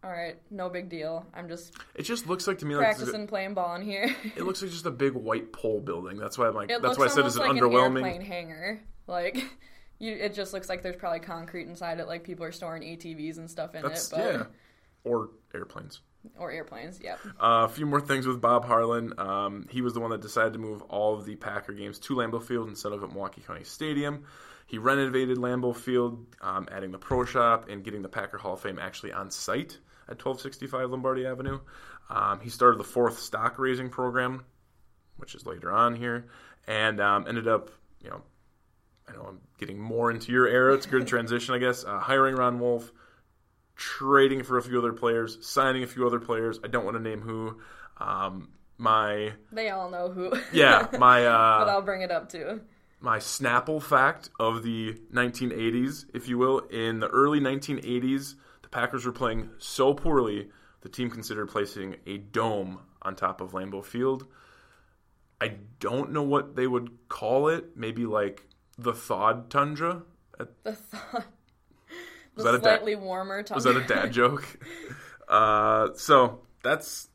all 0.04 0.10
right, 0.10 0.36
no 0.50 0.68
big 0.68 0.88
deal. 0.88 1.26
I'm 1.34 1.48
just 1.48 1.74
It 1.96 2.02
just 2.02 2.28
looks 2.28 2.46
like 2.46 2.58
to 2.58 2.66
me 2.66 2.76
like 2.76 2.84
practicing 2.84 3.26
playing 3.26 3.54
ball 3.54 3.74
in 3.74 3.82
here. 3.82 4.14
it 4.36 4.42
looks 4.44 4.60
like 4.62 4.70
just 4.70 4.86
a 4.86 4.90
big 4.90 5.14
white 5.14 5.52
pole 5.52 5.80
building. 5.80 6.18
That's 6.18 6.36
why 6.38 6.46
I'm 6.46 6.54
like. 6.54 6.70
It 6.70 6.80
that's 6.82 6.98
why 6.98 7.06
I 7.06 7.08
said 7.08 7.24
it's 7.26 7.36
like 7.38 7.50
underwhelming. 7.50 7.98
an 8.00 8.04
airplane 8.04 8.20
hangar. 8.20 8.80
Like, 9.08 9.42
you, 9.98 10.12
it 10.14 10.34
just 10.34 10.52
looks 10.52 10.68
like 10.68 10.82
there's 10.82 10.96
probably 10.96 11.20
concrete 11.20 11.66
inside 11.68 12.00
it. 12.00 12.06
Like 12.06 12.24
people 12.24 12.44
are 12.44 12.52
storing 12.52 12.82
ATVs 12.82 13.38
and 13.38 13.50
stuff 13.50 13.74
in 13.74 13.82
That's 13.82 14.10
it, 14.12 14.16
but 14.16 14.34
yeah. 14.34 14.42
Or 15.04 15.30
airplanes. 15.54 16.00
or 16.38 16.50
airplanes. 16.50 17.00
Yep. 17.00 17.18
Uh, 17.40 17.64
a 17.64 17.68
few 17.68 17.86
more 17.86 18.00
things 18.00 18.26
with 18.26 18.40
Bob 18.40 18.64
Harlan. 18.64 19.12
Um, 19.18 19.66
he 19.70 19.80
was 19.80 19.94
the 19.94 20.00
one 20.00 20.10
that 20.10 20.20
decided 20.20 20.52
to 20.54 20.58
move 20.58 20.82
all 20.82 21.14
of 21.14 21.24
the 21.24 21.36
Packer 21.36 21.72
games 21.72 21.98
to 22.00 22.16
Lambeau 22.16 22.42
Field 22.42 22.68
instead 22.68 22.92
of 22.92 23.02
at 23.02 23.10
Milwaukee 23.10 23.42
County 23.46 23.64
Stadium. 23.64 24.24
He 24.66 24.78
renovated 24.78 25.38
Lambeau 25.38 25.76
Field, 25.76 26.26
um, 26.40 26.66
adding 26.72 26.90
the 26.90 26.98
Pro 26.98 27.24
Shop 27.24 27.68
and 27.68 27.84
getting 27.84 28.02
the 28.02 28.08
Packer 28.08 28.36
Hall 28.36 28.54
of 28.54 28.60
Fame 28.60 28.80
actually 28.80 29.12
on 29.12 29.30
site 29.30 29.78
at 30.08 30.24
1265 30.24 30.90
Lombardi 30.90 31.24
Avenue. 31.24 31.60
Um, 32.10 32.40
he 32.40 32.50
started 32.50 32.78
the 32.78 32.84
fourth 32.84 33.20
stock 33.20 33.58
raising 33.58 33.90
program, 33.90 34.44
which 35.18 35.34
is 35.36 35.46
later 35.46 35.70
on 35.70 35.94
here, 35.94 36.26
and 36.66 37.00
um, 37.00 37.26
ended 37.28 37.46
up, 37.46 37.70
you 38.02 38.10
know, 38.10 38.22
I 39.08 39.12
know 39.12 39.22
I'm 39.28 39.40
getting 39.58 39.78
more 39.78 40.10
into 40.10 40.32
your 40.32 40.46
era. 40.48 40.74
It's 40.74 40.86
a 40.86 40.88
good 40.88 41.06
transition, 41.06 41.54
I 41.54 41.58
guess. 41.58 41.84
Uh, 41.84 41.98
hiring 41.98 42.34
Ron 42.36 42.58
Wolf, 42.58 42.92
trading 43.76 44.42
for 44.42 44.58
a 44.58 44.62
few 44.62 44.78
other 44.78 44.92
players, 44.92 45.38
signing 45.46 45.82
a 45.82 45.86
few 45.86 46.06
other 46.06 46.18
players. 46.20 46.58
I 46.64 46.68
don't 46.68 46.84
want 46.84 46.96
to 46.96 47.02
name 47.02 47.20
who. 47.20 47.60
Um, 47.98 48.48
my 48.78 49.32
They 49.52 49.70
all 49.70 49.90
know 49.90 50.10
who. 50.10 50.32
yeah, 50.52 50.86
my 50.98 51.20
but 51.24 51.68
uh, 51.68 51.70
I'll 51.70 51.82
bring 51.82 52.02
it 52.02 52.10
up 52.10 52.28
too. 52.28 52.60
my 53.00 53.18
Snapple 53.18 53.82
fact 53.82 54.28
of 54.38 54.62
the 54.62 54.94
1980s, 55.12 56.06
if 56.14 56.28
you 56.28 56.36
will. 56.36 56.58
In 56.58 57.00
the 57.00 57.08
early 57.08 57.40
1980s, 57.40 58.34
the 58.62 58.68
Packers 58.68 59.06
were 59.06 59.12
playing 59.12 59.50
so 59.58 59.94
poorly, 59.94 60.50
the 60.82 60.88
team 60.88 61.10
considered 61.10 61.46
placing 61.48 61.96
a 62.06 62.18
dome 62.18 62.80
on 63.02 63.14
top 63.14 63.40
of 63.40 63.52
Lambeau 63.52 63.84
Field. 63.84 64.26
I 65.40 65.54
don't 65.80 66.12
know 66.12 66.22
what 66.22 66.56
they 66.56 66.66
would 66.66 66.90
call 67.08 67.48
it. 67.48 67.76
Maybe 67.76 68.04
like 68.06 68.42
the 68.78 68.92
thawed 68.92 69.50
tundra. 69.50 70.02
At- 70.38 70.64
The 70.64 70.72
thought. 70.72 71.24
The 72.36 72.42
that 72.42 72.54
a 72.56 72.58
dad- 72.58 72.62
slightly 72.64 72.96
warmer. 72.96 73.42
Was 73.54 73.64
that 73.64 73.76
a 73.76 73.84
dad 73.84 74.12
joke? 74.12 74.44
Uh, 75.28 75.88
so 75.96 76.38
that's 76.62 77.08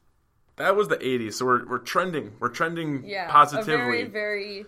that 0.57 0.75
was 0.75 0.89
the 0.89 0.97
'80s. 0.97 1.35
So 1.35 1.45
we're 1.45 1.65
we're 1.65 1.77
trending. 1.77 2.33
We're 2.41 2.49
trending 2.49 3.05
yeah, 3.05 3.31
positively. 3.31 3.71
A 3.73 3.77
very, 3.77 4.03
very 4.03 4.65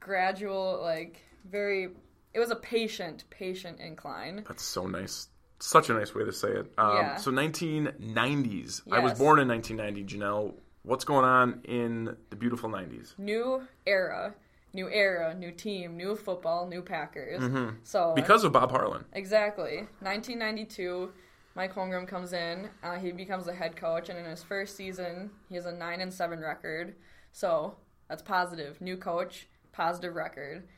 gradual, 0.00 0.80
like 0.82 1.20
very. 1.48 1.90
It 2.34 2.40
was 2.40 2.50
a 2.50 2.56
patient, 2.56 3.22
patient 3.30 3.78
incline. 3.78 4.44
That's 4.48 4.64
so 4.64 4.88
nice. 4.88 5.28
Such 5.60 5.88
a 5.88 5.92
nice 5.94 6.12
way 6.16 6.24
to 6.24 6.32
say 6.32 6.48
it. 6.48 6.72
Um, 6.78 6.96
Yeah. 6.96 7.16
So 7.16 7.30
1990s. 7.30 8.82
I 8.90 8.98
was 8.98 9.18
born 9.18 9.38
in 9.38 9.46
1990. 9.46 10.04
Janelle, 10.16 10.54
what's 10.82 11.04
going 11.04 11.24
on 11.24 11.60
in 11.64 12.16
the 12.30 12.36
beautiful 12.36 12.70
90s? 12.70 13.16
New 13.18 13.62
era, 13.86 14.34
new 14.72 14.88
era, 14.88 15.34
new 15.34 15.50
team, 15.50 15.96
new 15.96 16.16
football, 16.16 16.66
new 16.66 16.82
Packers. 16.82 17.40
So 17.82 18.00
Mm-hmm. 18.00 18.14
Because 18.14 18.44
of 18.44 18.52
Bob 18.52 18.70
Harlan. 18.70 19.04
Exactly. 19.12 19.78
1992, 20.00 21.12
Mike 21.54 21.74
Holmgren 21.74 22.06
comes 22.06 22.32
in. 22.32 22.68
Uh, 22.82 22.96
he 22.96 23.12
becomes 23.12 23.46
the 23.46 23.54
head 23.54 23.76
coach, 23.76 24.08
and 24.08 24.18
in 24.18 24.24
his 24.24 24.42
first 24.42 24.76
season, 24.76 25.30
he 25.48 25.56
has 25.56 25.66
a 25.66 25.72
nine 25.72 26.00
and 26.00 26.12
seven 26.12 26.40
record. 26.40 26.94
So 27.32 27.76
that's 28.08 28.22
positive. 28.22 28.80
New 28.80 28.96
coach, 28.96 29.48
positive 29.72 30.14
record. 30.14 30.68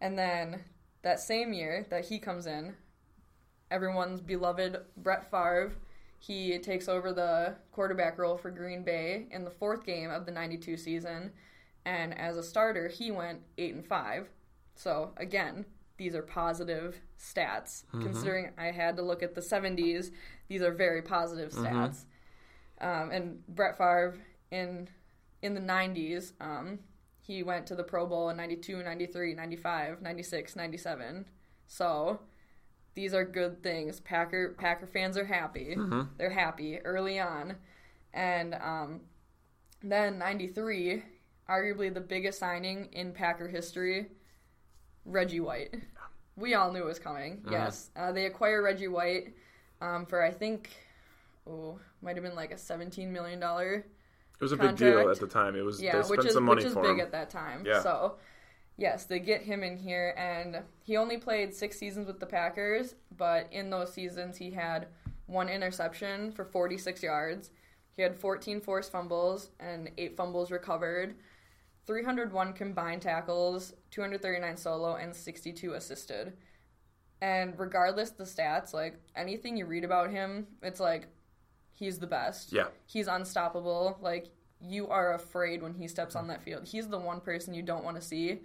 And 0.00 0.18
then 0.18 0.64
that 1.02 1.20
same 1.20 1.52
year 1.52 1.86
that 1.90 2.06
he 2.06 2.18
comes 2.18 2.46
in, 2.46 2.74
everyone's 3.70 4.20
beloved 4.20 4.76
Brett 4.96 5.30
Favre. 5.30 5.72
He 6.18 6.58
takes 6.58 6.88
over 6.88 7.12
the 7.12 7.56
quarterback 7.72 8.18
role 8.18 8.38
for 8.38 8.50
Green 8.50 8.82
Bay 8.82 9.26
in 9.30 9.44
the 9.44 9.50
fourth 9.50 9.84
game 9.84 10.10
of 10.10 10.24
the 10.24 10.32
92 10.32 10.76
season. 10.78 11.32
And 11.84 12.18
as 12.18 12.36
a 12.36 12.42
starter, 12.42 12.88
he 12.88 13.10
went 13.10 13.40
8 13.58 13.74
and 13.74 13.86
5. 13.86 14.28
So, 14.74 15.12
again, 15.18 15.66
these 15.96 16.14
are 16.14 16.22
positive 16.22 17.00
stats. 17.18 17.84
Considering 18.02 18.50
I 18.58 18.70
had 18.70 18.96
to 18.96 19.02
look 19.02 19.22
at 19.22 19.34
the 19.34 19.40
70s, 19.40 20.10
these 20.48 20.62
are 20.62 20.72
very 20.72 21.02
positive 21.02 21.52
stats. 21.52 22.04
Um, 22.80 23.10
and 23.10 23.46
Brett 23.48 23.76
Favre 23.78 24.16
in 24.50 24.88
in 25.42 25.54
the 25.54 25.60
90s, 25.60 26.32
um, 26.40 26.78
he 27.20 27.42
went 27.42 27.66
to 27.66 27.74
the 27.74 27.84
Pro 27.84 28.06
Bowl 28.06 28.30
in 28.30 28.36
92, 28.38 28.82
93, 28.82 29.34
95, 29.34 30.00
96, 30.02 30.56
97. 30.56 31.26
So, 31.66 32.20
these 32.94 33.12
are 33.14 33.24
good 33.24 33.62
things. 33.62 34.00
Packer 34.00 34.54
Packer 34.58 34.86
fans 34.86 35.16
are 35.18 35.24
happy. 35.26 35.74
They're 36.16 36.30
happy 36.30 36.78
early 36.84 37.18
on, 37.20 37.56
and 38.12 38.54
um, 38.54 39.00
then 39.82 40.18
'93, 40.18 41.02
arguably 41.48 41.92
the 41.92 42.00
biggest 42.00 42.38
signing 42.38 42.88
in 42.92 43.12
Packer 43.12 43.48
history, 43.48 44.06
Reggie 45.04 45.40
White. 45.40 45.74
We 46.36 46.54
all 46.54 46.72
knew 46.72 46.82
it 46.82 46.86
was 46.86 46.98
coming. 46.98 47.42
Yes, 47.50 47.90
uh, 47.94 48.10
they 48.10 48.26
acquire 48.26 48.62
Reggie 48.62 48.88
White 48.88 49.34
um, 49.80 50.06
for 50.06 50.22
I 50.22 50.30
think, 50.30 50.70
oh, 51.48 51.78
might 52.02 52.16
have 52.16 52.24
been 52.24 52.34
like 52.34 52.50
a 52.50 52.58
17 52.58 53.12
million 53.12 53.38
dollar 53.38 53.74
It 53.74 54.40
was 54.40 54.52
a 54.52 54.56
big 54.56 54.76
deal 54.76 55.08
at 55.10 55.20
the 55.20 55.26
time. 55.26 55.56
It 55.56 55.64
was 55.64 55.80
yeah, 55.80 55.92
they 55.92 56.02
spent 56.02 56.18
which 56.18 56.26
is 56.26 56.34
some 56.34 56.44
money 56.44 56.56
which 56.56 56.66
is 56.66 56.72
for 56.72 56.82
big 56.82 56.98
him. 56.98 57.00
at 57.00 57.12
that 57.12 57.30
time. 57.30 57.64
Yeah. 57.66 57.80
So, 57.82 58.16
yes, 58.76 59.04
they 59.04 59.20
get 59.20 59.42
him 59.42 59.62
in 59.62 59.76
here, 59.76 60.14
and 60.16 60.62
he 60.82 60.96
only 60.96 61.18
played 61.18 61.54
six 61.54 61.78
seasons 61.78 62.06
with 62.06 62.20
the 62.20 62.26
Packers, 62.26 62.94
but 63.16 63.48
in 63.52 63.70
those 63.70 63.92
seasons 63.92 64.36
he 64.36 64.50
had 64.50 64.88
one 65.26 65.48
interception 65.48 66.32
for 66.32 66.44
46 66.44 67.02
yards. 67.02 67.50
He 67.96 68.02
had 68.02 68.16
14 68.16 68.60
forced 68.60 68.90
fumbles 68.90 69.50
and 69.60 69.90
eight 69.96 70.16
fumbles 70.16 70.50
recovered, 70.50 71.14
301 71.86 72.52
combined 72.54 73.02
tackles, 73.02 73.74
239 73.90 74.56
solo, 74.56 74.96
and 74.96 75.14
62 75.14 75.74
assisted. 75.74 76.34
And 77.20 77.58
regardless 77.58 78.10
the 78.10 78.24
stats, 78.24 78.72
like 78.72 78.96
anything 79.16 79.56
you 79.56 79.66
read 79.66 79.84
about 79.84 80.10
him, 80.10 80.46
it's 80.62 80.80
like 80.80 81.08
he's 81.72 81.98
the 81.98 82.06
best. 82.06 82.52
Yeah. 82.52 82.66
He's 82.86 83.06
unstoppable. 83.06 83.98
Like 84.00 84.28
you 84.60 84.88
are 84.88 85.14
afraid 85.14 85.62
when 85.62 85.74
he 85.74 85.88
steps 85.88 86.16
on 86.16 86.28
that 86.28 86.42
field. 86.42 86.66
He's 86.66 86.88
the 86.88 86.98
one 86.98 87.20
person 87.20 87.54
you 87.54 87.62
don't 87.62 87.84
want 87.84 87.96
to 87.96 88.02
see 88.02 88.40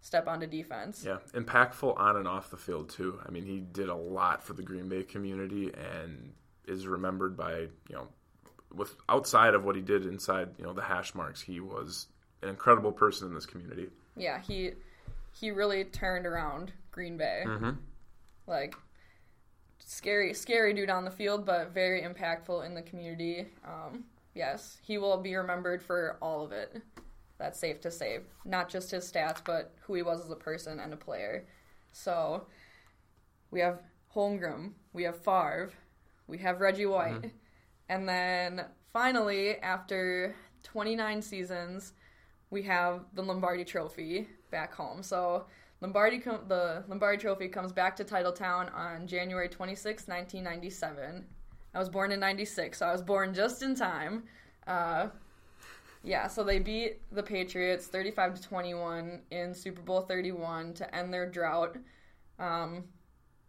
step 0.00 0.28
onto 0.28 0.46
defense. 0.46 1.04
Yeah, 1.04 1.18
impactful 1.32 1.98
on 1.98 2.16
and 2.16 2.28
off 2.28 2.50
the 2.50 2.56
field 2.56 2.90
too. 2.90 3.18
I 3.26 3.30
mean, 3.30 3.44
he 3.44 3.60
did 3.60 3.88
a 3.88 3.94
lot 3.94 4.42
for 4.42 4.52
the 4.52 4.62
Green 4.62 4.88
Bay 4.88 5.02
community 5.02 5.72
and 5.74 6.32
is 6.66 6.86
remembered 6.86 7.36
by 7.36 7.60
you 7.88 7.94
know, 7.94 8.08
with 8.72 8.94
outside 9.08 9.54
of 9.54 9.64
what 9.64 9.76
he 9.76 9.82
did 9.82 10.06
inside 10.06 10.50
you 10.58 10.64
know 10.64 10.72
the 10.72 10.82
hash 10.82 11.14
marks, 11.14 11.40
he 11.40 11.60
was 11.60 12.08
an 12.42 12.48
incredible 12.48 12.92
person 12.92 13.28
in 13.28 13.34
this 13.34 13.46
community. 13.46 13.88
Yeah, 14.16 14.40
he 14.40 14.72
he 15.32 15.50
really 15.50 15.84
turned 15.84 16.26
around 16.26 16.72
Green 16.90 17.16
Bay. 17.16 17.44
Like 18.46 18.74
scary, 19.78 20.34
scary 20.34 20.74
dude 20.74 20.90
on 20.90 21.04
the 21.04 21.10
field, 21.10 21.44
but 21.46 21.72
very 21.72 22.02
impactful 22.02 22.64
in 22.66 22.74
the 22.74 22.82
community. 22.82 23.46
Um, 23.64 24.04
yes, 24.34 24.78
he 24.82 24.98
will 24.98 25.16
be 25.18 25.34
remembered 25.34 25.82
for 25.82 26.16
all 26.20 26.44
of 26.44 26.52
it. 26.52 26.82
That's 27.38 27.58
safe 27.58 27.80
to 27.82 27.90
say. 27.90 28.20
Not 28.44 28.68
just 28.68 28.90
his 28.90 29.10
stats, 29.10 29.40
but 29.44 29.72
who 29.82 29.94
he 29.94 30.02
was 30.02 30.24
as 30.24 30.30
a 30.30 30.36
person 30.36 30.80
and 30.80 30.92
a 30.92 30.96
player. 30.96 31.46
So 31.92 32.46
we 33.50 33.60
have 33.60 33.80
Holmgren, 34.14 34.72
we 34.92 35.04
have 35.04 35.22
Favre, 35.22 35.70
we 36.26 36.38
have 36.38 36.60
Reggie 36.60 36.86
White, 36.86 37.32
and 37.88 38.08
then 38.08 38.64
finally, 38.92 39.56
after 39.58 40.34
29 40.64 41.22
seasons, 41.22 41.92
we 42.50 42.62
have 42.62 43.04
the 43.14 43.22
Lombardi 43.22 43.64
Trophy 43.64 44.28
back 44.50 44.74
home. 44.74 45.02
So 45.02 45.46
Lombardi, 45.80 46.18
com- 46.18 46.44
the 46.48 46.84
Lombardi 46.88 47.18
Trophy 47.18 47.48
comes 47.48 47.72
back 47.72 47.96
to 47.96 48.04
Titletown 48.04 48.74
on 48.74 49.06
January 49.06 49.48
26, 49.48 50.08
1997. 50.08 51.24
I 51.74 51.78
was 51.78 51.88
born 51.88 52.12
in 52.12 52.20
'96, 52.20 52.78
so 52.78 52.86
I 52.86 52.92
was 52.92 53.02
born 53.02 53.34
just 53.34 53.62
in 53.62 53.74
time. 53.74 54.24
Uh, 54.66 55.08
yeah, 56.02 56.26
so 56.26 56.42
they 56.42 56.58
beat 56.58 57.00
the 57.12 57.22
Patriots 57.22 57.86
35 57.86 58.34
to 58.36 58.42
21 58.42 59.20
in 59.30 59.54
Super 59.54 59.82
Bowl 59.82 60.00
31 60.00 60.74
to 60.74 60.94
end 60.94 61.12
their 61.12 61.28
drought. 61.28 61.76
Um, 62.38 62.84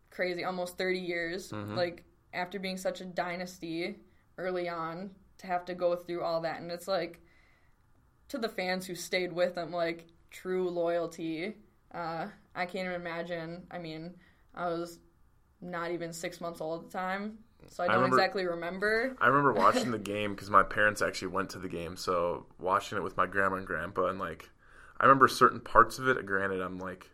crazy, 0.10 0.44
almost 0.44 0.78
30 0.78 1.00
years. 1.00 1.52
Like 1.76 2.04
after 2.34 2.60
being 2.60 2.78
such 2.78 3.02
a 3.02 3.06
dynasty 3.06 4.00
early 4.38 4.68
on, 4.68 5.12
to 5.40 5.48
have 5.48 5.64
to 5.66 5.74
go 5.74 5.96
through 5.96 6.22
all 6.22 6.42
that, 6.42 6.60
and 6.60 6.70
it's 6.70 6.88
like 6.88 7.22
to 8.30 8.38
the 8.38 8.50
fans 8.50 8.86
who 8.86 8.96
stayed 8.96 9.34
with 9.34 9.56
them, 9.56 9.72
like 9.72 10.08
true 10.32 10.70
loyalty. 10.70 11.56
Uh, 11.94 12.28
I 12.56 12.66
can't 12.66 12.86
even 12.86 12.94
imagine. 13.02 13.64
I 13.72 13.80
mean, 13.80 14.16
I 14.56 14.68
was 14.68 15.00
not 15.62 15.92
even 15.92 16.14
six 16.14 16.40
months 16.40 16.62
old 16.62 16.84
at 16.86 16.92
the 16.92 16.98
time, 16.98 17.40
so 17.68 17.84
I 17.84 17.88
don't 17.88 17.98
remember- 17.98 18.18
exactly 18.18 18.46
remember. 18.46 19.18
I 19.20 19.28
remember 19.28 19.54
watching 19.60 19.92
the 19.92 20.00
game 20.00 20.34
because 20.34 20.50
my 20.50 20.64
parents 20.64 21.02
actually 21.02 21.30
went 21.30 21.50
to 21.52 21.60
the 21.60 21.70
game, 21.70 21.98
so 21.98 22.46
watching 22.60 22.98
it 22.98 23.04
with 23.04 23.18
my 23.18 23.26
grandma 23.26 23.58
and 23.58 23.68
grandpa, 23.68 24.06
and 24.06 24.20
like, 24.20 24.50
I 25.00 25.06
remember 25.06 25.28
certain 25.28 25.60
parts 25.60 26.00
of 26.00 26.08
it. 26.08 26.24
Granted, 26.26 26.62
I'm 26.62 26.78
like 26.80 27.10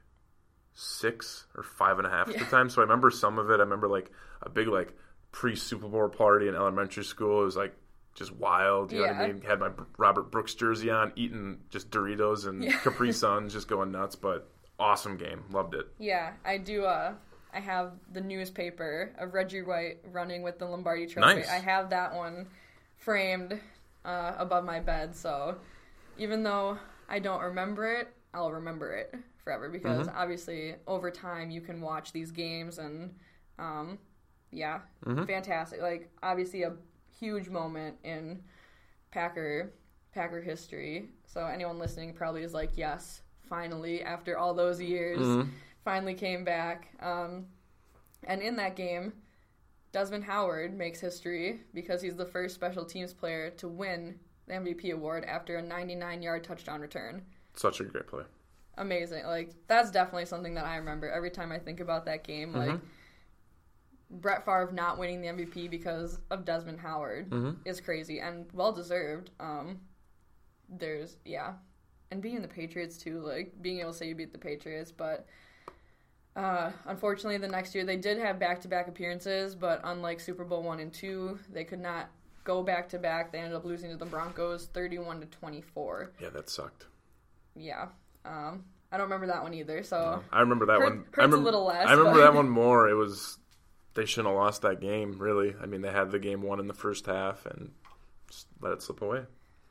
six 0.74 1.46
or 1.56 1.64
five 1.64 1.98
and 1.98 2.06
a 2.06 2.10
half 2.10 2.30
at 2.30 2.38
the 2.38 2.46
time, 2.46 2.70
so 2.70 2.82
I 2.82 2.84
remember 2.84 3.10
some 3.10 3.40
of 3.40 3.50
it. 3.50 3.56
I 3.56 3.64
remember 3.64 3.88
like 3.88 4.12
a 4.42 4.50
big 4.50 4.68
like 4.68 4.94
pre 5.32 5.56
Super 5.56 5.88
Bowl 5.88 6.10
party 6.10 6.48
in 6.48 6.56
elementary 6.56 7.04
school. 7.06 7.42
It 7.42 7.46
was 7.46 7.56
like 7.56 7.76
just 8.16 8.34
wild. 8.34 8.92
You 8.92 9.02
know 9.02 9.08
what 9.08 9.16
I 9.18 9.28
mean? 9.28 9.42
Had 9.42 9.60
my 9.60 9.70
Robert 9.98 10.32
Brooks 10.32 10.56
jersey 10.56 10.90
on, 10.90 11.12
eating 11.16 11.60
just 11.70 11.92
Doritos 11.92 12.48
and 12.48 12.68
Capri 12.82 13.12
Suns, 13.14 13.54
just 13.54 13.68
going 13.68 13.92
nuts. 13.92 14.16
But 14.16 14.50
awesome 14.80 15.18
game, 15.18 15.44
loved 15.52 15.76
it. 15.76 15.88
Yeah, 16.00 16.32
I 16.44 16.58
do. 16.58 16.86
Uh, 16.86 17.14
I 17.54 17.60
have 17.60 17.94
the 18.12 18.22
newspaper 18.22 19.14
of 19.18 19.34
Reggie 19.34 19.62
White 19.62 20.00
running 20.12 20.42
with 20.42 20.60
the 20.60 20.66
Lombardi 20.66 21.06
Trophy. 21.08 21.36
Nice. 21.36 21.50
I 21.50 21.60
have 21.60 21.90
that 21.92 22.16
one 22.16 22.48
framed 22.98 23.60
uh, 24.04 24.34
above 24.38 24.64
my 24.64 24.80
bed. 24.80 25.16
So 25.16 25.58
even 26.18 26.44
though 26.44 26.78
I 27.08 27.20
don't 27.20 27.42
remember 27.42 27.92
it, 27.92 28.10
I'll 28.34 28.52
remember 28.52 28.94
it 28.94 29.14
forever 29.44 29.70
because 29.70 30.08
obviously 30.14 30.76
over 30.88 31.12
time 31.12 31.50
you 31.50 31.62
can 31.62 31.80
watch 31.80 32.12
these 32.12 32.32
games 32.32 32.78
and 32.80 33.14
um, 33.60 34.00
yeah, 34.52 34.80
fantastic. 35.04 35.82
Like 35.82 36.10
obviously 36.22 36.64
a 36.64 36.74
huge 37.20 37.50
moment 37.50 37.98
in 38.04 38.42
Packer 39.12 39.72
Packer 40.14 40.42
history. 40.42 41.10
So 41.26 41.46
anyone 41.46 41.78
listening 41.78 42.14
probably 42.14 42.44
is 42.44 42.54
like, 42.54 42.72
yes, 42.76 43.22
finally 43.50 44.02
after 44.02 44.38
all 44.38 44.54
those 44.54 44.82
years, 44.82 45.46
finally 45.84 46.14
came 46.14 46.44
back. 46.44 46.90
Um, 47.02 47.48
and 48.24 48.42
in 48.42 48.56
that 48.56 48.76
game, 48.76 49.14
Desmond 49.92 50.24
Howard 50.24 50.78
makes 50.78 51.00
history 51.00 51.62
because 51.74 52.02
he's 52.02 52.16
the 52.16 52.26
first 52.26 52.56
special 52.56 52.86
teams 52.86 53.14
player 53.14 53.50
to 53.52 53.68
win 53.68 54.20
the 54.48 54.54
MVP 54.54 54.92
award 54.94 55.26
after 55.26 55.58
a 55.58 55.64
99-yard 55.64 56.44
touchdown 56.44 56.82
return. 56.82 57.22
Such 57.54 57.80
a 57.80 57.84
great 57.84 58.08
play. 58.08 58.24
Amazing. 58.78 59.26
Like 59.26 59.52
that's 59.68 59.92
definitely 59.92 60.26
something 60.26 60.54
that 60.56 60.66
I 60.66 60.78
remember 60.78 61.10
every 61.10 61.32
time 61.32 61.52
I 61.52 61.60
think 61.60 61.80
about 61.80 62.06
that 62.06 62.24
game. 62.24 62.54
Like 62.54 62.80
Brett 64.10 64.46
Favre 64.46 64.70
not 64.72 64.98
winning 64.98 65.22
the 65.22 65.28
MVP 65.28 65.70
because 65.70 66.20
of 66.30 66.46
Desmond 66.46 66.80
Howard 66.80 67.56
is 67.66 67.82
crazy 67.82 68.20
and 68.20 68.46
well 68.54 68.72
deserved. 68.72 69.32
Um, 69.40 69.80
there's 70.70 71.18
yeah, 71.26 71.54
and 72.12 72.22
being 72.22 72.42
the 72.42 72.48
Patriots 72.48 72.98
too, 72.98 73.20
like 73.22 73.54
being 73.62 73.80
able 73.80 73.92
to 73.92 73.98
say 73.98 74.08
you 74.08 74.16
beat 74.16 74.32
the 74.32 74.38
Patriots, 74.38 74.92
but 74.92 75.26
uh, 76.36 76.72
unfortunately, 76.86 77.38
the 77.38 77.48
next 77.48 77.74
year 77.74 77.86
they 77.86 77.96
did 77.98 78.18
have 78.18 78.40
back-to-back 78.40 78.88
appearances, 78.88 79.56
but 79.56 79.80
unlike 79.86 80.20
Super 80.20 80.44
Bowl 80.44 80.64
one 80.64 80.80
and 80.80 80.94
two, 80.94 81.40
they 81.52 81.64
could 81.64 81.80
not 81.80 82.10
go 82.44 82.62
back-to-back. 82.62 83.32
They 83.32 83.40
ended 83.40 83.54
up 83.56 83.64
losing 83.66 83.90
to 83.92 83.98
the 83.98 84.06
Broncos, 84.06 84.66
thirty-one 84.68 85.20
to 85.22 85.26
twenty-four. 85.28 86.12
Yeah, 86.22 86.30
that 86.30 86.50
sucked. 86.50 86.86
Yeah, 87.56 87.88
um, 88.26 88.66
I 88.92 88.98
don't 88.98 89.06
remember 89.06 89.28
that 89.28 89.42
one 89.44 89.54
either. 89.54 89.82
So 89.82 90.22
I 90.32 90.42
remember 90.42 90.66
that 90.66 90.80
Hurt- 90.80 90.90
one. 90.90 90.98
hurts 91.12 91.18
I 91.18 91.22
a 91.22 91.26
remember, 91.28 91.46
little 91.46 91.66
less, 91.66 91.88
I 91.88 91.92
remember 91.92 92.20
but- 92.20 92.26
that 92.26 92.34
one 92.34 92.50
more. 92.50 92.90
It 92.90 92.96
was 92.96 93.38
they 93.96 94.06
shouldn't 94.06 94.28
have 94.28 94.36
lost 94.36 94.62
that 94.62 94.80
game. 94.80 95.16
Really, 95.18 95.56
I 95.62 95.66
mean, 95.66 95.82
they 95.82 95.92
had 95.92 96.12
the 96.12 96.20
game 96.20 96.42
won 96.42 96.60
in 96.60 96.68
the 96.68 96.74
first 96.74 97.08
half 97.08 97.46
and 97.46 97.72
just 98.30 98.48
let 98.62 98.74
it 98.74 98.84
slip 98.84 99.02
away. 99.02 99.22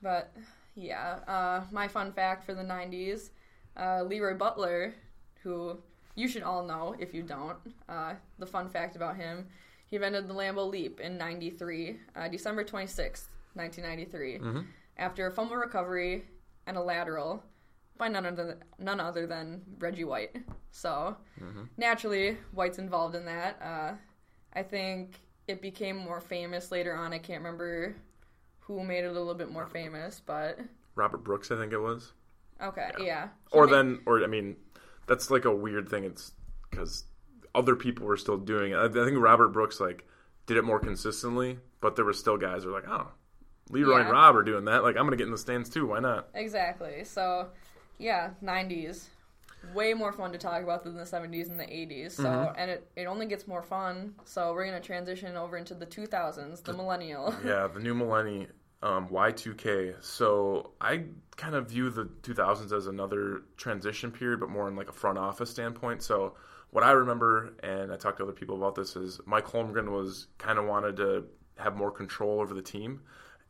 But 0.02 0.34
yeah, 0.74 1.18
uh, 1.28 1.64
my 1.70 1.86
fun 1.86 2.12
fact 2.12 2.44
for 2.44 2.54
the 2.54 2.62
'90s: 2.62 3.30
uh, 3.76 4.02
Leroy 4.02 4.36
Butler, 4.36 4.94
who 5.42 5.78
you 6.14 6.26
should 6.26 6.42
all 6.42 6.64
know 6.64 6.96
if 6.98 7.14
you 7.14 7.22
don't. 7.22 7.58
Uh, 7.88 8.14
the 8.38 8.46
fun 8.46 8.68
fact 8.68 8.96
about 8.96 9.16
him: 9.16 9.46
he 9.86 9.96
invented 9.96 10.26
the 10.26 10.34
Lambeau 10.34 10.68
Leap 10.68 11.00
in 11.00 11.16
'93, 11.16 11.96
uh, 12.16 12.28
December 12.28 12.64
26th, 12.64 13.28
1993, 13.54 14.40
after 14.96 15.26
a 15.26 15.30
fumble 15.30 15.56
recovery 15.56 16.24
and 16.66 16.76
a 16.76 16.80
lateral 16.80 17.42
by 17.96 18.08
none 18.08 18.26
other 18.26 18.46
than, 18.46 18.56
none 18.78 19.00
other 19.00 19.26
than 19.26 19.62
Reggie 19.78 20.04
White. 20.04 20.34
So 20.70 21.16
naturally, 21.76 22.38
White's 22.52 22.78
involved 22.78 23.14
in 23.14 23.24
that. 23.26 23.60
Uh, 23.62 23.92
I 24.54 24.62
think 24.62 25.20
it 25.48 25.60
became 25.60 25.96
more 25.96 26.20
famous 26.20 26.70
later 26.72 26.94
on. 26.94 27.12
I 27.12 27.18
can't 27.18 27.42
remember 27.42 27.96
who 28.60 28.82
made 28.82 29.04
it 29.04 29.08
a 29.08 29.12
little 29.12 29.34
bit 29.34 29.50
more 29.50 29.66
famous, 29.66 30.20
but 30.24 30.58
Robert 30.94 31.24
Brooks, 31.24 31.50
I 31.50 31.56
think 31.56 31.72
it 31.72 31.78
was. 31.80 32.12
okay, 32.62 32.90
yeah. 33.00 33.28
Or 33.50 33.66
He 33.66 33.70
ma- 33.70 33.76
then, 33.76 34.00
or 34.06 34.22
I 34.22 34.26
mean, 34.26 34.56
that's 35.06 35.30
like 35.30 35.44
a 35.44 35.54
weird 35.54 35.88
thing. 35.88 36.04
It's 36.04 36.32
because 36.70 37.04
other 37.54 37.76
people 37.76 38.06
were 38.06 38.16
still 38.16 38.38
doing 38.38 38.72
it. 38.72 38.76
I 38.76 38.86
I 38.86 38.88
think 39.04 39.18
Robert 39.18 39.48
Brooks 39.48 39.80
like 39.80 40.06
did 40.46 40.56
it 40.56 40.64
more 40.64 40.78
consistently, 40.80 41.58
but 41.80 41.96
there 41.96 42.04
were 42.04 42.12
still 42.12 42.36
guys 42.36 42.62
who 42.64 42.70
were 42.70 42.80
like, 42.80 42.88
oh, 42.88 43.08
Leroy 43.70 44.00
and 44.00 44.10
Rob 44.10 44.36
are 44.36 44.42
doing 44.42 44.64
that. 44.66 44.82
Like, 44.82 44.96
I'm 44.96 45.04
gonna 45.04 45.16
get 45.16 45.26
in 45.26 45.32
the 45.32 45.38
stands 45.38 45.68
too. 45.68 45.86
Why 45.86 46.00
not? 46.00 46.28
exactly. 46.34 47.04
So, 47.04 47.48
yeah, 47.98 48.30
'90s, 48.42 49.04
way 49.72 49.94
more 49.94 50.12
fun 50.12 50.32
to 50.32 50.38
talk 50.38 50.62
about 50.62 50.84
than 50.84 50.96
the 50.96 51.04
'70s 51.04 51.48
and 51.48 51.58
the 51.58 51.64
'80s. 51.64 52.12
So, 52.12 52.24
Mm-hmm. 52.24 52.54
and 52.58 52.70
it 52.70 52.90
it 52.96 53.04
only 53.06 53.26
gets 53.26 53.46
more 53.46 53.62
fun. 53.62 54.14
So 54.24 54.52
we're 54.52 54.64
gonna 54.66 54.80
transition 54.80 55.36
over 55.36 55.56
into 55.56 55.74
the 55.74 55.86
2000s, 55.86 56.62
the 56.62 56.72
millennial. 56.72 57.34
Yeah, 57.44 57.66
the 57.72 57.80
new 57.80 57.94
millennium, 57.94 58.48
um, 58.82 59.08
Y2K. 59.08 60.02
So 60.04 60.72
I 60.80 61.04
kind 61.36 61.54
of 61.54 61.68
view 61.68 61.90
the 61.90 62.04
2000s 62.22 62.72
as 62.72 62.86
another 62.86 63.42
transition 63.56 64.10
period, 64.10 64.40
but 64.40 64.50
more 64.50 64.68
in 64.68 64.76
like 64.76 64.88
a 64.88 64.92
front 64.92 65.18
office 65.18 65.50
standpoint. 65.50 66.02
So 66.02 66.34
what 66.70 66.84
I 66.84 66.90
remember, 66.92 67.54
and 67.62 67.92
I 67.92 67.96
talked 67.96 68.18
to 68.18 68.24
other 68.24 68.32
people 68.32 68.56
about 68.56 68.74
this, 68.74 68.96
is 68.96 69.20
Mike 69.26 69.46
Holmgren 69.46 69.90
was 69.90 70.26
kind 70.38 70.58
of 70.58 70.64
wanted 70.66 70.96
to 70.96 71.24
have 71.58 71.76
more 71.76 71.90
control 71.92 72.40
over 72.40 72.52
the 72.52 72.62
team, 72.62 73.00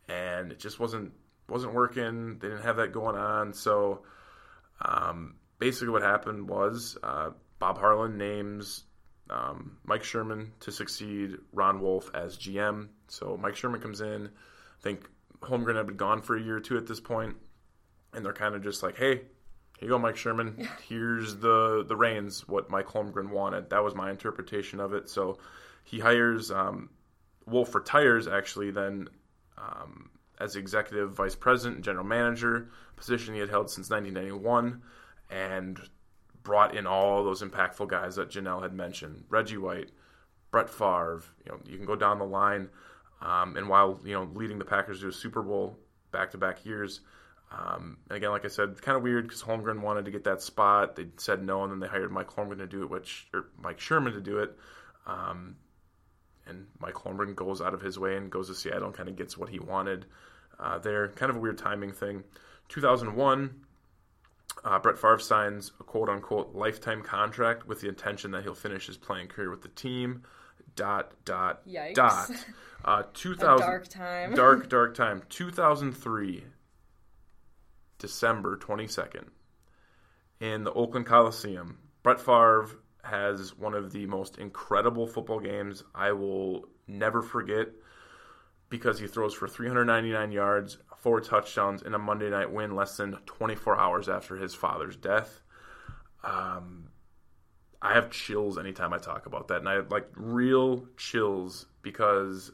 and 0.09 0.53
it 0.53 0.59
just 0.59 0.79
wasn't 0.79 1.13
wasn't 1.49 1.73
working. 1.75 2.39
They 2.39 2.49
didn't 2.49 2.63
have 2.65 2.77
that 2.77 2.93
going 2.93 3.17
on. 3.17 3.53
So 3.55 4.03
um, 4.83 5.35
basically, 5.59 5.89
what 5.89 6.03
happened 6.03 6.49
was 6.49 6.97
uh, 7.03 7.31
Bob 7.59 7.79
Harlan 7.79 8.17
names 8.19 8.85
um, 9.31 9.79
Mike 9.85 10.05
Sherman 10.05 10.53
to 10.61 10.73
succeed 10.73 11.37
Ron 11.53 11.81
Wolf 11.81 12.11
as 12.15 12.37
GM. 12.37 12.89
So 13.09 13.39
Mike 13.41 13.57
Sherman 13.57 13.81
comes 13.81 14.01
in. 14.01 14.27
I 14.27 14.83
think 14.83 15.09
Holmgren 15.41 15.77
had 15.77 15.87
been 15.87 15.97
gone 15.97 16.23
for 16.23 16.37
a 16.37 16.43
year 16.43 16.57
or 16.57 16.61
two 16.61 16.77
at 16.77 16.87
this 16.87 17.01
point, 17.01 17.37
and 18.13 18.25
they're 18.25 18.33
kind 18.33 18.55
of 18.55 18.63
just 18.63 18.83
like, 18.83 18.97
"Hey, 18.97 19.23
here 19.79 19.89
you 19.89 19.89
go, 19.89 19.99
Mike 19.99 20.17
Sherman. 20.17 20.69
Here's 20.89 21.37
the 21.37 21.85
the 21.87 21.97
reins. 21.97 22.47
What 22.47 22.71
Mike 22.71 22.87
Holmgren 22.87 23.31
wanted. 23.31 23.71
That 23.71 23.83
was 23.83 23.95
my 23.95 24.11
interpretation 24.11 24.81
of 24.81 24.93
it. 24.95 25.09
So 25.09 25.39
he 25.85 25.99
hires 25.99 26.51
um, 26.51 26.91
Wolf 27.47 27.75
retires 27.75 28.27
actually 28.29 28.71
then 28.71 29.09
um, 29.59 30.11
as 30.39 30.57
executive 30.57 31.13
vice 31.13 31.35
president 31.35 31.77
and 31.77 31.85
general 31.85 32.05
manager, 32.05 32.71
position 32.97 33.35
he 33.35 33.41
had 33.41 33.51
held 33.51 33.71
since 33.71 33.91
1991, 33.91 34.83
and 35.31 35.81
brought 36.43 36.77
in 36.77 36.87
all 36.87 37.25
those 37.25 37.43
impactful 37.43 37.89
guys 37.89 38.17
that 38.17 38.31
Janelle 38.31 38.63
had 38.63 38.73
mentioned: 38.73 39.25
Reggie 39.29 39.57
White, 39.57 39.91
Brett 40.51 40.71
Favre. 40.71 41.23
You 41.45 41.53
know, 41.53 41.59
you 41.67 41.77
can 41.77 41.87
go 41.87 41.97
down 41.97 42.19
the 42.19 42.25
line. 42.25 42.69
Um, 43.21 43.57
and 43.57 43.69
while 43.69 44.01
you 44.05 44.13
know 44.13 44.29
leading 44.35 44.59
the 44.59 44.65
Packers 44.65 45.01
to 45.01 45.09
a 45.09 45.13
Super 45.13 45.43
Bowl 45.43 45.79
back-to-back 46.13 46.65
years, 46.65 47.01
um, 47.51 47.99
and 48.09 48.17
again, 48.17 48.31
like 48.31 48.45
I 48.45 48.49
said, 48.49 48.81
kind 48.83 48.97
of 48.97 49.03
weird 49.03 49.25
because 49.25 49.43
Holmgren 49.43 49.81
wanted 49.81 50.05
to 50.07 50.11
get 50.11 50.25
that 50.25 50.43
spot. 50.43 50.97
They 50.97 51.07
said 51.17 51.43
no, 51.43 51.63
and 51.63 51.73
then 51.73 51.81
they 51.81 51.87
hired 51.87 52.11
Mike 52.11 52.29
Holmgren 52.29 52.59
to 52.59 52.67
do 52.67 52.83
it, 52.83 52.91
which 52.91 53.29
or 53.33 53.47
Mike 53.61 53.81
Sherman 53.81 54.13
to 54.15 54.21
do 54.21 54.39
it. 54.39 54.57
Um, 55.07 55.57
and 56.47 56.67
Mike 56.79 56.95
Holmgren 56.95 57.35
goes 57.35 57.61
out 57.61 57.75
of 57.75 57.81
his 57.81 57.99
way 57.99 58.17
and 58.17 58.31
goes 58.31 58.49
to 58.49 58.55
Seattle 58.55 58.87
and 58.87 58.95
kind 58.95 59.09
of 59.09 59.17
gets 59.17 59.39
what 59.39 59.49
he 59.49 59.59
wanted 59.59 60.07
uh, 60.59 60.79
there. 60.79 61.09
Kind 61.09 61.31
of 61.31 61.37
a 61.37 61.41
weird 61.41 61.59
timing 61.59 61.93
thing. 61.93 62.25
2001, 62.69 63.55
uh, 64.65 64.79
Brett 64.79 64.99
Favre 64.99 65.19
signs 65.19 65.73
a 65.79 65.85
quote 65.85 66.09
unquote 66.09 66.55
lifetime 66.55 67.03
contract 67.03 67.67
with 67.67 67.81
the 67.81 67.89
intention 67.89 68.31
that 68.33 68.43
he'll 68.43 68.55
finish 68.55 68.87
his 68.87 68.97
playing 68.97 69.29
career 69.29 69.51
with 69.51 69.63
the 69.63 69.69
team. 69.69 70.23
Dot 70.77 71.13
dot 71.25 71.67
Yikes. 71.67 71.95
dot. 71.95 72.31
Uh, 72.85 73.03
2000, 73.15 73.67
dark 73.67 73.89
time. 73.89 74.35
Dark 74.35 74.69
dark 74.69 74.95
time. 74.97 75.23
2003, 75.31 76.45
December 77.99 78.59
22nd, 78.59 79.25
in 80.41 80.65
the 80.65 80.73
Oakland 80.75 81.07
Coliseum. 81.07 81.79
Brett 82.03 82.21
Favre 82.21 82.69
has 83.03 83.57
one 83.57 83.73
of 83.73 83.91
the 83.93 84.05
most 84.05 84.37
incredible 84.37 85.07
football 85.07 85.41
games 85.41 85.83
I 85.95 86.13
will 86.13 86.69
never 86.87 87.23
forget 87.23 87.69
because 88.69 88.99
he 88.99 89.07
throws 89.07 89.33
for 89.33 89.49
399 89.49 90.31
yards, 90.33 90.77
four 91.05 91.21
touchdowns 91.21 91.83
in 91.83 91.93
a 91.93 91.99
Monday 91.99 92.31
night 92.31 92.51
win 92.51 92.75
less 92.75 92.97
than 92.97 93.13
24 93.27 93.79
hours 93.79 94.09
after 94.09 94.37
his 94.37 94.55
father's 94.55 94.97
death. 94.97 95.43
Um, 96.23 96.89
I 97.83 97.93
have 97.93 98.11
chills 98.11 98.57
anytime 98.57 98.95
I 98.95 98.97
talk 98.97 99.27
about 99.27 99.49
that, 99.49 99.59
and 99.59 99.69
I 99.69 99.75
have 99.75 99.91
like 99.91 100.09
real 100.17 100.87
chills 100.97 101.67
because 101.83 102.53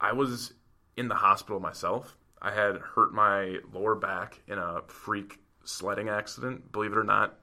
I 0.00 0.12
was 0.12 0.54
in 0.96 1.06
the 1.06 1.14
hospital 1.14 1.60
myself. 1.60 2.16
I 2.42 2.50
had 2.50 2.78
hurt 2.78 3.14
my 3.14 3.58
lower 3.72 3.94
back 3.94 4.40
in 4.48 4.58
a 4.58 4.82
freak 4.88 5.38
sledding 5.62 6.08
accident, 6.08 6.72
believe 6.72 6.90
it 6.90 6.98
or 6.98 7.04
not. 7.04 7.38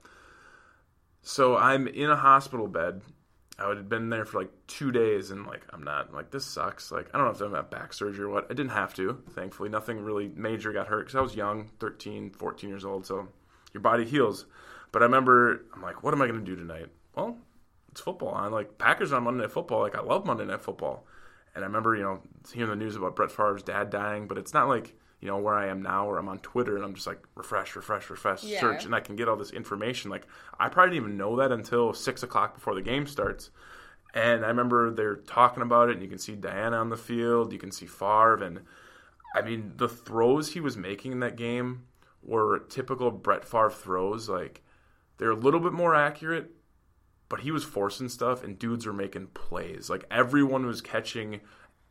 So 1.22 1.56
I'm 1.56 1.88
in 1.88 2.10
a 2.10 2.16
hospital 2.16 2.68
bed. 2.68 3.00
I 3.58 3.68
had 3.68 3.88
been 3.88 4.10
there 4.10 4.26
for 4.26 4.40
like 4.40 4.50
two 4.66 4.92
days, 4.92 5.30
and 5.30 5.46
like 5.46 5.62
I'm 5.70 5.82
not 5.82 6.12
like 6.12 6.30
this 6.30 6.44
sucks. 6.44 6.92
Like 6.92 7.08
I 7.12 7.18
don't 7.18 7.26
know 7.26 7.32
if 7.32 7.40
I'm 7.40 7.54
at 7.54 7.70
back 7.70 7.92
surgery 7.92 8.24
or 8.24 8.28
what. 8.28 8.44
I 8.44 8.54
didn't 8.54 8.70
have 8.70 8.94
to, 8.94 9.22
thankfully. 9.30 9.68
Nothing 9.68 10.00
really 10.00 10.30
major 10.34 10.72
got 10.72 10.88
hurt 10.88 11.06
because 11.06 11.14
I 11.14 11.20
was 11.20 11.34
young, 11.34 11.70
13, 11.80 12.30
14 12.30 12.68
years 12.68 12.84
old. 12.84 13.06
So 13.06 13.28
your 13.72 13.80
body 13.80 14.04
heals. 14.04 14.46
But 14.92 15.02
I 15.02 15.06
remember 15.06 15.64
I'm 15.74 15.82
like, 15.82 16.02
what 16.02 16.14
am 16.14 16.22
I 16.22 16.26
going 16.26 16.44
to 16.44 16.46
do 16.46 16.56
tonight? 16.56 16.88
Well, 17.14 17.38
it's 17.90 18.00
football. 18.00 18.34
I'm 18.34 18.52
like 18.52 18.78
Packers 18.78 19.12
on 19.12 19.24
Monday 19.24 19.42
Night 19.42 19.52
Football. 19.52 19.80
Like 19.80 19.96
I 19.96 20.02
love 20.02 20.26
Monday 20.26 20.44
Night 20.44 20.62
Football. 20.62 21.06
And 21.54 21.64
I 21.64 21.66
remember, 21.66 21.96
you 21.96 22.02
know, 22.02 22.20
hearing 22.52 22.68
the 22.68 22.76
news 22.76 22.96
about 22.96 23.16
Brett 23.16 23.32
Favre's 23.32 23.62
dad 23.62 23.88
dying, 23.88 24.28
but 24.28 24.36
it's 24.36 24.52
not 24.52 24.68
like, 24.68 24.94
you 25.20 25.28
know, 25.28 25.38
where 25.38 25.54
I 25.54 25.68
am 25.68 25.82
now 25.82 26.06
or 26.06 26.18
I'm 26.18 26.28
on 26.28 26.38
Twitter 26.40 26.76
and 26.76 26.84
I'm 26.84 26.94
just 26.94 27.06
like 27.06 27.22
refresh, 27.34 27.74
refresh, 27.74 28.10
refresh, 28.10 28.44
Yeah. 28.44 28.60
search, 28.60 28.84
and 28.84 28.94
I 28.94 29.00
can 29.00 29.16
get 29.16 29.28
all 29.28 29.36
this 29.36 29.50
information. 29.50 30.10
Like 30.10 30.26
I 30.58 30.68
probably 30.68 30.94
didn't 30.96 31.04
even 31.06 31.16
know 31.16 31.36
that 31.36 31.52
until 31.52 31.92
six 31.94 32.22
o'clock 32.22 32.54
before 32.54 32.74
the 32.74 32.82
game 32.82 33.06
starts. 33.06 33.50
And 34.14 34.44
I 34.44 34.48
remember 34.48 34.90
they're 34.90 35.16
talking 35.16 35.62
about 35.62 35.88
it, 35.90 35.92
and 35.94 36.02
you 36.02 36.08
can 36.08 36.18
see 36.18 36.34
Deanna 36.34 36.80
on 36.80 36.88
the 36.90 36.96
field, 36.96 37.52
you 37.52 37.58
can 37.58 37.70
see 37.70 37.86
Favre, 37.86 38.42
and 38.42 38.60
I 39.34 39.42
mean 39.42 39.72
the 39.76 39.88
throws 39.88 40.52
he 40.52 40.60
was 40.60 40.76
making 40.76 41.12
in 41.12 41.20
that 41.20 41.36
game 41.36 41.84
were 42.22 42.58
typical 42.58 43.10
Brett 43.10 43.44
Favre 43.44 43.70
throws. 43.70 44.28
Like 44.28 44.62
they're 45.18 45.30
a 45.30 45.34
little 45.36 45.60
bit 45.60 45.72
more 45.72 45.94
accurate, 45.94 46.50
but 47.28 47.40
he 47.40 47.50
was 47.50 47.64
forcing 47.64 48.08
stuff, 48.08 48.44
and 48.44 48.58
dudes 48.58 48.86
were 48.86 48.92
making 48.92 49.28
plays. 49.28 49.88
Like 49.90 50.04
everyone 50.10 50.66
was 50.66 50.80
catching 50.80 51.40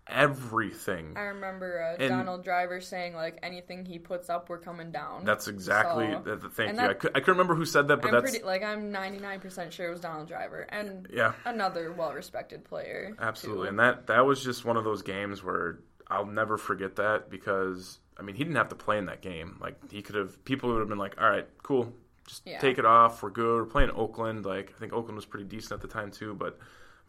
everything. 0.08 1.14
I 1.16 1.22
remember 1.22 1.82
uh, 1.82 2.03
And- 2.03 2.10
Donald 2.10 2.43
Driver 2.43 2.82
saying 2.82 3.16
like 3.16 3.39
anything 3.43 3.86
he 3.86 3.99
puts 3.99 4.30
up, 4.30 4.49
we're 4.49 4.60
coming 4.60 4.91
down. 4.91 5.26
That's 5.26 5.47
exactly. 5.47 6.12
So- 6.12 6.22
that, 6.36 6.53
thank 6.53 6.70
and 6.70 6.78
you. 6.78 6.84
I, 6.84 6.88
that- 6.89 6.99
could, 6.99 7.12
I 7.12 7.20
couldn't 7.20 7.36
remember 7.36 7.56
who 7.56 7.66
said 7.66 7.88
that, 7.88 8.01
but 8.01 8.10
I'm 8.10 8.14
that's 8.16 8.32
pretty 8.32 8.45
like 8.45 8.64
I'm 8.64 8.91
99% 8.91 9.72
sure 9.72 9.88
it 9.88 9.91
was 9.91 10.01
Donald 10.01 10.28
Driver 10.28 10.62
and 10.70 11.08
yeah. 11.12 11.34
another 11.45 11.91
well-respected 11.91 12.66
player. 12.66 13.16
Absolutely, 13.20 13.66
too. 13.66 13.70
and 13.70 13.80
that 13.80 14.08
that 14.08 14.26
was 14.26 14.43
just 14.43 14.66
one 14.66 14.78
of 14.78 14.84
those 14.84 15.01
games 15.01 15.43
where 15.43 15.80
I'll 16.08 16.26
never 16.26 16.58
forget 16.58 16.95
that 16.97 17.30
because 17.30 17.99
I 18.18 18.22
mean 18.22 18.36
he 18.36 18.43
didn't 18.43 18.58
have 18.58 18.70
to 18.70 18.76
play 18.76 18.97
in 18.97 19.06
that 19.08 19.22
game. 19.22 19.58
Like 19.60 19.91
he 19.91 20.01
could 20.01 20.16
have, 20.16 20.43
people 20.45 20.72
would 20.72 20.80
have 20.80 20.89
been 20.89 20.97
like, 20.99 21.20
"All 21.20 21.30
right, 21.30 21.47
cool, 21.64 21.91
just 22.28 22.43
Yeah. 22.45 22.60
take 22.60 22.78
it 22.78 22.86
off. 22.86 23.22
We're 23.24 23.32
good. 23.32 23.56
We're 23.62 23.66
playing 23.66 23.91
Oakland. 23.91 24.45
Like 24.45 24.74
I 24.76 24.80
think 24.80 24.93
Oakland 24.93 25.16
was 25.16 25.26
pretty 25.26 25.45
decent 25.45 25.74
at 25.74 25.82
the 25.82 25.88
time 25.88 26.12
too, 26.12 26.34
but 26.36 26.60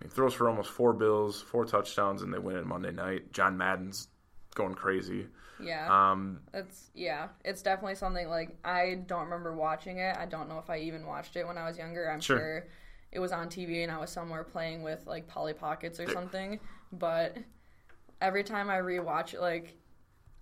I 0.00 0.04
mean 0.04 0.10
throws 0.10 0.34
for 0.34 0.48
almost 0.48 0.70
four 0.70 0.92
bills, 0.92 1.40
four 1.40 1.64
touchdowns, 1.64 2.22
and 2.22 2.32
they 2.32 2.38
win 2.38 2.56
it 2.56 2.66
Monday 2.66 2.92
night. 2.92 3.32
John 3.32 3.56
Madden's 3.56 4.08
going 4.54 4.74
crazy. 4.74 5.26
Yeah. 5.58 6.10
Um, 6.10 6.40
It's 6.52 6.90
yeah, 6.94 7.28
it's 7.44 7.62
definitely 7.62 7.94
something 7.94 8.28
like 8.28 8.56
I 8.64 8.98
don't 9.06 9.24
remember 9.24 9.54
watching 9.54 9.98
it. 9.98 10.16
I 10.16 10.26
don't 10.26 10.48
know 10.48 10.58
if 10.58 10.68
I 10.68 10.78
even 10.78 11.06
watched 11.06 11.36
it 11.36 11.46
when 11.46 11.56
I 11.58 11.66
was 11.66 11.78
younger. 11.78 12.10
I'm 12.10 12.20
Sure. 12.20 12.38
sure, 12.38 12.66
it 13.12 13.20
was 13.20 13.32
on 13.32 13.48
TV 13.48 13.82
and 13.82 13.90
I 13.90 13.98
was 13.98 14.10
somewhere 14.10 14.44
playing 14.44 14.82
with 14.82 15.06
like 15.06 15.26
Polly 15.28 15.54
Pockets 15.54 15.98
or 15.98 16.08
something. 16.08 16.60
But 16.92 17.36
every 18.20 18.44
time 18.44 18.68
I 18.70 18.78
rewatch 18.78 19.34
it, 19.34 19.40
like 19.40 19.78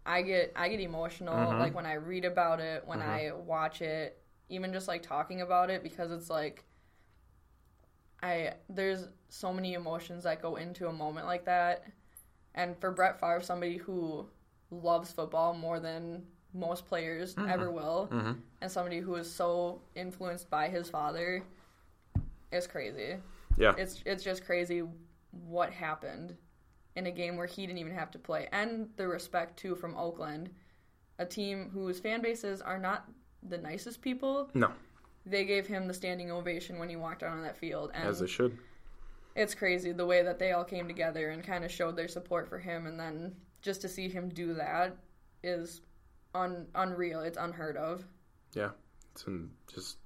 I 0.05 0.23
get 0.23 0.53
I 0.57 0.69
get 0.69 0.81
emotional. 0.81 1.35
Mm-hmm. 1.35 1.61
Like 1.61 1.75
when 1.75 1.87
I 1.87 1.95
read 1.95 2.25
about 2.25 2.61
it, 2.61 2.83
when 2.87 3.01
I 3.01 3.33
watch 3.33 3.83
it, 3.83 4.21
even 4.49 4.73
just 4.73 4.89
like 4.89 5.03
talking 5.03 5.41
about 5.43 5.71
it 5.71 5.83
because 5.83 6.11
it's 6.11 6.29
like 6.29 6.65
I 8.23 8.55
there's 8.69 9.09
so 9.35 9.53
many 9.53 9.75
emotions 9.75 10.23
that 10.25 10.41
go 10.41 10.57
into 10.57 10.87
a 10.89 10.93
moment 10.93 11.27
like 11.27 11.45
that. 11.45 11.85
And 12.55 12.79
for 12.79 12.93
Brett 12.93 13.19
Favre, 13.19 13.41
somebody 13.43 13.77
who 13.77 14.27
loves 14.71 15.11
football 15.11 15.55
more 15.55 15.81
than 15.81 16.23
most 16.53 16.87
players 16.87 17.35
mm-hmm. 17.35 17.51
ever 17.51 17.71
will, 17.71 18.09
mm-hmm. 18.13 18.33
and 18.61 18.71
somebody 18.71 19.01
who 19.01 19.17
is 19.17 19.31
so 19.31 19.81
influenced 19.97 20.49
by 20.49 20.69
his 20.69 20.89
father, 20.89 21.43
is 22.53 22.69
crazy. 22.69 23.17
yeah, 23.59 23.75
It's 23.77 24.03
it's 24.07 24.23
just 24.23 24.45
crazy 24.45 24.85
what 25.49 25.73
happened 25.73 26.37
in 26.95 27.09
a 27.09 27.11
game 27.11 27.37
where 27.37 27.49
he 27.49 27.67
didn't 27.67 27.79
even 27.79 27.95
have 27.95 28.13
to 28.13 28.21
play, 28.21 28.49
and 28.53 28.89
the 28.97 29.09
respect 29.09 29.59
too 29.59 29.75
from 29.75 29.97
Oakland, 29.97 30.49
a 31.19 31.27
team 31.27 31.71
whose 31.75 31.99
fan 31.99 32.23
bases 32.23 32.63
are 32.63 32.79
not 32.79 33.11
the 33.43 33.59
nicest 33.59 34.01
people. 34.01 34.49
no, 34.55 34.71
They 35.27 35.45
gave 35.45 35.67
him 35.67 35.89
the 35.89 35.95
standing 35.95 36.31
ovation 36.31 36.79
when 36.79 36.89
he 36.89 36.95
walked 36.95 37.25
out 37.25 37.33
on 37.33 37.43
that 37.43 37.57
field, 37.57 37.91
and 37.95 38.09
as 38.09 38.21
they 38.21 38.29
should. 38.29 38.57
It's 39.37 39.55
crazy 39.55 39.93
the 39.93 40.07
way 40.07 40.23
that 40.23 40.39
they 40.39 40.53
all 40.53 40.65
came 40.65 40.87
together 40.87 41.31
and 41.31 41.43
kind 41.45 41.65
of 41.65 41.71
showed 41.71 41.97
their 41.97 42.09
support 42.09 42.49
for 42.49 42.59
him 42.59 42.87
and 42.87 42.99
then 42.99 43.35
just 43.63 43.81
to 43.83 43.89
see 43.89 44.09
him 44.09 44.29
do 44.29 44.55
that 44.55 44.97
is 45.43 45.81
un- 46.35 46.67
unreal 46.75 47.21
it's 47.21 47.39
unheard 47.39 47.77
of 47.77 48.05
Yeah, 48.55 48.71
it's 49.13 49.25
in 49.27 49.51
just 49.73 49.99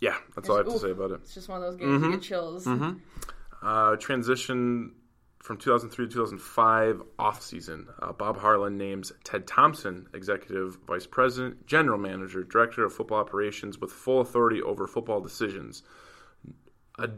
yeah. 0.00 0.16
That's 0.36 0.48
all 0.48 0.56
I 0.56 0.58
have 0.58 0.68
to 0.72 0.78
say 0.78 0.90
about 0.90 1.10
it. 1.10 1.20
it's 1.22 1.34
just 1.34 1.48
one 1.48 1.60
of 1.60 1.64
those 1.64 1.76
games 1.76 2.02
you 2.04 2.10
get 2.12 2.22
chills 2.22 2.66
Uh, 3.60 3.96
transition 3.96 4.92
from 5.42 5.56
2003 5.56 6.06
to 6.06 6.12
2005 6.12 7.02
off 7.18 7.42
season. 7.42 7.88
Uh, 8.00 8.12
Bob 8.12 8.36
Harlan 8.38 8.76
names 8.78 9.10
Ted 9.24 9.46
Thompson 9.46 10.06
executive 10.14 10.78
vice 10.86 11.06
president, 11.06 11.66
general 11.66 11.98
manager, 11.98 12.44
director 12.44 12.84
of 12.84 12.92
football 12.92 13.18
operations 13.18 13.78
with 13.80 13.90
full 13.90 14.20
authority 14.20 14.60
over 14.62 14.86
football 14.86 15.20
decisions. 15.20 15.82
A, 17.00 17.08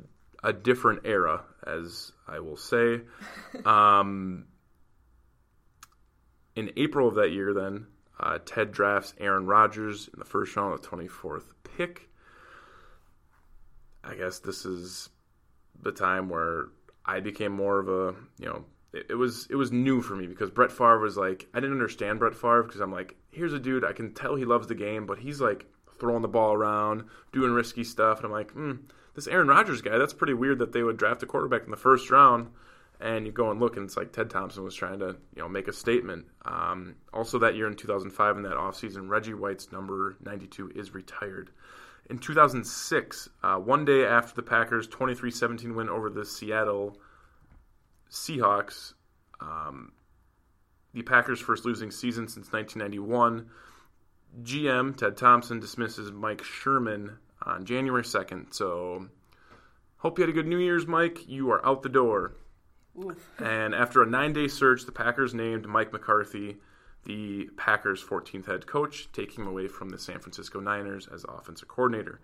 a 0.42 0.52
different 0.52 1.02
era, 1.04 1.44
as 1.66 2.12
I 2.26 2.40
will 2.40 2.56
say. 2.56 3.02
Um, 3.64 4.46
in 6.56 6.70
April 6.76 7.08
of 7.08 7.14
that 7.16 7.30
year, 7.30 7.52
then 7.52 7.86
uh, 8.18 8.38
Ted 8.44 8.72
drafts 8.72 9.14
Aaron 9.18 9.46
Rodgers 9.46 10.08
in 10.12 10.18
the 10.18 10.24
first 10.24 10.54
round 10.56 10.74
of 10.74 10.82
the 10.82 10.88
24th 10.88 11.44
pick. 11.76 12.08
I 14.04 14.14
guess 14.14 14.38
this 14.38 14.64
is 14.64 15.08
the 15.82 15.92
time 15.92 16.28
where 16.28 16.66
I 17.04 17.20
became 17.20 17.52
more 17.52 17.78
of 17.78 17.88
a 17.88 18.14
you 18.38 18.46
know 18.46 18.64
it, 18.92 19.06
it 19.10 19.14
was 19.14 19.46
it 19.50 19.56
was 19.56 19.72
new 19.72 20.00
for 20.00 20.14
me 20.14 20.26
because 20.26 20.50
Brett 20.50 20.72
Favre 20.72 20.98
was 20.98 21.16
like 21.16 21.48
I 21.54 21.60
didn't 21.60 21.72
understand 21.76 22.18
Brett 22.18 22.34
Favre 22.34 22.62
because 22.62 22.80
I'm 22.80 22.92
like 22.92 23.16
here's 23.30 23.52
a 23.52 23.58
dude 23.58 23.84
I 23.84 23.92
can 23.92 24.12
tell 24.14 24.36
he 24.36 24.44
loves 24.44 24.66
the 24.66 24.74
game 24.74 25.06
but 25.06 25.18
he's 25.18 25.40
like 25.40 25.66
throwing 25.98 26.22
the 26.22 26.28
ball 26.28 26.54
around 26.54 27.04
doing 27.32 27.52
risky 27.52 27.84
stuff 27.84 28.18
and 28.18 28.26
I'm 28.26 28.32
like 28.32 28.52
hmm, 28.52 28.72
this 29.20 29.32
Aaron 29.32 29.48
Rodgers 29.48 29.82
guy 29.82 29.98
that's 29.98 30.14
pretty 30.14 30.32
weird 30.32 30.60
that 30.60 30.72
they 30.72 30.82
would 30.82 30.96
draft 30.96 31.22
a 31.22 31.26
quarterback 31.26 31.64
in 31.64 31.70
the 31.70 31.76
first 31.76 32.10
round 32.10 32.48
and 33.00 33.26
you 33.26 33.32
go 33.32 33.50
and 33.50 33.60
look 33.60 33.76
and 33.76 33.84
it's 33.84 33.96
like 33.96 34.12
Ted 34.12 34.30
Thompson 34.30 34.64
was 34.64 34.74
trying 34.74 34.98
to 35.00 35.16
you 35.36 35.42
know 35.42 35.48
make 35.48 35.68
a 35.68 35.74
statement. 35.74 36.24
Um, 36.46 36.96
also 37.12 37.38
that 37.40 37.54
year 37.54 37.66
in 37.66 37.76
2005 37.76 38.36
in 38.38 38.42
that 38.44 38.54
offseason, 38.54 39.10
Reggie 39.10 39.34
White's 39.34 39.70
number 39.72 40.16
92 40.24 40.72
is 40.74 40.94
retired. 40.94 41.50
In 42.08 42.18
2006, 42.18 43.28
uh, 43.42 43.56
one 43.56 43.84
day 43.84 44.06
after 44.06 44.34
the 44.34 44.42
Packers' 44.42 44.88
23-17 44.88 45.74
win 45.74 45.90
over 45.90 46.08
the 46.08 46.24
Seattle 46.24 46.96
Seahawks, 48.10 48.94
um, 49.40 49.92
the 50.94 51.02
Packers' 51.02 51.40
first 51.40 51.66
losing 51.66 51.90
season 51.90 52.26
since 52.26 52.50
1991, 52.50 53.50
GM 54.42 54.96
Ted 54.96 55.16
Thompson 55.16 55.60
dismisses 55.60 56.10
Mike 56.10 56.42
Sherman 56.42 57.18
on 57.42 57.64
January 57.64 58.02
2nd. 58.02 58.54
So, 58.54 59.08
hope 59.98 60.18
you 60.18 60.22
had 60.22 60.30
a 60.30 60.34
good 60.34 60.46
New 60.46 60.58
Year's, 60.58 60.86
Mike. 60.86 61.28
You 61.28 61.50
are 61.50 61.64
out 61.64 61.82
the 61.82 61.88
door. 61.88 62.34
And 63.38 63.74
after 63.74 64.02
a 64.02 64.06
nine 64.06 64.32
day 64.32 64.48
search, 64.48 64.84
the 64.84 64.92
Packers 64.92 65.32
named 65.32 65.66
Mike 65.66 65.92
McCarthy 65.92 66.58
the 67.04 67.48
Packers' 67.56 68.02
14th 68.02 68.46
head 68.46 68.66
coach, 68.66 69.08
taking 69.12 69.44
him 69.44 69.48
away 69.48 69.68
from 69.68 69.88
the 69.90 69.98
San 69.98 70.18
Francisco 70.18 70.60
Niners 70.60 71.08
as 71.12 71.24
offensive 71.24 71.68
coordinator. 71.68 72.20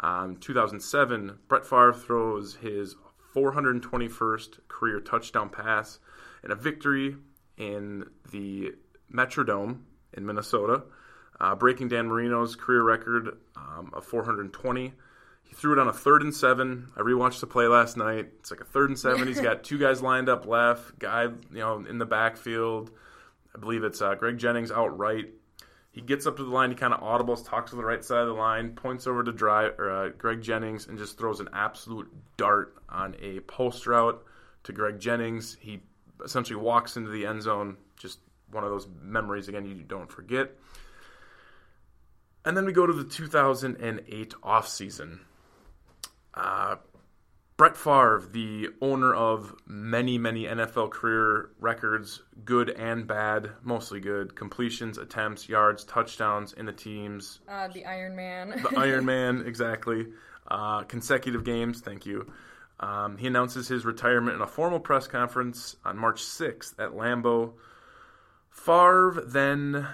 Um, 0.00 0.36
2007, 0.36 1.38
Brett 1.48 1.66
Favre 1.66 1.92
throws 1.92 2.56
his 2.56 2.96
421st 3.34 4.60
career 4.68 5.00
touchdown 5.00 5.50
pass 5.50 5.98
in 6.42 6.50
a 6.50 6.54
victory 6.54 7.16
in 7.56 8.04
the 8.32 8.74
Metrodome 9.12 9.80
in 10.12 10.26
Minnesota, 10.26 10.84
uh, 11.40 11.54
breaking 11.54 11.88
Dan 11.88 12.08
Marino's 12.08 12.56
career 12.56 12.82
record 12.82 13.36
um, 13.56 13.90
of 13.92 14.04
420. 14.04 14.92
He 15.42 15.54
threw 15.54 15.72
it 15.72 15.78
on 15.78 15.88
a 15.88 15.92
third 15.92 16.22
and 16.22 16.34
seven. 16.34 16.88
I 16.96 17.00
rewatched 17.00 17.40
the 17.40 17.46
play 17.46 17.66
last 17.66 17.96
night. 17.96 18.30
It's 18.40 18.50
like 18.50 18.60
a 18.60 18.64
third 18.64 18.90
and 18.90 18.98
seven. 18.98 19.26
He's 19.26 19.40
got 19.40 19.62
two 19.64 19.78
guys 19.78 20.02
lined 20.02 20.28
up 20.28 20.46
left, 20.46 20.98
guy 20.98 21.24
you 21.24 21.58
know 21.58 21.84
in 21.88 21.98
the 21.98 22.06
backfield. 22.06 22.90
I 23.54 23.58
believe 23.58 23.84
it's 23.84 24.02
uh, 24.02 24.14
Greg 24.14 24.38
Jennings 24.38 24.70
out 24.70 24.98
right. 24.98 25.26
He 25.90 26.00
gets 26.00 26.26
up 26.26 26.38
to 26.38 26.42
the 26.42 26.50
line. 26.50 26.70
He 26.70 26.76
kind 26.76 26.92
of 26.92 27.00
audibles, 27.00 27.48
talks 27.48 27.70
to 27.70 27.76
the 27.76 27.84
right 27.84 28.04
side 28.04 28.22
of 28.22 28.26
the 28.26 28.34
line, 28.34 28.70
points 28.74 29.06
over 29.06 29.22
to 29.22 29.30
dry, 29.30 29.66
or, 29.66 29.90
uh, 29.90 30.08
Greg 30.08 30.42
Jennings, 30.42 30.88
and 30.88 30.98
just 30.98 31.16
throws 31.16 31.38
an 31.38 31.48
absolute 31.52 32.10
dart 32.36 32.74
on 32.88 33.14
a 33.22 33.38
post 33.40 33.86
route 33.86 34.20
to 34.64 34.72
Greg 34.72 34.98
Jennings. 34.98 35.56
He 35.60 35.82
essentially 36.24 36.56
walks 36.56 36.96
into 36.96 37.10
the 37.10 37.24
end 37.26 37.42
zone. 37.42 37.76
Just 37.96 38.18
one 38.50 38.64
of 38.64 38.70
those 38.70 38.88
memories 39.00 39.46
again 39.48 39.64
you 39.64 39.74
don't 39.84 40.10
forget. 40.10 40.56
And 42.44 42.56
then 42.56 42.66
we 42.66 42.72
go 42.72 42.86
to 42.86 42.92
the 42.92 43.04
2008 43.04 44.34
offseason. 44.42 45.20
Uh, 46.34 46.76
Brett 47.56 47.76
Favre, 47.76 48.20
the 48.32 48.70
owner 48.80 49.14
of 49.14 49.54
many, 49.64 50.18
many 50.18 50.44
NFL 50.44 50.90
career 50.90 51.50
records, 51.60 52.20
good 52.44 52.68
and 52.70 53.06
bad, 53.06 53.50
mostly 53.62 54.00
good, 54.00 54.34
completions, 54.34 54.98
attempts, 54.98 55.48
yards, 55.48 55.84
touchdowns 55.84 56.52
in 56.52 56.66
the 56.66 56.72
teams, 56.72 57.38
uh, 57.48 57.68
the 57.68 57.86
iron 57.86 58.16
man 58.16 58.50
the 58.50 58.76
Iron 58.76 59.04
Man, 59.04 59.42
exactly, 59.46 60.06
uh, 60.48 60.82
consecutive 60.82 61.44
games, 61.44 61.80
thank 61.80 62.04
you. 62.06 62.26
Um, 62.80 63.18
he 63.18 63.28
announces 63.28 63.68
his 63.68 63.84
retirement 63.84 64.34
in 64.34 64.42
a 64.42 64.48
formal 64.48 64.80
press 64.80 65.06
conference 65.06 65.76
on 65.84 65.96
March 65.96 66.22
6th 66.22 66.74
at 66.80 66.90
Lambeau. 66.90 67.52
Favre 68.50 69.22
then, 69.28 69.86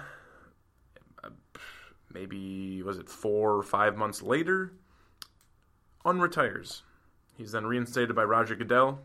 maybe, 2.13 2.81
was 2.83 2.97
it 2.97 3.09
four 3.09 3.55
or 3.55 3.63
five 3.63 3.97
months 3.97 4.21
later, 4.21 4.73
unretires. 6.05 6.81
He's 7.37 7.51
then 7.51 7.65
reinstated 7.65 8.15
by 8.15 8.23
Roger 8.23 8.55
Goodell. 8.55 8.99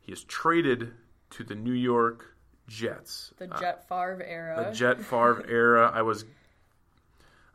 He 0.00 0.12
is 0.12 0.24
traded 0.24 0.92
to 1.30 1.44
the 1.44 1.54
New 1.54 1.72
York 1.72 2.36
Jets. 2.68 3.32
the 3.38 3.46
jet 3.46 3.88
Favre 3.88 4.22
era 4.22 4.66
The 4.68 4.74
Jet 4.74 5.00
Favre 5.00 5.44
era. 5.48 5.90
I 5.92 6.02
was 6.02 6.24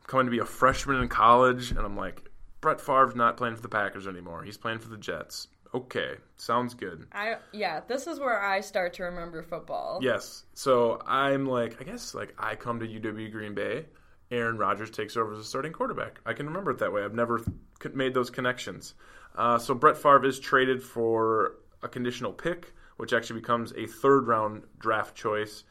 coming 0.05 0.25
to 0.27 0.31
be 0.31 0.39
a 0.39 0.45
freshman 0.45 1.01
in 1.01 1.07
college, 1.09 1.71
and 1.71 1.79
I'm 1.79 1.97
like, 1.97 2.29
Brett 2.61 2.81
Favre's 2.81 3.15
not 3.15 3.37
playing 3.37 3.55
for 3.55 3.61
the 3.61 3.69
Packers 3.69 4.07
anymore. 4.07 4.43
He's 4.43 4.57
playing 4.57 4.79
for 4.79 4.89
the 4.89 4.97
Jets. 4.97 5.47
Okay, 5.73 6.15
sounds 6.37 6.73
good. 6.73 7.07
I 7.11 7.35
yeah 7.51 7.81
this 7.87 8.07
is 8.07 8.19
where 8.19 8.41
I 8.41 8.61
start 8.61 8.93
to 8.93 9.03
remember 9.03 9.43
football 9.43 9.99
Yes. 10.01 10.45
So 10.53 11.01
I'm 11.05 11.45
like, 11.45 11.79
I 11.81 11.83
guess 11.83 12.15
like 12.15 12.33
I 12.39 12.55
come 12.55 12.79
to 12.79 12.87
UW 12.87 13.31
Green 13.31 13.53
Bay. 13.53 13.85
Aaron 14.31 14.57
Rodgers 14.57 14.89
takes 14.89 15.15
over 15.15 15.33
as 15.33 15.39
a 15.39 15.43
starting 15.43 15.71
quarterback. 15.71 16.19
I 16.25 16.33
can 16.33 16.47
remember 16.47 16.71
it 16.71 16.79
that 16.79 16.91
way. 16.91 17.03
I've 17.03 17.13
never 17.13 17.39
c- 17.39 17.89
made 17.93 18.13
those 18.13 18.29
connections. 18.29 18.93
Uh, 19.35 19.57
so 19.57 19.73
Brett 19.73 19.97
Favre 19.97 20.25
is 20.25 20.39
traded 20.39 20.83
for 20.83 21.53
a 21.81 21.87
conditional 21.87 22.33
pick, 22.33 22.73
which 22.97 23.13
actually 23.13 23.39
becomes 23.39 23.71
a 23.73 23.85
third 23.85 24.27
round 24.27 24.63
draft 24.79 25.15
choice. 25.15 25.63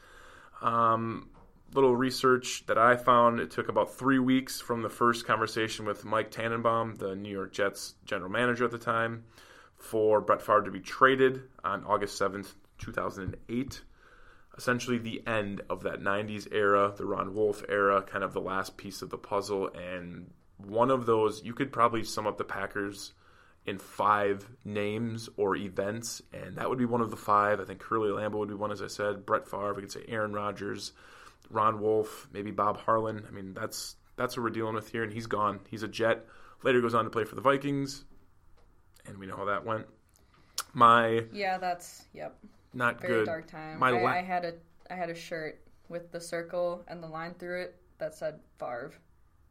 Um, 0.63 1.29
little 1.75 1.97
research 1.97 2.65
that 2.67 2.79
I 2.79 2.97
found 2.97 3.41
it 3.41 3.51
took 3.51 3.69
about 3.69 3.93
three 3.93 4.19
weeks 4.19 4.61
from 4.61 4.83
the 4.83 4.89
first 4.89 5.27
conversation 5.27 5.85
with 5.85 6.05
Mike 6.05 6.31
Tannenbaum, 6.31 6.97
the 6.97 7.15
New 7.15 7.29
York 7.31 7.53
Jets 7.53 7.95
general 8.05 8.31
manager 8.31 8.65
at 8.65 8.71
the 8.71 8.79
time, 8.79 9.25
for 9.77 10.21
Brett 10.21 10.41
Favre 10.41 10.63
to 10.63 10.71
be 10.71 10.81
traded 10.81 11.43
on 11.65 11.85
August 11.85 12.19
7th, 12.21 12.55
2008 12.79 13.83
essentially 14.57 14.99
the 14.99 15.23
end 15.27 15.63
of 15.69 15.83
that 15.83 16.01
90s 16.01 16.53
era, 16.53 16.93
the 16.97 17.05
Ron 17.05 17.35
Wolf 17.35 17.63
era, 17.69 18.03
kind 18.03 18.25
of 18.25 18.33
the 18.33 18.41
last 18.41 18.77
piece 18.77 19.03
of 19.03 19.11
the 19.11 19.19
puzzle. 19.19 19.69
And 19.69 20.31
one 20.57 20.91
of 20.91 21.07
those, 21.07 21.45
you 21.45 21.55
could 21.55 21.73
probably 21.73 22.05
sum 22.05 22.27
up 22.27 22.39
the 22.39 22.45
Packers 22.45 23.13
in 23.67 23.79
five 23.79 24.49
names 24.65 25.29
or 25.37 25.57
events, 25.57 26.23
and 26.33 26.57
that 26.57 26.69
would 26.69 26.79
be 26.79 26.85
one 26.85 27.01
of 27.01 27.11
the 27.11 27.17
five. 27.17 27.61
I 27.61 27.65
think 27.65 27.81
Curly 27.81 28.11
Lambeau 28.11 28.39
would 28.39 28.49
be 28.49 28.55
one, 28.55 28.71
as 28.71 28.81
I 28.81 28.87
said. 28.87 29.27
Brett 29.27 29.49
Favre, 29.49 29.75
we 29.75 29.83
could 29.83 29.93
say 29.93 30.05
Aaron 30.09 30.33
Rodgers, 30.33 30.93
Ron 31.51 31.81
Wolf, 31.81 32.29
maybe 32.33 32.53
Bob 32.53 32.79
Harlan. 32.79 33.25
I 33.29 33.33
mean, 33.33 33.55
that's 33.55 33.97
that's 34.17 34.37
what 34.37 34.45
we're 34.45 34.51
dealing 34.51 34.75
with 34.75 34.91
here, 34.91 35.03
and 35.03 35.13
he's 35.13 35.27
gone. 35.27 35.61
He's 35.69 35.83
a 35.83 35.89
Jet. 35.89 36.25
Later 36.63 36.81
goes 36.81 36.95
on 36.95 37.05
to 37.05 37.11
play 37.11 37.25
for 37.25 37.35
the 37.35 37.41
Vikings, 37.41 38.05
and 39.05 39.19
we 39.19 39.27
know 39.27 39.37
how 39.37 39.47
that 39.47 39.67
went. 39.67 39.87
My 40.73 41.25
Yeah, 41.33 41.59
that's 41.59 42.05
yep. 42.15 42.37
Not 42.77 43.01
Very 43.01 43.15
good. 43.15 43.27
dark 43.27 43.47
time. 43.47 43.79
My 43.79 43.89
I, 43.91 44.03
la- 44.03 44.11
I 44.11 44.23
had 44.23 44.45
a 44.45 44.55
I 44.91 44.95
had 44.95 45.11
a 45.11 45.15
shirt 45.15 45.61
with 45.89 46.13
the 46.13 46.21
circle 46.21 46.85
and 46.89 47.03
the 47.03 47.09
line 47.09 47.35
through 47.39 47.63
it 47.63 47.77
that 47.99 48.15
said 48.15 48.41
Favre. 48.59 48.93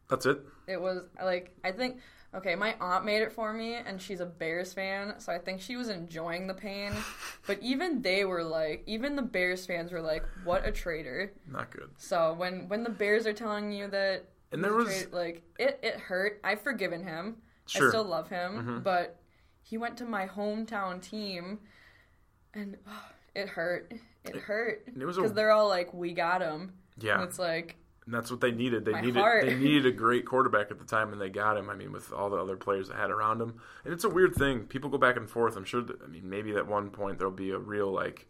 That's 0.10 0.26
it. 0.26 0.40
It 0.68 0.80
was 0.80 1.02
like 1.22 1.56
I 1.64 1.72
think 1.72 2.00
okay, 2.34 2.54
my 2.56 2.76
aunt 2.82 3.06
made 3.06 3.22
it 3.22 3.32
for 3.32 3.54
me 3.54 3.76
and 3.76 4.00
she's 4.02 4.20
a 4.20 4.26
Bears 4.26 4.74
fan, 4.74 5.16
so 5.20 5.32
I 5.32 5.40
think 5.40 5.62
she 5.62 5.76
was 5.78 5.90
enjoying 5.90 6.48
the 6.48 6.54
pain. 6.54 6.92
But 7.48 7.60
even 7.62 8.02
they 8.02 8.26
were 8.26 8.44
like 8.44 8.84
even 8.88 9.16
the 9.16 9.22
Bears 9.22 9.66
fans 9.66 9.92
were 9.92 10.02
like, 10.02 10.24
What 10.44 10.66
a 10.68 10.72
traitor. 10.72 11.32
Not 11.52 11.72
good. 11.72 11.90
So 11.98 12.34
when 12.34 12.68
when 12.70 12.84
the 12.84 12.90
Bears 12.90 13.26
are 13.28 13.34
telling 13.34 13.72
you 13.72 13.88
that 13.88 14.26
And 14.52 14.64
there 14.64 14.74
was- 14.74 14.88
traitor, 14.88 15.10
like 15.16 15.44
it 15.60 15.80
it 15.82 15.96
hurt. 16.00 16.40
I've 16.44 16.62
forgiven 16.62 17.04
him. 17.04 17.38
Sure. 17.68 17.82
Mm-hmm. 17.82 17.88
I 17.88 17.90
still 17.90 18.04
love 18.04 18.30
him, 18.30 18.82
but 18.84 19.20
he 19.64 19.78
went 19.80 19.98
to 19.98 20.06
my 20.06 20.28
hometown 20.28 21.02
team 21.02 21.60
and 22.54 22.78
oh, 22.88 23.06
it 23.36 23.50
hurt. 23.50 23.92
It 24.24 24.36
hurt. 24.38 24.84
it 24.88 25.06
was 25.06 25.18
a- 25.18 25.22
Because 25.22 25.34
they're 25.36 25.52
all 25.52 25.68
like, 25.70 25.94
We 25.94 26.14
got 26.14 26.42
him. 26.42 26.74
Yeah. 26.98 27.16
And 27.16 27.24
it's 27.24 27.38
like 27.38 27.76
And 28.06 28.14
that's 28.14 28.32
what 28.32 28.40
they 28.42 28.52
needed. 28.52 28.86
They 28.86 28.92
My 28.94 29.02
needed 29.02 29.20
heart. 29.20 29.46
they 29.46 29.56
needed 29.68 29.86
a 29.86 29.92
great 29.92 30.26
quarterback 30.26 30.72
at 30.72 30.80
the 30.80 30.86
time, 30.86 31.12
and 31.12 31.20
they 31.22 31.30
got 31.30 31.58
him. 31.58 31.70
I 31.70 31.76
mean, 31.76 31.92
with 31.92 32.12
all 32.14 32.30
the 32.30 32.38
other 32.38 32.56
players 32.56 32.88
they 32.90 32.96
had 32.96 33.12
around 33.12 33.42
him, 33.42 33.60
and 33.84 33.94
it's 33.94 34.04
a 34.04 34.10
weird 34.10 34.34
thing. 34.36 34.62
People 34.66 34.90
go 34.90 34.98
back 34.98 35.18
and 35.18 35.30
forth. 35.30 35.56
I'm 35.58 35.66
sure. 35.66 35.82
That, 35.82 36.02
I 36.04 36.08
mean, 36.08 36.30
maybe 36.30 36.56
at 36.56 36.68
one 36.68 36.90
point 36.90 37.18
there'll 37.20 37.34
be 37.34 37.52
a 37.52 37.58
real 37.58 37.92
like 37.92 38.28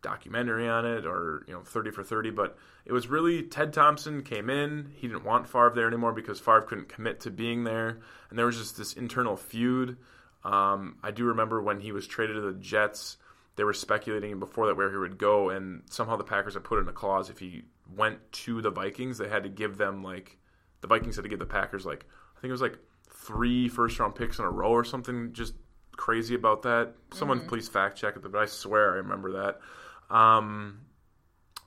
documentary 0.00 0.68
on 0.68 0.84
it, 0.86 1.04
or 1.06 1.44
you 1.46 1.54
know, 1.54 1.60
thirty 1.62 1.90
for 1.90 2.02
thirty. 2.02 2.30
But 2.30 2.56
it 2.84 2.92
was 2.92 3.08
really 3.08 3.42
Ted 3.42 3.72
Thompson 3.72 4.22
came 4.22 4.48
in. 4.50 4.92
He 4.94 5.08
didn't 5.08 5.24
want 5.24 5.46
Favre 5.48 5.72
there 5.74 5.86
anymore 5.88 6.12
because 6.12 6.40
Favre 6.40 6.62
couldn't 6.62 6.88
commit 6.88 7.20
to 7.20 7.30
being 7.30 7.64
there, 7.64 7.98
and 8.30 8.38
there 8.38 8.46
was 8.46 8.56
just 8.58 8.76
this 8.76 8.92
internal 8.94 9.36
feud. 9.36 9.96
Um, 10.44 10.96
I 11.02 11.10
do 11.10 11.24
remember 11.24 11.60
when 11.60 11.80
he 11.80 11.92
was 11.92 12.06
traded 12.06 12.36
to 12.36 12.42
the 12.42 12.52
Jets 12.58 13.16
they 13.58 13.64
were 13.64 13.74
speculating 13.74 14.38
before 14.38 14.68
that 14.68 14.76
where 14.76 14.88
he 14.88 14.96
would 14.96 15.18
go, 15.18 15.50
and 15.50 15.82
somehow 15.90 16.14
the 16.14 16.22
Packers 16.22 16.54
had 16.54 16.62
put 16.62 16.78
in 16.78 16.86
a 16.86 16.92
clause 16.92 17.28
if 17.28 17.40
he 17.40 17.64
went 17.92 18.20
to 18.30 18.62
the 18.62 18.70
Vikings, 18.70 19.18
they 19.18 19.28
had 19.28 19.42
to 19.42 19.48
give 19.48 19.76
them 19.76 20.04
like 20.04 20.38
the 20.80 20.86
Vikings 20.86 21.16
had 21.16 21.24
to 21.24 21.28
give 21.28 21.40
the 21.40 21.44
Packers 21.44 21.84
like 21.84 22.06
I 22.36 22.40
think 22.40 22.50
it 22.50 22.52
was 22.52 22.62
like 22.62 22.78
three 23.12 23.68
first 23.68 23.98
round 23.98 24.14
picks 24.14 24.38
in 24.38 24.44
a 24.44 24.50
row 24.50 24.70
or 24.70 24.84
something 24.84 25.32
just 25.32 25.54
crazy 25.96 26.36
about 26.36 26.62
that. 26.62 26.94
Someone 27.12 27.48
please 27.48 27.68
fact 27.68 27.98
check 27.98 28.14
it, 28.14 28.22
but 28.22 28.36
I 28.36 28.46
swear 28.46 28.92
I 28.92 28.96
remember 28.98 29.32
that. 29.32 30.14
Um, 30.14 30.82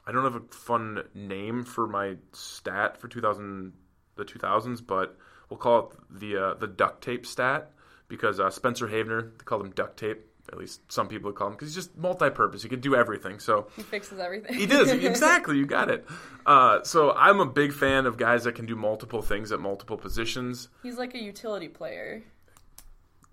I 0.08 0.14
don't 0.14 0.24
have 0.24 0.36
a 0.36 0.56
fun 0.56 1.04
name 1.14 1.66
for 1.66 1.88
my 1.88 2.16
stat 2.32 3.02
for 3.02 3.10
2000 3.10 3.74
the 4.16 4.24
2000s, 4.24 4.86
but 4.88 5.18
we'll 5.50 5.58
call 5.58 5.92
it 5.92 6.20
the 6.20 6.38
uh, 6.38 6.54
the 6.54 6.68
duct 6.68 7.04
tape 7.04 7.26
stat 7.26 7.74
because 8.08 8.40
uh, 8.40 8.50
Spencer 8.50 8.88
Havner 8.88 9.38
they 9.38 9.44
called 9.44 9.66
him 9.66 9.72
duct 9.72 9.98
tape. 9.98 10.31
At 10.52 10.58
least 10.58 10.82
some 10.92 11.08
people 11.08 11.30
would 11.30 11.36
call 11.36 11.48
him 11.48 11.54
because 11.54 11.70
he's 11.70 11.76
just 11.76 11.98
multi-purpose. 11.98 12.62
He 12.62 12.68
could 12.70 12.82
do 12.82 12.94
everything. 12.96 13.40
So 13.40 13.68
he 13.76 13.84
fixes 13.84 14.20
everything. 14.20 14.54
he 14.54 14.66
does 14.66 14.92
exactly. 14.92 15.58
You 15.58 15.66
got 15.66 15.90
it. 15.90 16.06
Uh, 16.46 16.84
so 16.84 17.12
I'm 17.14 17.40
a 17.40 17.46
big 17.46 17.72
fan 17.72 18.06
of 18.06 18.18
guys 18.18 18.44
that 18.44 18.56
can 18.56 18.66
do 18.66 18.76
multiple 18.76 19.22
things 19.22 19.52
at 19.52 19.60
multiple 19.62 19.98
positions. 19.98 20.68
He's 20.84 20.98
like 20.98 21.14
a 21.16 21.22
utility 21.22 21.70
player. 21.70 22.22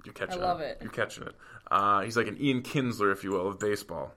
You're 0.04 0.14
catching 0.14 0.40
I 0.40 0.44
love 0.46 0.60
it. 0.60 0.78
it. 0.80 0.84
You're 0.84 0.92
catching 0.92 1.24
it. 1.24 1.34
Uh, 1.70 2.02
he's 2.02 2.16
like 2.16 2.28
an 2.28 2.40
Ian 2.40 2.62
Kinsler, 2.62 3.12
if 3.12 3.24
you 3.24 3.30
will, 3.32 3.48
of 3.48 3.58
baseball. 3.58 4.14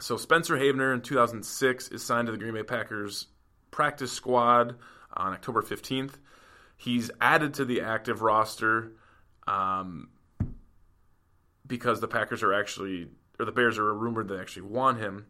So 0.00 0.16
Spencer 0.16 0.56
Havner 0.56 0.92
in 0.94 1.00
2006 1.00 1.88
is 1.88 2.04
signed 2.04 2.26
to 2.26 2.32
the 2.32 2.38
Green 2.38 2.54
Bay 2.54 2.62
Packers 2.62 3.26
practice 3.70 4.12
squad 4.12 4.76
on 5.14 5.32
October 5.32 5.62
15th. 5.62 6.12
He's 6.76 7.10
added 7.20 7.54
to 7.54 7.64
the 7.64 7.80
active 7.80 8.22
roster 8.22 8.92
um, 9.46 10.10
because 11.68 12.00
the 12.00 12.08
Packers 12.08 12.42
are 12.42 12.52
actually, 12.52 13.08
or 13.38 13.44
the 13.44 13.52
Bears 13.52 13.78
are 13.78 13.94
rumored 13.94 14.28
they 14.28 14.38
actually 14.38 14.62
want 14.62 14.98
him. 14.98 15.26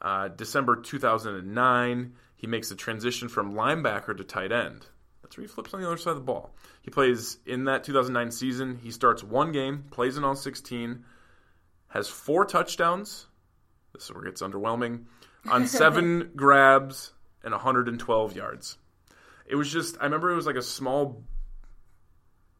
Uh, 0.00 0.28
December 0.28 0.76
2009, 0.76 2.12
he 2.34 2.46
makes 2.46 2.68
the 2.70 2.74
transition 2.74 3.28
from 3.28 3.54
linebacker 3.54 4.16
to 4.16 4.24
tight 4.24 4.50
end. 4.50 4.86
That's 5.22 5.36
where 5.36 5.42
he 5.42 5.48
flips 5.52 5.72
on 5.72 5.80
the 5.80 5.86
other 5.86 5.96
side 5.96 6.10
of 6.10 6.16
the 6.16 6.22
ball. 6.22 6.54
He 6.80 6.90
plays 6.90 7.38
in 7.46 7.64
that 7.64 7.84
2009 7.84 8.32
season. 8.32 8.80
He 8.82 8.90
starts 8.90 9.22
one 9.22 9.52
game, 9.52 9.84
plays 9.90 10.16
in 10.16 10.24
all 10.24 10.34
16, 10.34 11.04
has 11.88 12.08
four 12.08 12.44
touchdowns. 12.44 13.26
This 13.94 14.04
is 14.04 14.12
where 14.12 14.24
it 14.24 14.30
gets 14.30 14.42
underwhelming. 14.42 15.04
On 15.48 15.66
seven 15.68 16.32
grabs 16.34 17.12
and 17.44 17.52
112 17.52 18.34
yards. 18.34 18.78
It 19.46 19.54
was 19.54 19.70
just, 19.70 19.96
I 20.00 20.04
remember 20.04 20.30
it 20.30 20.36
was 20.36 20.46
like 20.46 20.56
a 20.56 20.62
small 20.62 21.22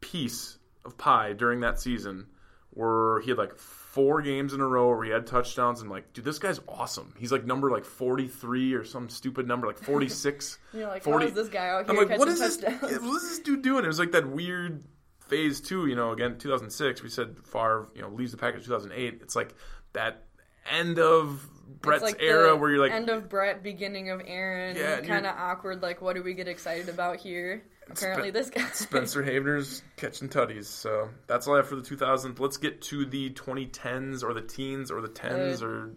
piece 0.01 0.59
of 0.85 0.99
pie 0.99 1.33
during 1.33 1.61
that 1.61 1.80
season 1.80 2.26
where 2.75 3.20
he 3.20 3.31
had 3.31 3.39
like 3.39 3.57
four 3.57 4.23
games 4.23 4.55
in 4.55 4.61
a 4.61 4.66
row 4.66 4.89
where 4.89 5.05
he 5.05 5.11
had 5.11 5.27
touchdowns 5.27 5.83
and 5.83 5.91
like, 5.91 6.12
dude, 6.14 6.25
this 6.25 6.39
guy's 6.39 6.61
awesome. 6.66 7.14
He's 7.18 7.31
like 7.31 7.45
number 7.45 7.70
like 7.70 7.85
43 7.85 8.75
or 8.75 8.85
some 8.85 9.09
stupid 9.11 9.47
number, 9.47 9.66
like 9.66 9.79
46. 9.79 10.59
You're 10.73 10.89
like, 10.89 11.03
40 11.03 11.25
how 11.25 11.29
is 11.29 11.35
this 11.35 11.49
guy 11.49 11.68
out 11.68 11.91
I'm 11.91 11.97
like, 11.97 12.18
what 12.18 12.29
catching 12.29 12.41
this? 12.41 12.62
What 12.81 12.91
is 12.91 13.29
this 13.29 13.39
dude 13.41 13.62
doing? 13.62 13.85
It 13.85 13.89
was 13.89 13.99
like 13.99 14.12
that 14.12 14.27
weird 14.27 14.85
phase 15.20 15.61
two. 15.61 15.87
You 15.87 15.97
know, 15.97 16.12
again, 16.12 16.39
2006. 16.39 17.03
We 17.03 17.11
said 17.11 17.37
Favre, 17.45 17.89
you 17.95 18.01
know, 18.01 18.09
leaves 18.09 18.33
the 18.33 18.39
package 18.39 18.64
2008. 18.64 19.20
It's 19.23 19.37
like 19.37 19.55
that 19.93 20.25
end 20.70 20.99
of 20.99 21.47
Brett's 21.83 22.03
like 22.03 22.23
era 22.23 22.57
where 22.57 22.70
you're 22.70 22.81
like, 22.81 22.93
end 22.93 23.11
of 23.11 23.29
Brett, 23.29 23.62
beginning 23.62 24.09
of 24.09 24.23
Aaron. 24.27 24.77
Yeah, 24.77 25.01
kind 25.01 25.27
of 25.27 25.37
awkward. 25.37 25.83
Like, 25.83 26.01
what 26.01 26.16
do 26.16 26.23
we 26.23 26.33
get 26.33 26.49
excited 26.49 26.89
about 26.89 27.18
here? 27.18 27.64
Apparently, 27.91 28.30
this 28.30 28.49
guy. 28.51 28.64
Spencer 28.72 29.22
Havner's 29.24 29.83
catching 29.97 30.28
tutties. 30.28 30.66
So 30.66 31.09
that's 31.26 31.47
all 31.47 31.55
I 31.55 31.59
have 31.59 31.68
for 31.68 31.76
the 31.76 31.83
2000s. 31.83 32.39
Let's 32.41 32.57
get 32.57 32.80
to 32.83 33.05
the 33.05 33.30
2010s 33.30 34.22
or 34.22 34.33
the 34.35 34.41
teens 34.43 34.91
or 34.91 35.01
the 35.01 35.09
10s 35.09 35.62
Uh, 35.62 35.66
or 35.66 35.91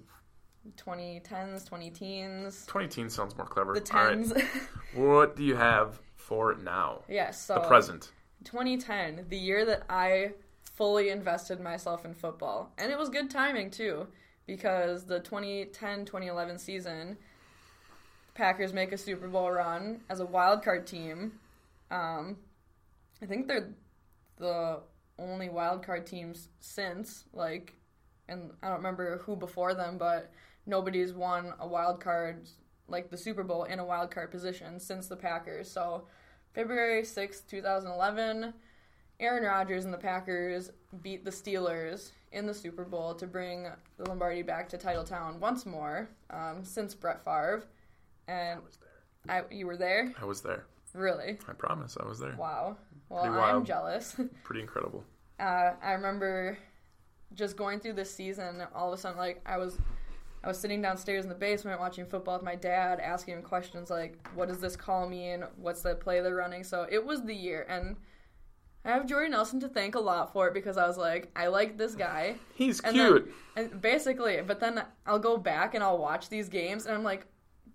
2010s, 0.77 1.65
20 1.67 1.89
teens, 1.91 2.65
20 2.67 2.87
teens 2.87 3.13
sounds 3.13 3.37
more 3.37 3.45
clever. 3.45 3.73
the 3.79 3.95
All 3.97 4.03
right. 4.05 4.09
tens. 4.15 4.33
What 4.95 5.35
do 5.35 5.43
you 5.43 5.55
have 5.55 5.99
for 6.15 6.55
now? 6.55 7.03
yes. 7.07 7.39
So 7.45 7.55
The 7.55 7.61
present. 7.61 8.11
2010, 8.45 9.25
the 9.29 9.37
year 9.37 9.63
that 9.65 9.83
I 9.89 10.31
fully 10.73 11.09
invested 11.09 11.59
myself 11.59 12.03
in 12.05 12.13
football. 12.13 12.71
And 12.77 12.91
it 12.91 12.97
was 12.97 13.09
good 13.09 13.29
timing, 13.29 13.69
too, 13.71 14.07
because 14.47 15.05
the 15.05 15.19
2010 15.19 16.05
2011 16.05 16.57
season, 16.59 17.17
Packers 18.33 18.73
make 18.73 18.91
a 18.91 18.97
Super 18.97 19.27
Bowl 19.27 19.51
run 19.51 20.01
as 20.09 20.19
a 20.19 20.25
wild 20.25 20.63
card 20.63 20.85
team. 20.87 21.33
Um, 21.95 22.37
I 23.21 23.25
think 23.25 23.47
they're 23.47 23.73
the 24.37 24.81
only 25.17 25.49
wild 25.49 25.83
card 25.83 26.05
teams 26.05 26.49
since, 26.59 27.25
like, 27.33 27.73
and 28.27 28.51
I 28.61 28.67
don't 28.67 28.77
remember 28.77 29.19
who 29.19 29.35
before 29.35 29.73
them, 29.73 29.97
but 29.97 30.31
nobody's 30.65 31.13
won 31.13 31.53
a 31.59 31.67
wild 31.67 32.01
card, 32.01 32.49
like 32.87 33.09
the 33.09 33.17
Super 33.17 33.43
Bowl, 33.43 33.63
in 33.63 33.79
a 33.79 33.85
wild 33.85 34.11
card 34.11 34.31
position 34.31 34.79
since 34.79 35.07
the 35.07 35.15
Packers. 35.15 35.71
So, 35.71 36.07
February 36.53 37.03
6th, 37.03 37.47
2011, 37.47 38.53
Aaron 39.19 39.43
Rodgers 39.43 39.85
and 39.85 39.93
the 39.93 39.97
Packers 39.97 40.71
beat 41.01 41.23
the 41.23 41.31
Steelers 41.31 42.11
in 42.31 42.45
the 42.45 42.53
Super 42.53 42.83
Bowl 42.83 43.13
to 43.15 43.27
bring 43.27 43.67
the 43.97 44.09
Lombardi 44.09 44.41
back 44.41 44.67
to 44.69 44.77
Titletown 44.77 45.39
once 45.39 45.65
more 45.65 46.09
um, 46.29 46.63
since 46.63 46.93
Brett 46.93 47.23
Favre. 47.23 47.63
And 48.27 48.59
I, 49.29 49.43
you 49.49 49.67
were 49.67 49.77
there? 49.77 50.13
I 50.21 50.25
was 50.25 50.41
there. 50.41 50.65
Really? 50.95 51.37
I 51.47 51.53
promise 51.53 51.97
I 52.01 52.07
was 52.07 52.19
there. 52.19 52.35
Wow. 52.37 52.77
Well, 53.09 53.23
Pretty 53.23 53.37
I'm 53.37 53.65
jealous. 53.65 54.15
Pretty 54.43 54.61
incredible. 54.61 55.03
uh, 55.39 55.73
I 55.83 55.91
remember 55.91 56.57
just 57.33 57.57
going 57.57 57.79
through 57.79 57.93
this 57.93 58.09
season. 58.13 58.63
All 58.73 58.91
of 58.91 58.97
a 58.97 59.01
sudden, 59.01 59.17
like 59.17 59.41
I 59.45 59.57
was, 59.57 59.77
I 60.43 60.47
was 60.47 60.57
sitting 60.57 60.81
downstairs 60.81 61.25
in 61.25 61.29
the 61.29 61.35
basement 61.35 61.79
watching 61.79 62.05
football 62.05 62.35
with 62.35 62.43
my 62.45 62.55
dad, 62.55 62.99
asking 62.99 63.35
him 63.35 63.41
questions 63.43 63.89
like, 63.89 64.17
"What 64.35 64.47
does 64.47 64.59
this 64.59 64.75
call 64.75 65.07
mean? 65.07 65.43
What's 65.57 65.81
the 65.81 65.95
play 65.95 66.21
they're 66.21 66.33
running?" 66.35 66.63
So 66.63 66.87
it 66.89 67.05
was 67.05 67.23
the 67.23 67.35
year, 67.35 67.65
and 67.69 67.97
I 68.85 68.89
have 68.91 69.05
Jordy 69.05 69.29
Nelson 69.29 69.59
to 69.61 69.67
thank 69.67 69.95
a 69.95 69.99
lot 69.99 70.31
for 70.31 70.47
it 70.47 70.53
because 70.53 70.77
I 70.77 70.87
was 70.87 70.97
like, 70.97 71.29
I 71.35 71.47
like 71.47 71.77
this 71.77 71.93
guy. 71.95 72.35
He's 72.55 72.79
And 72.79 72.95
cute. 72.95 73.33
Then, 73.55 73.65
and 73.71 73.81
basically, 73.81 74.41
but 74.41 74.59
then 74.59 74.83
I'll 75.05 75.19
go 75.19 75.37
back 75.37 75.73
and 75.75 75.83
I'll 75.83 75.97
watch 75.97 76.29
these 76.29 76.47
games, 76.49 76.85
and 76.85 76.95
I'm 76.95 77.03
like. 77.03 77.27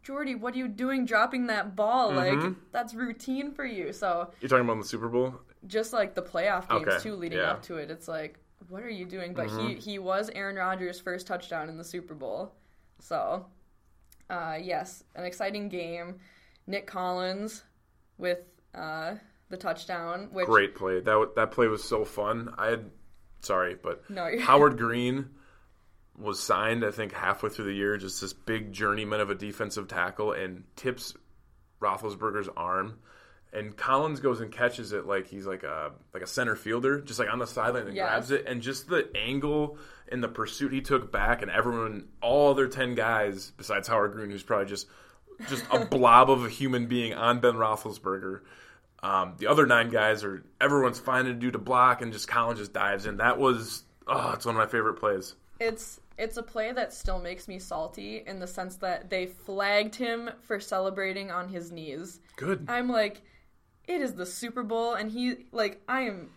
Jordy, 0.03 0.35
what 0.35 0.55
are 0.55 0.59
you 0.59 0.69
doing 0.69 1.05
dropping 1.05 1.47
that 1.49 1.77
ball? 1.77 2.11
Mm-hmm. 2.13 2.41
Like, 2.47 2.55
that's 2.73 2.95
routine 2.95 3.53
for 3.53 3.65
you. 3.65 3.93
So, 3.93 4.31
You're 4.41 4.49
talking 4.49 4.65
about 4.65 4.79
the 4.79 4.89
Super 4.89 5.09
Bowl? 5.09 5.35
just 5.67 5.93
like 5.93 6.15
the 6.15 6.23
playoff 6.23 6.67
games 6.71 6.87
Okay, 6.89 6.99
too 7.03 7.15
leading 7.17 7.37
yeah. 7.39 7.45
Mm-hmm. 7.45 7.53
up 7.57 7.63
to 7.65 7.77
it 7.77 7.91
it's 7.91 8.09
like 8.09 8.39
what 8.71 8.83
are 8.83 8.89
you 8.89 9.05
doing 9.05 9.35
but 9.35 9.51
he 9.51 9.75
he 9.75 9.99
was 9.99 10.31
aaron 10.35 10.57
rodgers 10.57 10.99
first 10.99 11.27
touchdown 11.27 11.69
in 11.69 11.77
the 11.77 11.85
super 11.85 12.15
bowl 12.15 12.55
so 12.99 13.45
uh 14.31 14.57
yes 14.59 15.05
an 15.17 15.25
exciting 15.27 15.69
game 15.69 16.19
nick 16.67 16.87
collins 16.87 17.63
with 18.17 18.39
uh 18.75 19.17
the 19.51 19.57
touchdown 19.59 20.29
which 20.33 20.47
Great 20.47 20.75
play. 20.75 21.01
That 21.01 21.19
wa- 21.19 21.29
that 21.37 21.51
play 21.51 21.67
was 21.69 21.85
so 21.85 22.07
fun. 22.07 22.55
I 22.57 22.69
had 22.69 22.91
sorry, 23.43 23.75
but 23.83 24.09
No, 24.09 24.31
Howard 24.41 24.79
Green 24.79 25.29
was 26.21 26.41
signed, 26.41 26.85
I 26.85 26.91
think, 26.91 27.13
halfway 27.13 27.49
through 27.51 27.67
the 27.67 27.73
year, 27.75 27.97
just 27.97 28.21
this 28.21 28.33
big 28.33 28.73
journeyman 28.73 29.21
of 29.21 29.31
a 29.31 29.35
defensive 29.35 29.89
tackle, 29.89 30.33
and 30.33 30.65
tips 30.77 31.15
Roethlisberger's 31.81 32.49
arm. 32.57 32.99
And 33.53 33.77
Collins 33.77 34.21
goes 34.21 34.41
and 34.41 34.53
catches 34.53 34.93
it 34.93 35.07
like 35.07 35.27
he's 35.27 35.45
like 35.45 35.65
a 35.65 35.91
like 36.15 36.23
a 36.23 36.27
center 36.27 36.55
fielder, 36.55 37.01
just 37.01 37.19
like 37.19 37.29
on 37.33 37.41
the 37.41 37.47
sideline 37.49 37.89
and 37.89 37.97
Yes. 37.97 38.09
grabs 38.09 38.31
it, 38.31 38.45
and 38.47 38.63
just 38.63 38.89
the 38.89 39.09
angle 39.17 39.77
and 40.09 40.23
the 40.23 40.29
pursuit 40.29 40.73
he 40.73 40.81
took 40.81 41.11
back, 41.11 41.43
and 41.43 41.51
everyone, 41.51 42.09
all 42.23 42.51
other 42.51 42.69
ten 42.69 42.95
guys 42.95 43.51
besides 43.57 43.89
Howard 43.89 44.13
Green, 44.13 44.31
who's 44.31 44.45
probably 44.45 44.67
just 44.67 44.87
just 45.49 45.65
a 45.73 45.85
blob 45.85 46.31
of 46.31 46.45
a 46.45 46.49
human 46.49 46.87
being 46.87 47.13
on 47.15 47.41
Ben 47.41 47.55
Roethlisberger. 47.55 48.41
Um, 49.03 49.35
the 49.39 49.47
other 49.49 49.67
nine 49.67 49.89
guys 49.89 50.23
are 50.23 50.45
everyone's 50.61 51.01
finding 51.01 51.35
a 51.35 51.37
dude 51.39 51.55
to 51.55 51.59
block, 51.59 52.03
and 52.03 52.13
just 52.13 52.29
Collins 52.29 52.61
just 52.61 52.73
dives 52.73 53.05
in. 53.07 53.17
That 53.17 53.39
was 53.39 53.83
oh, 54.07 54.31
it's 54.33 54.45
one 54.47 54.55
of 54.55 54.61
my 54.61 54.67
favorite 54.67 54.95
plays. 55.01 55.35
It's 55.59 56.00
it's 56.21 56.37
a 56.37 56.43
play 56.43 56.71
that 56.73 56.93
still 56.93 57.19
makes 57.19 57.49
me 57.49 57.59
salty 57.59 58.23
in 58.27 58.39
the 58.39 58.47
sense 58.47 58.77
that 58.77 59.09
they 59.09 59.27
flagged 59.27 59.95
him 59.97 60.31
for 60.43 60.61
celebrating 60.61 61.31
on 61.31 61.49
his 61.49 61.73
knees. 61.73 62.21
Good. 62.37 62.67
I'm 62.69 62.89
like, 62.89 63.23
it 63.89 64.01
is 64.01 64.15
the 64.15 64.27
Super 64.27 64.63
Bowl, 64.63 64.95
and 64.95 65.11
he 65.11 65.47
like 65.51 65.81
I 65.89 66.03
am. 66.03 66.31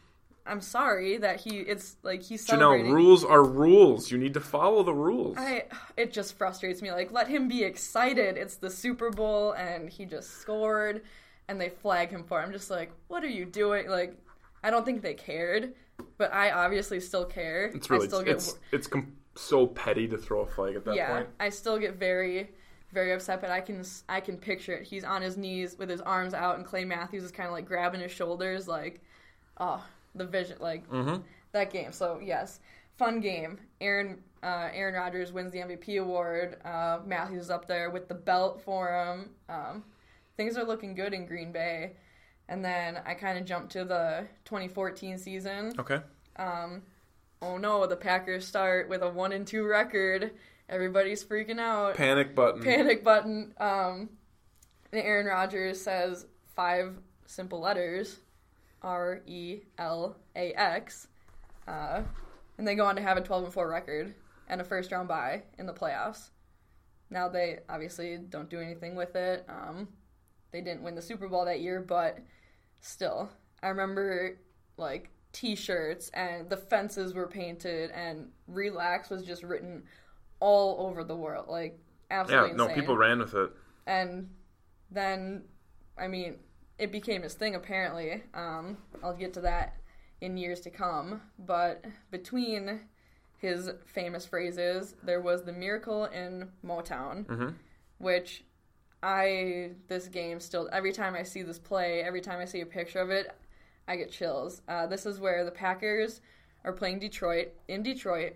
I'm 0.45 0.61
sorry 0.61 1.17
that 1.17 1.41
he. 1.41 1.59
It's 1.59 1.97
like 2.03 2.23
he's 2.23 2.49
you 2.49 2.57
know, 2.57 2.71
rules 2.71 3.23
are 3.23 3.43
rules. 3.43 4.09
You 4.11 4.17
need 4.17 4.34
to 4.34 4.39
follow 4.41 4.84
the 4.84 4.93
rules. 4.93 5.38
I 5.38 5.65
it 5.97 6.11
just 6.13 6.38
frustrates 6.38 6.81
me. 6.81 6.91
Like 6.91 7.11
let 7.11 7.27
him 7.27 7.47
be 7.47 7.63
excited. 7.63 8.38
It's 8.38 8.55
the 8.55 8.69
Super 8.69 9.09
Bowl, 9.09 9.51
and 9.51 9.89
he 9.89 10.05
just 10.05 10.31
scored, 10.41 11.03
and 11.47 11.59
they 11.59 11.69
flag 11.69 12.09
him 12.09 12.23
for. 12.23 12.39
it. 12.39 12.43
I'm 12.43 12.51
just 12.51 12.69
like, 12.69 12.91
what 13.07 13.23
are 13.23 13.29
you 13.29 13.45
doing? 13.45 13.89
Like, 13.89 14.17
I 14.63 14.69
don't 14.69 14.86
think 14.86 15.01
they 15.01 15.13
cared, 15.13 15.73
but 16.17 16.34
I 16.34 16.51
obviously 16.51 16.99
still 16.99 17.25
care. 17.25 17.65
it's 17.65 17.89
really 17.89 18.05
I 18.05 18.07
still 18.07 18.23
get 18.23 18.36
it's 18.36 18.55
it's 18.71 18.88
com- 18.88 19.13
so 19.36 19.67
petty 19.67 20.07
to 20.07 20.17
throw 20.17 20.41
a 20.41 20.47
flag 20.47 20.75
at 20.75 20.86
that 20.86 20.95
yeah, 20.95 21.13
point. 21.13 21.29
I 21.39 21.49
still 21.49 21.77
get 21.77 21.95
very, 21.95 22.49
very 22.91 23.11
upset. 23.13 23.41
But 23.41 23.51
I 23.51 23.61
can 23.61 23.84
I 24.09 24.19
can 24.19 24.38
picture 24.38 24.73
it. 24.73 24.84
He's 24.84 25.03
on 25.03 25.21
his 25.21 25.38
knees 25.38 25.77
with 25.77 25.89
his 25.89 26.01
arms 26.01 26.34
out, 26.34 26.57
and 26.57 26.65
Clay 26.65 26.86
Matthews 26.86 27.23
is 27.23 27.31
kind 27.31 27.47
of 27.47 27.53
like 27.53 27.65
grabbing 27.65 28.01
his 28.01 28.11
shoulders, 28.11 28.67
like, 28.67 29.01
oh, 29.59 29.84
the 30.15 30.25
vision, 30.25 30.57
like 30.59 30.84
that 31.51 31.71
game. 31.71 31.91
So 31.91 32.19
yes, 32.23 32.59
fun 32.97 33.19
game. 33.19 33.59
Aaron 33.81 34.19
uh, 34.43 34.69
Aaron 34.73 34.95
Rodgers 34.95 35.31
wins 35.31 35.53
the 35.53 35.59
MVP 35.59 36.01
award. 36.01 36.57
Uh, 36.65 36.99
Matthews 37.05 37.43
is 37.43 37.49
up 37.49 37.67
there 37.67 37.89
with 37.89 38.07
the 38.07 38.15
belt 38.15 38.61
for 38.61 38.93
him. 38.93 39.29
Um, 39.49 39.84
things 40.38 40.57
are 40.57 40.65
looking 40.65 40.93
good 40.93 41.13
in 41.13 41.25
Green 41.25 41.51
Bay. 41.51 41.93
And 42.49 42.63
then 42.63 42.99
I 43.05 43.13
kind 43.13 43.38
of 43.38 43.45
jumped 43.45 43.71
to 43.71 43.86
the 43.86 44.27
2014 44.45 45.17
season 45.17 45.73
Okay. 45.79 46.01
Oh 47.43 47.57
no, 47.57 47.85
the 47.85 47.95
Packers 47.95 48.47
start 48.47 48.89
with 48.89 49.01
a 49.01 49.09
one 49.09 49.31
and 49.33 49.45
two 49.45 49.65
record. 49.65 50.31
Everybody's 50.69 51.23
freaking 51.23 51.59
out. 51.59 51.95
Panic 51.95 52.33
button. 52.33 52.63
Panic 52.63 53.03
button. 53.03 53.53
Um, 53.59 54.09
and 54.91 55.01
Aaron 55.01 55.27
Rodgers 55.27 55.81
says 55.81 56.25
five 56.55 56.95
simple 57.25 57.59
letters, 57.59 58.19
R 58.81 59.21
E 59.25 59.61
L 59.77 60.15
A 60.35 60.53
X, 60.53 61.07
uh, 61.67 62.01
and 62.57 62.67
they 62.67 62.75
go 62.75 62.85
on 62.85 62.95
to 62.95 63.01
have 63.01 63.17
a 63.17 63.21
twelve 63.21 63.43
and 63.43 63.53
four 63.53 63.69
record 63.69 64.13
and 64.47 64.61
a 64.61 64.63
first 64.63 64.91
round 64.91 65.07
bye 65.07 65.43
in 65.59 65.65
the 65.65 65.73
playoffs. 65.73 66.29
Now 67.09 67.27
they 67.27 67.59
obviously 67.69 68.17
don't 68.17 68.49
do 68.49 68.59
anything 68.59 68.95
with 68.95 69.15
it. 69.15 69.45
Um, 69.49 69.89
they 70.51 70.61
didn't 70.61 70.83
win 70.83 70.95
the 70.95 71.01
Super 71.01 71.27
Bowl 71.27 71.45
that 71.45 71.59
year, 71.59 71.81
but 71.81 72.19
still, 72.81 73.29
I 73.61 73.67
remember 73.67 74.37
like 74.77 75.09
T-shirts 75.34 76.09
and 76.13 76.49
the 76.49 76.57
fences 76.57 77.13
were 77.13 77.27
painted 77.27 77.91
and 77.91 78.29
"relax" 78.47 79.09
was 79.09 79.25
just 79.25 79.43
written 79.43 79.84
all 80.39 80.88
over 80.88 81.03
the 81.03 81.15
world, 81.15 81.47
like 81.49 81.79
absolutely 82.11 82.51
yeah, 82.51 82.55
no, 82.55 82.63
insane. 82.65 82.79
people 82.79 82.95
ran 82.97 83.19
with 83.19 83.34
it. 83.34 83.51
and 83.88 84.29
then, 84.91 85.43
I 85.97 86.07
mean, 86.07 86.38
it 86.77 86.91
became 86.91 87.23
his 87.23 87.34
thing 87.34 87.55
apparently. 87.55 88.23
Um, 88.34 88.77
I'll 89.03 89.15
get 89.15 89.34
to 89.34 89.41
that 89.41 89.77
in 90.21 90.38
years 90.38 90.59
to 90.61 90.69
come, 90.69 91.21
but 91.39 91.84
between 92.11 92.81
his 93.39 93.69
famous 93.86 94.25
phrases, 94.25 94.95
there 95.03 95.19
was 95.19 95.43
the 95.43 95.51
miracle 95.51 96.05
in 96.05 96.49
Motown, 96.63 97.55
which 97.97 98.43
I 99.01 99.71
this 99.89 100.07
game 100.07 100.39
still 100.39 100.69
every 100.71 100.93
time 100.93 101.13
I 101.15 101.23
see 101.23 101.41
this 101.41 101.59
play, 101.59 102.01
every 102.01 102.21
time 102.21 102.39
I 102.39 102.45
see 102.45 102.61
a 102.61 102.65
picture 102.65 102.99
of 102.99 103.09
it, 103.09 103.36
I 103.88 103.95
get 103.95 104.11
chills. 104.11 104.61
Uh, 104.67 104.88
this 104.88 105.05
is 105.05 105.19
where 105.19 105.43
the 105.43 105.51
Packers 105.51 106.21
are 106.63 106.73
playing 106.73 106.99
Detroit 106.99 107.49
in 107.67 107.84
Detroit, 107.84 108.34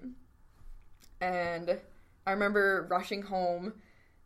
and 1.21 1.77
I 2.25 2.31
remember 2.31 2.87
rushing 2.89 3.21
home. 3.21 3.73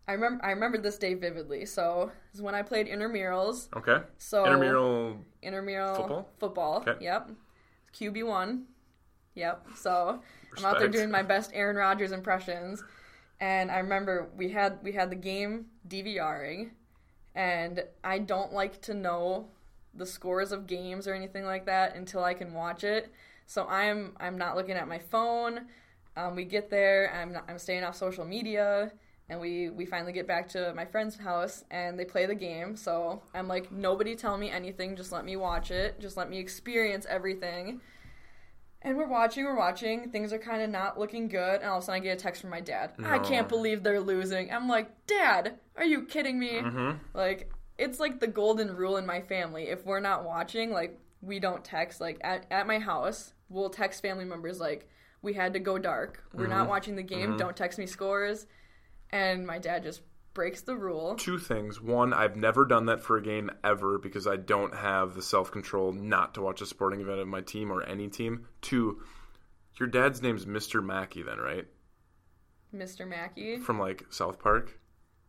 I 0.07 0.13
remember 0.13 0.43
I 0.43 0.51
remember 0.51 0.77
this 0.79 0.97
day 0.97 1.13
vividly. 1.13 1.65
So 1.65 2.11
is 2.33 2.41
when 2.41 2.55
I 2.55 2.63
played 2.63 2.87
intramurals. 2.87 3.69
Okay. 3.75 4.03
So 4.17 4.43
Intramural. 4.45 5.17
intramural 5.41 5.95
Football? 5.95 6.29
Football. 6.39 6.83
Okay. 6.87 7.05
Yep. 7.05 7.31
QB 7.95 8.25
one. 8.25 8.65
Yep. 9.35 9.67
So 9.75 10.21
I'm 10.57 10.65
out 10.65 10.79
there 10.79 10.89
doing 10.89 11.11
my 11.11 11.21
best 11.21 11.51
Aaron 11.53 11.75
Rodgers 11.77 12.11
impressions, 12.11 12.83
and 13.39 13.69
I 13.71 13.77
remember 13.77 14.29
we 14.35 14.49
had 14.49 14.79
we 14.81 14.91
had 14.91 15.09
the 15.11 15.15
game 15.15 15.67
DVRing, 15.87 16.71
and 17.35 17.83
I 18.03 18.17
don't 18.19 18.51
like 18.51 18.81
to 18.81 18.93
know 18.93 19.49
the 19.93 20.05
scores 20.05 20.51
of 20.51 20.67
games 20.67 21.07
or 21.07 21.13
anything 21.13 21.45
like 21.45 21.65
that 21.65 21.95
until 21.95 22.23
I 22.23 22.33
can 22.33 22.53
watch 22.53 22.83
it. 22.83 23.11
So 23.45 23.65
I'm 23.67 24.15
I'm 24.19 24.37
not 24.37 24.55
looking 24.55 24.75
at 24.75 24.87
my 24.87 24.99
phone. 24.99 25.61
Um, 26.15 26.35
we 26.35 26.45
get 26.45 26.69
there. 26.69 27.13
I'm 27.13 27.33
not, 27.33 27.45
I'm 27.49 27.57
staying 27.57 27.83
off 27.83 27.95
social 27.95 28.25
media, 28.25 28.91
and 29.29 29.39
we 29.39 29.69
we 29.69 29.85
finally 29.85 30.13
get 30.13 30.27
back 30.27 30.47
to 30.49 30.73
my 30.73 30.85
friend's 30.85 31.17
house, 31.17 31.63
and 31.71 31.97
they 31.97 32.05
play 32.05 32.25
the 32.25 32.35
game. 32.35 32.75
So 32.75 33.21
I'm 33.33 33.47
like, 33.47 33.71
nobody 33.71 34.15
tell 34.15 34.37
me 34.37 34.49
anything. 34.49 34.95
Just 34.95 35.11
let 35.11 35.25
me 35.25 35.35
watch 35.35 35.71
it. 35.71 35.99
Just 35.99 36.17
let 36.17 36.29
me 36.29 36.37
experience 36.39 37.05
everything. 37.09 37.81
And 38.83 38.97
we're 38.97 39.07
watching, 39.07 39.45
we're 39.45 39.55
watching. 39.57 40.09
Things 40.09 40.33
are 40.33 40.39
kind 40.39 40.63
of 40.63 40.69
not 40.69 40.97
looking 40.97 41.27
good, 41.27 41.61
and 41.61 41.69
all 41.69 41.77
of 41.77 41.83
a 41.83 41.85
sudden 41.85 42.01
I 42.01 42.03
get 42.03 42.17
a 42.17 42.19
text 42.19 42.41
from 42.41 42.49
my 42.49 42.61
dad. 42.61 42.93
I 43.05 43.19
can't 43.19 43.47
believe 43.47 43.83
they're 43.83 43.99
losing. 43.99 44.51
I'm 44.51 44.67
like, 44.67 45.05
Dad, 45.05 45.59
are 45.77 45.85
you 45.85 46.03
kidding 46.05 46.39
me? 46.39 46.61
Like, 47.13 47.51
it's 47.81 47.99
like 47.99 48.19
the 48.19 48.27
golden 48.27 48.75
rule 48.75 48.97
in 48.97 49.05
my 49.05 49.21
family. 49.21 49.63
If 49.63 49.85
we're 49.85 49.99
not 49.99 50.23
watching, 50.23 50.71
like, 50.71 50.99
we 51.21 51.39
don't 51.39 51.63
text. 51.63 51.99
Like, 51.99 52.19
at, 52.21 52.45
at 52.51 52.67
my 52.67 52.79
house, 52.79 53.33
we'll 53.49 53.69
text 53.69 54.01
family 54.01 54.25
members, 54.25 54.59
like, 54.59 54.87
we 55.23 55.33
had 55.33 55.53
to 55.53 55.59
go 55.59 55.77
dark. 55.77 56.23
We're 56.33 56.47
not 56.47 56.61
mm-hmm. 56.61 56.69
watching 56.69 56.95
the 56.95 57.03
game. 57.03 57.29
Mm-hmm. 57.29 57.37
Don't 57.37 57.57
text 57.57 57.77
me 57.79 57.85
scores. 57.85 58.47
And 59.11 59.45
my 59.45 59.59
dad 59.59 59.83
just 59.83 60.01
breaks 60.33 60.61
the 60.61 60.75
rule. 60.75 61.15
Two 61.15 61.37
things. 61.37 61.81
One, 61.81 62.13
I've 62.13 62.35
never 62.35 62.65
done 62.65 62.85
that 62.85 63.03
for 63.03 63.17
a 63.17 63.21
game 63.21 63.51
ever 63.63 63.97
because 63.97 64.27
I 64.27 64.37
don't 64.37 64.75
have 64.75 65.13
the 65.13 65.21
self 65.21 65.51
control 65.51 65.91
not 65.91 66.35
to 66.35 66.41
watch 66.41 66.61
a 66.61 66.65
sporting 66.65 67.01
event 67.01 67.19
of 67.19 67.27
my 67.27 67.41
team 67.41 67.71
or 67.71 67.83
any 67.83 68.07
team. 68.07 68.47
Two, 68.61 69.01
your 69.79 69.89
dad's 69.89 70.21
name's 70.21 70.45
Mr. 70.45 70.83
Mackey, 70.83 71.23
then, 71.23 71.37
right? 71.37 71.67
Mr. 72.73 73.07
Mackey. 73.07 73.57
From 73.57 73.79
like 73.79 74.05
South 74.09 74.39
Park. 74.39 74.79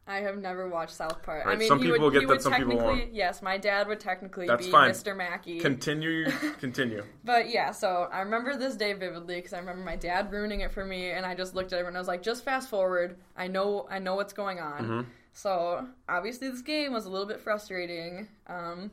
I 0.06 0.16
have 0.16 0.36
never 0.36 0.68
watched 0.68 0.94
South 0.94 1.22
Park. 1.22 1.44
I 1.46 1.54
mean, 1.54 1.68
some 1.68 1.78
people 1.78 2.00
would, 2.00 2.12
get 2.12 2.26
that, 2.26 2.42
some 2.42 2.52
people 2.54 2.72
technically, 2.72 3.00
won't. 3.02 3.14
yes, 3.14 3.40
my 3.40 3.56
dad 3.56 3.86
would 3.86 4.00
technically 4.00 4.48
That's 4.48 4.66
be 4.66 4.72
fine. 4.72 4.90
Mr. 4.90 5.16
Mackey. 5.16 5.60
Continue. 5.60 6.28
continue. 6.60 7.04
But 7.24 7.50
yeah, 7.50 7.70
so 7.70 8.08
I 8.12 8.20
remember 8.20 8.56
this 8.56 8.74
day 8.74 8.94
vividly 8.94 9.36
because 9.36 9.52
I 9.52 9.58
remember 9.58 9.84
my 9.84 9.94
dad 9.96 10.32
ruining 10.32 10.60
it 10.60 10.72
for 10.72 10.84
me, 10.84 11.10
and 11.12 11.24
I 11.24 11.34
just 11.36 11.54
looked 11.54 11.72
at 11.72 11.76
everyone. 11.76 11.90
and 11.90 11.98
I 11.98 12.00
was 12.00 12.08
like, 12.08 12.22
just 12.22 12.44
fast 12.44 12.68
forward. 12.68 13.16
I 13.36 13.46
know, 13.46 13.86
I 13.90 14.00
know 14.00 14.16
what's 14.16 14.32
going 14.32 14.58
on. 14.58 14.82
Mm-hmm. 14.82 15.00
So 15.34 15.86
obviously, 16.08 16.50
this 16.50 16.62
game 16.62 16.92
was 16.92 17.06
a 17.06 17.10
little 17.10 17.26
bit 17.26 17.40
frustrating. 17.40 18.28
Um, 18.48 18.90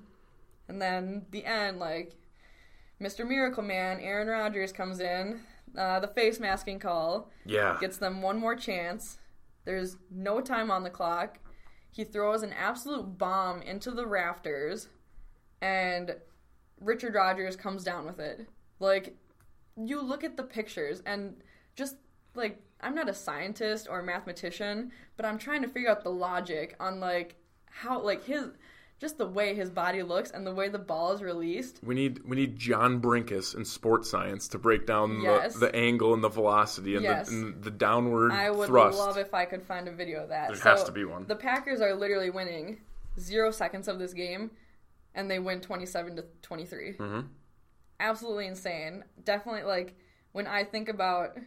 and 0.68 0.80
then 0.82 1.26
the 1.32 1.43
end, 1.43 1.80
like 1.80 2.14
Mr. 3.01 3.28
Miracle 3.28 3.64
Man, 3.64 3.99
Aaron 3.99 4.28
Rodgers 4.28 4.72
comes 4.72 4.99
in, 4.99 5.41
uh, 5.78 5.99
the 5.99 6.07
face 6.07 6.39
masking 6.39 6.80
call 6.80 7.30
Yeah. 7.45 7.78
gets 7.80 7.97
them 7.97 8.22
one 8.22 8.38
more 8.39 8.55
chance. 8.55 9.19
There's 9.66 9.97
no 10.10 10.41
time 10.41 10.72
on 10.72 10.84
the 10.84 10.89
clock. 10.89 11.39
He 11.91 12.03
throws 12.03 12.43
an 12.43 12.53
absolute 12.53 13.18
bomb 13.18 13.62
into 13.62 13.91
the 13.91 14.05
rafters, 14.05 14.89
and 15.62 16.16
Richard 16.80 17.16
Rodgers 17.16 17.55
comes 17.55 17.84
down 17.84 18.05
with 18.05 18.20
it. 18.20 18.47
Like, 18.80 19.18
you 19.76 20.01
look 20.01 20.24
at 20.24 20.38
the 20.38 20.43
pictures, 20.43 21.01
and 21.05 21.36
just 21.76 21.95
like, 22.36 22.62
I'm 22.82 22.95
not 22.95 23.10
a 23.10 23.14
scientist 23.14 23.88
or 23.89 23.99
a 23.99 24.03
mathematician, 24.03 24.91
but 25.18 25.26
I'm 25.26 25.38
trying 25.38 25.62
to 25.64 25.68
figure 25.68 25.89
out 25.89 26.03
the 26.03 26.10
logic 26.10 26.76
on 26.80 26.99
like 26.99 27.36
how, 27.66 28.01
like, 28.01 28.24
his 28.24 28.45
just 29.00 29.18
the 29.18 29.26
way 29.28 29.56
his 29.56 29.70
body 29.70 30.04
looks 30.04 30.32
and 30.32 30.45
the 30.45 30.54
way 30.54 30.68
the 30.70 30.78
ball 30.80 31.14
is 31.14 31.22
released. 31.22 31.80
We 31.84 31.95
need 31.95 32.22
we 32.26 32.36
need 32.36 32.58
John 32.58 33.02
Brenkus 33.02 33.56
in 33.56 33.64
sports 33.66 34.10
science 34.10 34.47
to 34.50 34.60
break 34.60 34.86
down 34.86 35.22
Yes. 35.22 35.54
the, 35.54 35.60
the 35.68 35.76
angle 35.76 36.14
and 36.14 36.24
the 36.24 36.30
velocity 36.30 36.95
and, 36.95 37.04
Yes. 37.04 37.30
the, 37.30 37.36
and 37.36 37.64
the 37.64 37.72
downward 37.72 38.32
I 38.32 38.50
would 38.52 38.68
thrust. 38.68 38.97
love 38.97 39.18
if 39.18 39.34
I 39.34 39.45
could 39.45 39.64
find 39.64 39.88
a 39.88 39.91
video 39.91 40.24
of 40.24 40.30
that. 40.30 40.50
There 40.50 40.58
So, 40.58 40.70
has 40.70 40.84
to 40.84 40.91
be 40.91 41.06
one. 41.06 41.26
The 41.28 41.36
Packers 41.36 41.80
are 41.82 41.93
literally 41.95 42.30
winning 42.30 42.82
zero 43.18 43.52
seconds 43.52 43.88
of 43.88 44.00
this 44.00 44.14
game, 44.14 44.52
and 45.16 45.30
they 45.32 45.39
win 45.39 45.62
twenty-seven 45.62 46.16
to 46.18 46.26
23 46.41 46.93
Mm-hmm. 46.93 47.20
Absolutely 48.02 48.47
insane. 48.47 49.04
Definitely 49.24 49.64
like 49.64 49.95
when 50.32 50.47
I 50.47 50.64
think 50.64 50.89
about 50.89 51.38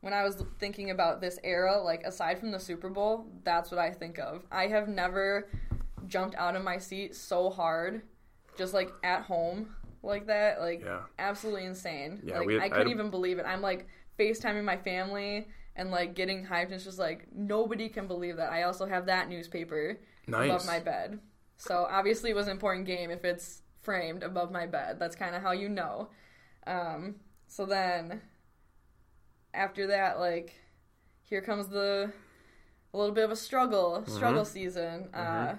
when 0.00 0.12
I 0.14 0.24
was 0.24 0.42
thinking 0.58 0.90
about 0.90 1.20
this 1.20 1.38
era, 1.44 1.78
like 1.82 2.04
aside 2.04 2.38
from 2.38 2.50
the 2.52 2.58
Super 2.60 2.88
Bowl, 2.88 3.26
that's 3.44 3.70
what 3.70 3.78
I 3.78 3.90
think 3.90 4.18
of. 4.18 4.44
I 4.50 4.66
have 4.68 4.88
never 4.88 5.46
jumped 6.10 6.34
out 6.36 6.56
of 6.56 6.62
my 6.64 6.76
seat 6.76 7.14
so 7.14 7.48
hard, 7.48 8.02
just 8.58 8.74
like 8.74 8.90
at 9.02 9.22
home 9.22 9.74
like 10.02 10.26
that. 10.26 10.60
Like 10.60 10.82
Yeah. 10.84 11.00
absolutely 11.18 11.64
insane. 11.64 12.20
Yeah, 12.22 12.40
like 12.40 12.50
had- 12.50 12.60
I 12.60 12.64
I 12.64 12.68
couldn't 12.68 12.88
a- 12.88 12.90
even 12.90 13.10
believe 13.10 13.38
it. 13.38 13.46
I'm 13.46 13.62
like 13.62 13.86
FaceTiming 14.18 14.64
my 14.64 14.76
family 14.76 15.48
and 15.76 15.90
like 15.90 16.14
getting 16.14 16.44
hyped. 16.44 16.64
And 16.64 16.74
it's 16.74 16.84
just 16.84 16.98
like 16.98 17.26
nobody 17.32 17.88
can 17.88 18.06
believe 18.06 18.36
that. 18.36 18.52
I 18.52 18.64
also 18.64 18.84
have 18.86 19.06
that 19.06 19.28
newspaper 19.30 19.98
above 20.50 20.66
my 20.66 20.80
bed. 20.80 21.20
So 21.56 21.86
obviously 21.90 22.30
it 22.30 22.36
was 22.36 22.46
an 22.46 22.52
important 22.52 22.86
game 22.86 23.10
if 23.10 23.24
it's 23.24 23.62
framed 23.80 24.22
above 24.22 24.50
my 24.50 24.66
bed. 24.66 24.98
That's 24.98 25.16
kind 25.16 25.34
of 25.34 25.42
how 25.42 25.52
you 25.52 25.68
know. 25.68 26.10
Um, 26.66 27.16
so 27.46 27.64
then 27.66 28.20
after 29.54 29.86
that, 29.88 30.18
like 30.18 30.54
here 31.22 31.40
comes 31.40 31.68
the 31.68 32.12
a 32.92 32.96
little 32.98 33.14
bit 33.14 33.24
of 33.24 33.30
a 33.30 33.36
struggle 33.36 34.04
struggle 34.06 34.44
season. 34.44 35.08
Uh, 35.14 35.56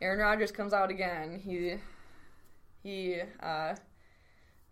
Aaron 0.00 0.18
Rodgers 0.18 0.50
comes 0.50 0.72
out 0.72 0.90
again. 0.90 1.40
He 1.44 1.76
he 2.82 3.20
uh, 3.42 3.74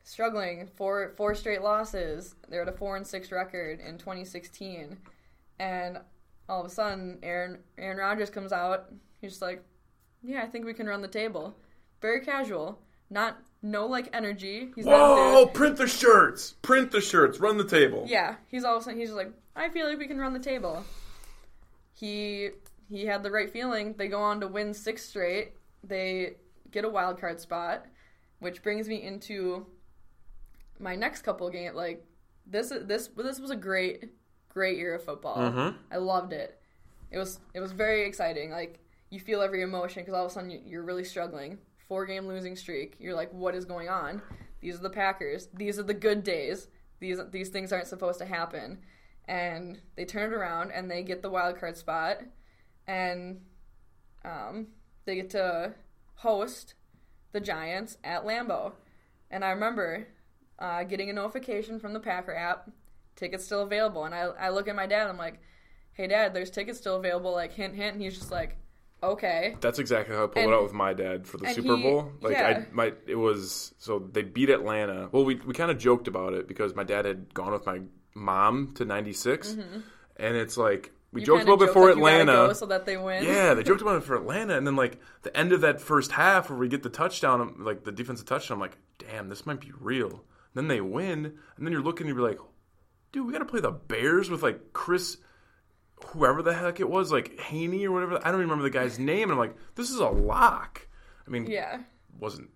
struggling 0.03 0.69
four 0.75 1.13
four 1.17 1.35
straight 1.35 1.63
losses. 1.63 2.35
They're 2.49 2.63
at 2.63 2.69
a 2.69 2.73
four 2.73 2.97
and 2.97 3.07
six 3.07 3.31
record 3.31 3.81
in 3.81 3.99
2016, 3.99 4.97
and 5.59 5.99
all 6.49 6.61
of 6.61 6.67
a 6.67 6.71
sudden, 6.71 7.19
Aaron 7.23 7.59
Aaron 7.77 7.99
Rodgers 7.99 8.31
comes 8.31 8.53
out. 8.53 8.87
He's 9.21 9.33
just 9.33 9.43
like, 9.43 9.63
"Yeah, 10.23 10.43
I 10.43 10.47
think 10.47 10.65
we 10.65 10.75
can 10.75 10.87
run 10.87 11.03
the 11.03 11.09
table." 11.09 11.57
Very 12.01 12.21
casual, 12.21 12.79
not 13.11 13.39
no 13.61 13.87
like 13.87 14.09
energy. 14.15 14.71
He's 14.75 14.87
Whoa! 14.87 15.47
Print 15.53 15.77
the 15.77 15.89
shirts. 15.89 16.55
Print 16.63 16.91
the 16.91 17.01
shirts. 17.01 17.39
Run 17.39 17.59
the 17.59 17.65
table. 17.65 18.05
Yeah, 18.09 18.37
he's 18.47 18.65
all 18.65 18.77
of 18.77 18.83
a 18.83 18.85
sudden 18.85 18.99
he's 18.99 19.09
just 19.09 19.19
like, 19.19 19.33
"I 19.55 19.69
feel 19.69 19.87
like 19.87 19.99
we 19.99 20.07
can 20.07 20.19
run 20.19 20.33
the 20.33 20.39
table." 20.39 20.85
He 21.93 22.51
he 22.91 23.07
had 23.07 23.23
the 23.23 23.31
right 23.31 23.51
feeling. 23.51 23.95
They 23.97 24.09
go 24.09 24.21
on 24.21 24.41
to 24.41 24.49
win 24.49 24.73
six 24.75 25.05
straight. 25.05 25.53
They 25.85 26.35
get 26.71 26.85
a 26.85 26.89
wild 26.89 27.21
card 27.21 27.41
spot, 27.41 27.87
which 28.41 28.63
brings 28.63 28.89
me 28.89 29.03
into 29.03 29.67
my 30.79 30.95
next 30.97 31.23
couple 31.23 31.49
game. 31.51 31.75
Like 31.75 32.05
this 32.47 32.73
this 32.83 33.09
this 33.17 33.41
was 33.41 33.51
a 33.51 33.57
great 33.57 34.11
great 34.49 34.79
year 34.79 34.95
of 34.95 35.05
football. 35.05 35.37
Mm-hmm. 35.37 35.77
I 35.93 35.97
loved 35.97 36.33
it. 36.33 36.61
It 37.11 37.19
was 37.19 37.41
it 37.55 37.61
was 37.61 37.73
very 37.73 38.07
exciting. 38.07 38.51
Like 38.51 38.81
you 39.11 39.21
feel 39.21 39.41
every 39.43 39.63
emotion 39.63 40.03
because 40.03 40.15
all 40.15 40.25
of 40.27 40.31
a 40.31 40.35
sudden 40.35 40.51
you- 40.51 40.63
you're 40.65 40.83
really 40.83 41.05
struggling. 41.05 41.59
Four 41.89 42.05
game 42.05 42.27
losing 42.27 42.55
streak. 42.57 42.97
You're 42.99 43.15
like, 43.15 43.33
what 43.33 43.55
is 43.55 43.65
going 43.65 43.89
on? 43.89 44.21
These 44.61 44.75
are 44.79 44.83
the 44.83 44.91
Packers. 44.91 45.49
These 45.55 45.79
are 45.79 45.83
the 45.85 45.95
good 45.95 46.23
days. 46.23 46.69
These 47.01 47.19
these 47.31 47.49
things 47.49 47.73
aren't 47.73 47.87
supposed 47.87 48.19
to 48.19 48.27
happen. 48.27 48.79
And 49.27 49.81
they 49.97 50.05
turn 50.05 50.33
it 50.33 50.35
around 50.37 50.71
and 50.73 50.91
they 50.91 51.03
get 51.03 51.23
the 51.23 51.31
wild 51.31 51.59
card 51.59 51.77
spot, 51.77 52.23
and 52.89 53.41
um, 54.25 54.67
they 55.05 55.15
get 55.15 55.31
to 55.31 55.75
host 56.17 56.75
the 57.33 57.41
Giants 57.41 57.99
at 58.03 58.25
Lambeau. 58.25 58.73
And 59.31 59.45
I 59.45 59.51
remember 59.51 60.09
uh, 60.59 60.83
getting 60.85 61.11
a 61.11 61.13
notification 61.13 61.79
from 61.79 61.93
the 61.93 62.01
Packer 62.01 62.35
app, 62.35 62.71
tickets 63.15 63.45
still 63.45 63.63
available. 63.63 64.05
And 64.05 64.15
I, 64.15 64.23
I 64.23 64.49
look 64.49 64.67
at 64.67 64.75
my 64.75 64.87
dad, 64.87 65.07
I'm 65.07 65.19
like, 65.19 65.39
hey, 65.93 66.07
dad, 66.09 66.35
there's 66.35 66.51
tickets 66.51 66.79
still 66.79 66.97
available, 66.97 67.33
like, 67.33 67.53
hint, 67.53 67.77
hint. 67.77 67.93
And 67.95 68.03
he's 68.03 68.19
just 68.19 68.31
like, 68.31 68.57
okay. 69.03 69.55
That's 69.61 69.79
exactly 69.79 70.17
how 70.17 70.25
I 70.25 70.27
pulled 70.27 70.39
And- 70.39 70.49
it 70.51 70.55
out 70.57 70.63
with 70.65 70.73
my 70.73 70.95
dad 70.95 71.27
for 71.27 71.37
the 71.37 71.49
Super 71.51 71.77
he- 71.77 71.83
Bowl. 71.83 72.11
Like 72.23 72.33
yeah. 72.33 72.65
I 72.67 72.67
my 72.73 72.93
it 73.07 73.15
was 73.15 73.75
so 73.79 73.99
they 73.99 74.23
beat 74.23 74.51
Atlanta. 74.51 75.09
Well, 75.13 75.25
we 75.25 75.37
we 75.37 75.53
kind 75.55 75.71
of 75.71 75.79
joked 75.79 76.09
about 76.09 76.33
it 76.33 76.49
because 76.49 76.75
my 76.75 76.85
dad 76.85 77.05
had 77.05 77.33
gone 77.35 77.53
with 77.53 77.67
my 77.67 77.83
mom 78.15 78.73
to 78.75 78.85
96 78.85 79.53
and 80.17 80.37
it's 80.37 80.57
like 80.57 80.91
we. 81.13 81.21
You 81.23 81.27
joked 81.27 81.43
about 81.45 81.59
joke 81.61 81.69
before 81.69 81.89
like 81.89 81.97
you 81.97 82.03
gotta 82.03 82.21
Atlanta. 82.23 82.47
go 82.49 82.53
so 82.53 82.67
that 82.67 82.85
they 82.87 82.97
win. 82.97 83.25
Yeah, 83.25 83.55
they 83.55 83.63
joked 83.63 83.81
about 83.83 83.97
it 83.97 84.03
for 84.05 84.17
Atlanta, 84.17 84.57
and 84.57 84.67
then 84.67 84.77
like 84.77 84.99
the 85.23 85.37
end 85.37 85.53
of 85.53 85.61
that 85.63 85.81
first 85.81 86.13
half 86.13 86.51
where 86.51 86.59
we 86.59 86.69
get 86.69 86.83
the 86.83 86.89
touchdown, 86.91 87.41
um, 87.41 87.57
like 87.61 87.85
the 87.85 87.93
defensive 87.93 88.27
touchdown, 88.27 88.57
I'm 88.57 88.61
like, 88.61 88.77
damn, 88.99 89.29
this 89.29 89.47
might 89.47 89.61
be 89.61 89.73
real. 89.79 90.25
then 90.55 90.69
they 90.69 90.81
win, 90.81 91.25
and 91.57 91.65
then 91.67 91.73
you're 91.73 91.83
looking, 91.83 92.09
and 92.09 92.17
you're 92.17 92.29
like, 92.29 92.39
dude, 93.13 93.27
we 93.27 93.33
got 93.33 93.39
to 93.39 93.45
play 93.45 93.61
the 93.61 93.71
Bears 93.71 94.29
with 94.29 94.43
like 94.43 94.73
Chris, 94.73 95.19
whoever 96.07 96.43
the 96.43 96.55
heck 96.55 96.81
it 96.81 96.89
was, 96.91 97.11
like 97.13 97.39
Haney 97.41 97.87
or 97.87 97.93
whatever. 97.93 98.19
I 98.27 98.31
don't 98.31 98.41
remember 98.41 98.63
the 98.65 98.71
guy's 98.71 98.99
name, 98.99 99.25
and 99.25 99.33
I'm 99.33 99.39
like, 99.39 99.57
this 99.77 99.91
is 99.91 99.99
a 100.01 100.09
lock. 100.09 100.87
I 101.27 101.31
mean, 101.31 101.47
Yeah. 101.47 101.81
wasn't 102.19 102.51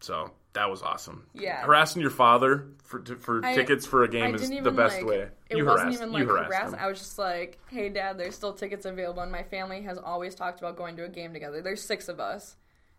so 0.00 0.30
that 0.56 0.70
was 0.70 0.82
awesome. 0.82 1.26
Yeah. 1.34 1.62
harassing 1.64 2.02
your 2.02 2.10
father 2.10 2.66
for 2.82 3.04
for 3.04 3.44
I- 3.44 3.54
tickets 3.54 3.86
for 3.86 4.02
a 4.02 4.08
game 4.08 4.34
is 4.34 4.48
the 4.48 4.70
best 4.70 4.96
like, 4.96 5.06
way. 5.06 5.28
It 5.48 5.58
you 5.58 5.64
wasn't 5.64 5.94
harassed, 5.94 6.02
even 6.02 6.12
you 6.12 6.18
like 6.18 6.28
harassed 6.28 6.52
harass. 6.52 6.74
I 6.78 6.88
was 6.88 6.98
just 6.98 7.18
like, 7.18 7.58
"Hey, 7.68 7.88
Dad, 7.88 8.18
there's 8.18 8.34
still 8.34 8.52
tickets 8.52 8.84
available." 8.84 9.22
And 9.22 9.30
my 9.30 9.42
family 9.44 9.82
has 9.82 9.98
always 9.98 10.34
talked 10.34 10.58
about 10.58 10.76
going 10.76 10.96
to 10.96 11.04
a 11.04 11.08
game 11.08 11.32
together. 11.32 11.62
There's 11.62 11.82
six 11.82 12.08
of 12.08 12.20
us. 12.20 12.56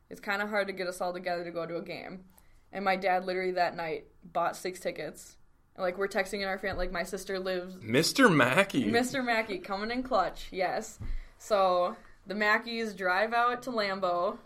It's 0.09 0.21
kind 0.21 0.41
of 0.41 0.49
hard 0.49 0.67
to 0.67 0.73
get 0.73 0.87
us 0.87 1.01
all 1.01 1.13
together 1.13 1.43
to 1.43 1.51
go 1.51 1.65
to 1.65 1.77
a 1.77 1.81
game. 1.81 2.23
And 2.71 2.85
my 2.85 2.95
dad 2.95 3.25
literally 3.25 3.51
that 3.53 3.75
night 3.75 4.05
bought 4.23 4.55
six 4.55 4.79
tickets. 4.79 5.35
And, 5.75 5.83
like 5.83 5.97
we're 5.97 6.07
texting 6.07 6.41
in 6.41 6.47
our 6.47 6.57
family. 6.57 6.85
Like 6.85 6.91
my 6.91 7.03
sister 7.03 7.39
lives 7.39 7.75
Mr. 7.75 8.33
Mackey. 8.33 8.85
Mr. 8.85 9.23
Mackey 9.23 9.57
coming 9.59 9.91
in 9.91 10.03
clutch, 10.03 10.47
yes. 10.51 10.99
So 11.39 11.95
the 12.25 12.33
Mackeys 12.33 12.95
drive 12.95 13.33
out 13.33 13.63
to 13.63 13.71
Lambeau 13.71 14.37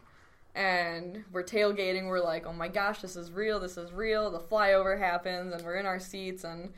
and 0.56 1.24
we're 1.32 1.44
tailgating. 1.44 2.08
We're 2.08 2.24
like, 2.24 2.46
oh 2.46 2.54
my 2.54 2.68
gosh, 2.68 3.02
this 3.02 3.16
is 3.16 3.32
real, 3.32 3.60
this 3.60 3.78
is 3.78 3.92
real. 3.92 4.30
The 4.30 4.40
flyover 4.40 4.98
happens 4.98 5.54
and 5.54 5.64
we're 5.64 5.78
in 5.78 5.86
our 5.86 6.00
seats 6.00 6.44
and 6.44 6.72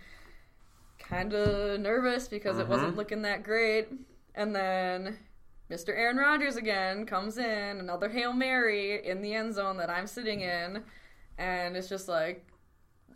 kind 0.99 1.33
of 1.33 1.79
nervous 1.79 2.27
because 2.27 2.59
it 2.59 2.67
wasn't 2.67 2.89
mm-hmm. 2.89 2.97
looking 2.97 3.21
that 3.23 3.43
great. 3.43 3.87
And 4.35 4.55
then 4.55 5.17
Mr. 5.69 5.89
Aaron 5.89 6.17
Rodgers 6.17 6.55
again 6.55 7.05
comes 7.05 7.37
in, 7.37 7.79
another 7.79 8.09
Hail 8.09 8.33
Mary 8.33 9.05
in 9.05 9.21
the 9.21 9.33
end 9.33 9.55
zone 9.55 9.77
that 9.77 9.89
I'm 9.89 10.07
sitting 10.07 10.41
in. 10.41 10.83
And 11.37 11.75
it's 11.75 11.89
just 11.89 12.07
like, 12.07 12.45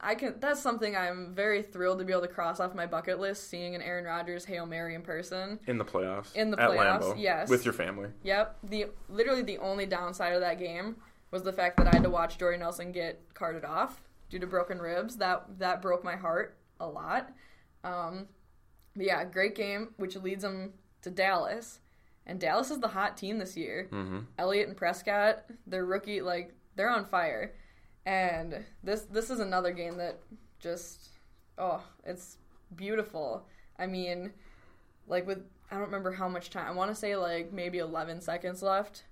I 0.02 0.16
can. 0.16 0.36
That's 0.40 0.62
something 0.62 0.96
I'm 0.96 1.34
very 1.34 1.62
thrilled 1.62 2.00
to 2.00 2.06
be 2.06 2.12
able 2.12 2.24
to 2.24 2.28
cross 2.28 2.60
off 2.60 2.76
my 2.76 2.86
bucket 2.86 3.20
list. 3.20 3.50
Seeing 3.50 3.76
an 3.76 3.82
Aaron 3.82 4.06
Rodgers 4.06 4.46
hail 4.46 4.66
mary 4.66 4.96
in 4.96 5.02
person. 5.02 5.60
in 5.68 5.78
the 5.78 5.86
playoffs. 5.86 6.36
In 6.36 6.52
the 6.52 6.58
playoffs, 6.58 7.02
Lambeau, 7.02 7.16
yes. 7.18 7.50
with 7.50 7.66
your 7.66 7.74
family. 7.74 8.10
Yep. 8.24 8.58
The 8.64 8.86
literally 9.10 9.44
the 9.44 9.58
only 9.60 9.86
downside 9.86 10.34
of 10.34 10.42
that 10.42 10.60
game 10.60 10.98
was 11.32 11.44
the 11.44 11.54
fact 11.54 11.78
that 11.78 11.88
I 11.88 11.92
had 11.92 12.04
to 12.04 12.10
watch 12.10 12.38
Jordy 12.38 12.58
Nelson 12.58 12.92
get 12.92 13.22
carted 13.34 13.66
off 13.66 14.02
due 14.30 14.40
to 14.40 14.48
broken 14.48 14.80
ribs. 14.80 15.18
That 15.18 15.60
that 15.60 15.82
broke 15.82 16.04
my 16.04 16.16
heart 16.16 16.58
a 16.80 16.88
lot. 16.88 17.32
Um, 17.84 18.28
but 18.96 19.06
yeah, 19.06 19.26
great 19.26 19.56
game, 19.56 19.90
which 19.98 20.16
leads 20.16 20.42
them 20.42 20.74
to 21.04 21.12
Dallas, 21.12 21.80
and 22.26 22.40
Dallas 22.40 22.72
is 22.72 22.80
the 22.80 22.88
hot 22.88 23.18
team 23.18 23.38
this 23.38 23.56
year. 23.56 23.88
Mm-hmm. 23.92 24.20
Elliott 24.38 24.68
and 24.68 24.78
Prescott, 24.78 25.46
their 25.66 25.86
rookie, 25.86 26.22
like 26.22 26.54
they're 26.76 26.90
on 26.90 27.06
fire, 27.06 27.54
and 28.08 28.64
this 28.84 29.02
this 29.02 29.30
is 29.30 29.42
another 29.42 29.74
game 29.74 29.98
that 29.98 30.18
just 30.60 31.10
oh, 31.58 31.84
it's 32.06 32.38
beautiful. 32.76 33.46
I 33.78 33.86
mean, 33.86 34.32
like 35.08 35.28
with 35.28 35.44
I 35.70 35.76
don't 35.76 35.86
remember 35.86 36.14
how 36.14 36.30
much 36.30 36.50
time. 36.50 36.66
I 36.66 36.72
want 36.72 36.90
to 36.90 36.96
say 36.96 37.18
like 37.18 37.52
maybe 37.52 37.80
11 37.80 38.22
seconds 38.22 38.64
left. 38.64 39.04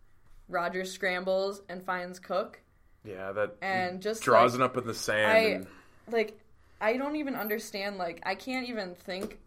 Rodgers 0.47 0.91
scrambles 0.91 1.61
and 1.67 1.83
finds 1.83 2.19
Cook. 2.19 2.61
Yeah, 3.03 3.33
that 3.33 3.57
And 3.61 4.01
just, 4.01 4.23
draws 4.23 4.53
like, 4.53 4.61
it 4.61 4.63
up 4.63 4.77
in 4.77 4.87
the 4.87 4.93
sand. 4.93 5.31
I 5.31 5.39
and, 5.39 5.67
like 6.09 6.39
I 6.79 6.95
don't 6.95 7.17
even 7.17 7.35
understand 7.35 7.97
like 7.97 8.21
I 8.25 8.35
can't 8.35 8.69
even 8.69 8.95
think 8.95 9.39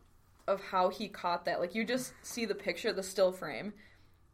of 0.46 0.60
how 0.60 0.90
he 0.90 1.08
caught 1.08 1.46
that. 1.46 1.58
Like 1.58 1.74
you 1.74 1.84
just 1.84 2.12
see 2.22 2.44
the 2.44 2.54
picture, 2.54 2.92
the 2.92 3.02
still 3.02 3.32
frame, 3.32 3.72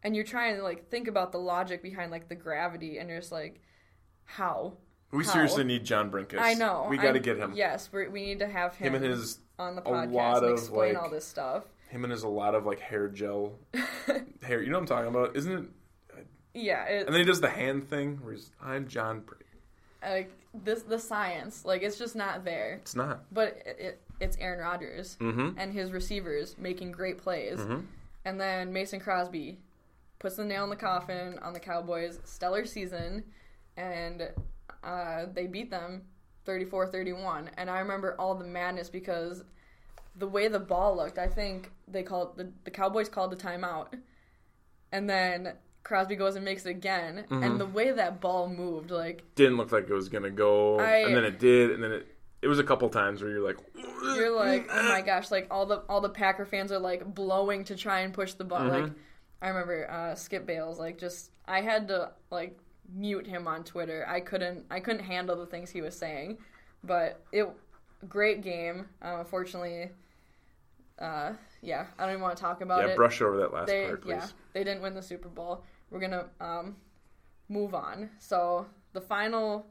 and 0.03 0.13
you're 0.13 0.25
trying 0.25 0.57
to 0.57 0.61
like 0.61 0.89
think 0.89 1.07
about 1.07 1.31
the 1.31 1.39
logic 1.39 1.81
behind 1.81 2.11
like 2.11 2.27
the 2.27 2.35
gravity 2.35 2.97
and 2.97 3.09
you're 3.09 3.19
just 3.19 3.31
like 3.31 3.61
how? 4.25 4.73
We 5.15 5.23
how? 5.25 5.31
seriously 5.33 5.63
need 5.63 5.83
John 5.85 6.11
Brenkus. 6.11 6.39
I 6.39 6.53
know. 6.53 6.87
We 6.89 6.97
got 6.97 7.13
to 7.13 7.19
get 7.19 7.37
him. 7.37 7.53
Yes, 7.55 7.89
we 7.91 8.07
we 8.07 8.25
need 8.25 8.39
to 8.39 8.47
have 8.47 8.75
him, 8.75 8.93
Him 8.93 9.03
and 9.03 9.11
his 9.11 9.39
on 9.57 9.75
the 9.75 9.81
a 9.81 9.85
podcast 9.85 10.43
and 10.43 10.51
explain 10.51 10.93
like- 10.95 11.03
all 11.03 11.09
this 11.09 11.25
stuff. 11.25 11.63
him 11.89 12.03
and 12.03 12.11
his 12.11 12.23
a 12.23 12.27
lot 12.27 12.55
of 12.55 12.65
like 12.65 12.79
hair 12.79 13.07
gel, 13.07 13.53
hair. 14.43 14.61
You 14.61 14.69
know 14.69 14.77
what 14.79 14.81
I'm 14.81 14.85
talking 14.87 15.09
about, 15.09 15.35
isn't 15.35 15.51
it? 15.51 15.65
Yeah, 16.53 16.85
And 16.87 17.07
then 17.09 17.15
he 17.15 17.23
does 17.25 17.41
the 17.41 17.49
hand 17.49 17.89
thing 17.89 18.17
where 18.23 18.33
he's, 18.33 18.49
"I'm 18.61 18.87
John." 18.87 19.21
Br-" 19.21 19.33
like 20.01 20.31
this 20.53 20.83
the 20.83 20.99
science 20.99 21.65
like 21.65 21.81
it's 21.81 21.97
just 21.97 22.15
not 22.15 22.45
there 22.45 22.75
It's 22.81 22.95
not. 22.95 23.23
but 23.33 23.57
it, 23.65 23.77
it, 23.79 24.01
it's 24.21 24.37
aaron 24.37 24.59
rodgers 24.59 25.17
Mm-hmm. 25.19 25.57
and 25.57 25.73
his 25.73 25.91
receivers 25.91 26.55
making 26.59 26.91
great 26.91 27.17
plays 27.17 27.59
and 28.23 28.39
then 28.39 28.71
mason 28.71 28.99
crosby 28.99 29.57
puts 30.19 30.35
the 30.35 30.45
nail 30.45 30.63
in 30.63 30.69
the 30.69 30.75
coffin 30.75 31.39
on 31.39 31.53
the 31.53 31.59
cowboys 31.59 32.19
stellar 32.23 32.65
season 32.65 33.23
and 33.77 34.29
uh, 34.85 35.25
they 35.33 35.47
beat 35.47 35.69
them 35.71 36.03
34-31 36.45 37.49
and 37.57 37.69
i 37.69 37.79
remember 37.79 38.15
all 38.19 38.35
the 38.35 38.45
madness 38.45 38.89
because 38.89 39.43
the 40.15 40.27
way 40.27 40.47
the 40.47 40.59
ball 40.59 40.95
looked 40.95 41.17
i 41.17 41.27
think 41.27 41.71
they 41.87 42.03
called 42.03 42.37
the, 42.37 42.51
the 42.63 42.71
cowboys 42.71 43.09
called 43.09 43.31
the 43.31 43.35
timeout. 43.35 43.87
And 44.91 45.09
then 45.09 45.53
crosby 45.83 46.15
goes 46.15 46.35
and 46.35 46.45
makes 46.45 46.65
it 46.65 46.69
again. 46.69 47.25
Mm-hmm. 47.29 47.43
and 47.43 47.59
the 47.59 47.65
way 47.65 47.91
that 47.91 48.21
ball 48.21 48.49
moved 48.49 48.91
like 48.91 49.23
Didn't 49.35 49.57
look 49.57 49.71
like 49.71 49.89
it 49.89 49.93
was 49.93 50.09
gonna 50.09 50.31
go, 50.31 50.79
I- 50.79 50.97
and 50.99 51.15
then 51.15 51.25
it 51.25 51.39
did, 51.39 51.71
and 51.71 51.83
then 51.83 51.91
it 51.91 52.07
it 52.41 52.47
was 52.47 52.59
a 52.59 52.63
couple 52.63 52.87
times 52.89 53.21
where 53.21 53.31
you're 53.31 53.45
like, 53.45 53.57
You're 54.15 54.35
like, 54.35 54.67
oh 54.71 54.83
my 54.89 55.01
gosh, 55.01 55.31
like 55.31 55.47
all 55.49 55.65
the 55.65 55.77
all 55.89 56.01
the 56.01 56.09
Packer 56.09 56.45
fans 56.45 56.71
are 56.71 56.79
like 56.79 57.13
blowing 57.13 57.63
to 57.65 57.75
try 57.75 58.01
and 58.01 58.13
push 58.13 58.33
the 58.33 58.43
ball. 58.43 58.61
Mm-hmm. 58.61 58.83
Like 58.83 58.91
I 59.41 59.49
remember 59.49 59.89
uh, 59.89 60.15
Skip 60.15 60.45
Bayless, 60.45 60.79
like 60.79 60.97
just 60.97 61.31
I 61.45 61.61
had 61.61 61.87
to 61.89 62.11
like 62.31 62.57
mute 62.93 63.27
him 63.27 63.47
on 63.47 63.63
Twitter. 63.63 64.05
I 64.07 64.19
couldn't 64.19 64.65
I 64.69 64.79
couldn't 64.79 65.03
handle 65.03 65.35
the 65.35 65.45
things 65.45 65.69
he 65.69 65.81
was 65.81 65.95
saying. 65.97 66.37
But 66.83 67.21
it 67.31 67.47
great 68.07 68.41
game. 68.41 68.87
Um, 69.01 69.19
unfortunately, 69.21 69.89
uh, 70.99 71.33
yeah, 71.61 71.87
I 71.97 72.03
don't 72.03 72.11
even 72.11 72.21
want 72.21 72.37
to 72.37 72.41
talk 72.41 72.61
about 72.61 72.79
yeah, 72.79 72.85
it. 72.85 72.89
Yeah, 72.89 72.95
brush 72.95 73.21
over 73.21 73.37
that 73.37 73.53
last 73.53 73.67
they 73.67 73.85
part, 73.87 74.01
please. 74.01 74.09
yeah 74.11 74.27
they 74.53 74.63
didn't 74.63 74.81
win 74.81 74.93
the 74.93 75.01
Super 75.01 75.29
Bowl. 75.29 75.63
We're 75.89 75.99
gonna 75.99 76.25
um, 76.39 76.75
move 77.49 77.73
on. 77.75 78.09
So 78.19 78.65
the 78.93 79.01
final 79.01 79.65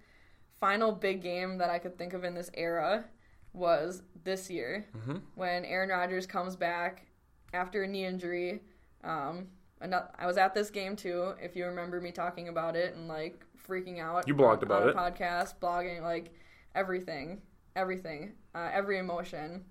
final 0.61 0.93
big 0.93 1.23
game 1.23 1.59
that 1.59 1.71
I 1.71 1.79
could 1.79 1.97
think 1.99 2.13
of 2.13 2.25
in 2.25 2.35
this 2.35 2.51
era 2.55 3.05
was 3.53 4.03
this 4.25 4.51
year 4.51 4.85
Mm-hmm. 4.97 5.17
when 5.37 5.65
Aaron 5.65 5.91
Rodgers 5.91 6.27
comes 6.27 6.57
back 6.57 7.07
after 7.53 7.85
a 7.85 7.89
knee 7.89 8.05
injury. 8.05 8.61
Um, 9.05 9.49
I 9.81 10.27
was 10.27 10.39
at 10.39 10.55
this 10.55 10.71
game 10.71 10.97
too. 10.97 11.35
If 11.43 11.55
you 11.57 11.67
remember 11.67 12.01
me 12.01 12.11
talking 12.13 12.49
about 12.49 12.75
it 12.77 12.95
and 12.95 13.07
like 13.09 13.45
freaking 13.69 13.99
out, 14.01 14.27
You 14.27 14.35
blogged 14.35 14.63
about 14.63 14.83
on 14.85 14.89
it. 14.91 14.97
podcast, 14.97 15.55
blogging, 15.61 16.03
like 16.03 16.33
everything, 16.75 17.43
everything, 17.77 18.33
uh, 18.55 18.71
every 18.73 18.99
emotion. 18.99 19.65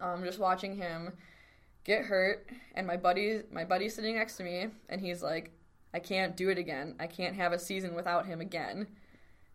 Um, 0.00 0.24
just 0.24 0.38
watching 0.38 0.76
him 0.76 1.12
get 1.84 2.04
hurt, 2.04 2.48
and 2.74 2.86
my 2.86 2.96
buddy, 2.96 3.42
my 3.52 3.64
buddy 3.64 3.88
sitting 3.88 4.16
next 4.16 4.36
to 4.38 4.42
me, 4.42 4.68
and 4.88 5.00
he's 5.00 5.22
like, 5.22 5.52
"I 5.92 5.98
can't 6.00 6.36
do 6.36 6.48
it 6.48 6.58
again. 6.58 6.96
I 6.98 7.06
can't 7.06 7.36
have 7.36 7.52
a 7.52 7.58
season 7.58 7.94
without 7.94 8.26
him 8.26 8.40
again." 8.40 8.86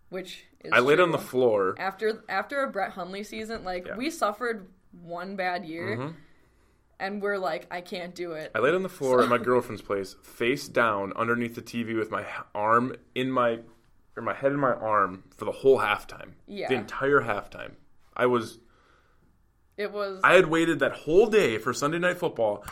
Which 0.10 0.46
is 0.62 0.72
I 0.74 0.80
laid 0.80 1.00
on 1.00 1.12
the 1.12 1.18
floor. 1.20 1.76
after 1.78 2.24
after 2.30 2.64
a 2.64 2.70
Brett 2.72 2.92
Hundley 2.92 3.24
season. 3.24 3.64
Like 3.64 3.86
Yeah. 3.88 3.96
we 3.98 4.10
suffered 4.10 4.68
one 5.04 5.36
bad 5.36 5.66
year, 5.66 5.98
Mhm. 5.98 6.14
And 7.00 7.22
we're 7.22 7.38
like, 7.38 7.68
"I 7.72 7.82
can't 7.82 8.14
do 8.14 8.34
it." 8.34 8.52
I 8.54 8.60
laid 8.60 8.76
on 8.76 8.84
the 8.84 8.90
floor 8.90 9.24
at 9.24 9.30
my 9.30 9.38
girlfriend's 9.38 9.82
place, 9.82 10.16
face 10.22 10.68
down 10.68 11.14
underneath 11.16 11.56
the 11.56 11.62
TV 11.62 11.98
with 11.98 12.12
my 12.12 12.26
arm 12.54 12.96
in 13.16 13.32
my 13.32 13.60
or 14.20 14.22
my 14.22 14.34
head 14.34 14.52
in 14.52 14.60
my 14.60 14.74
arm 14.74 15.24
for 15.36 15.46
the 15.46 15.52
whole 15.52 15.80
halftime. 15.80 16.32
Yeah. 16.46 16.68
The 16.68 16.76
entire 16.76 17.22
halftime. 17.22 17.72
I 18.16 18.26
was 18.26 18.60
It 19.78 19.92
was 19.92 20.20
I 20.24 20.34
had 20.34 20.48
waited 20.48 20.80
that 20.80 20.92
whole 20.92 21.28
day 21.28 21.58
for 21.58 21.74
Sunday 21.74 22.00
night 22.00 22.18
football. 22.18 22.66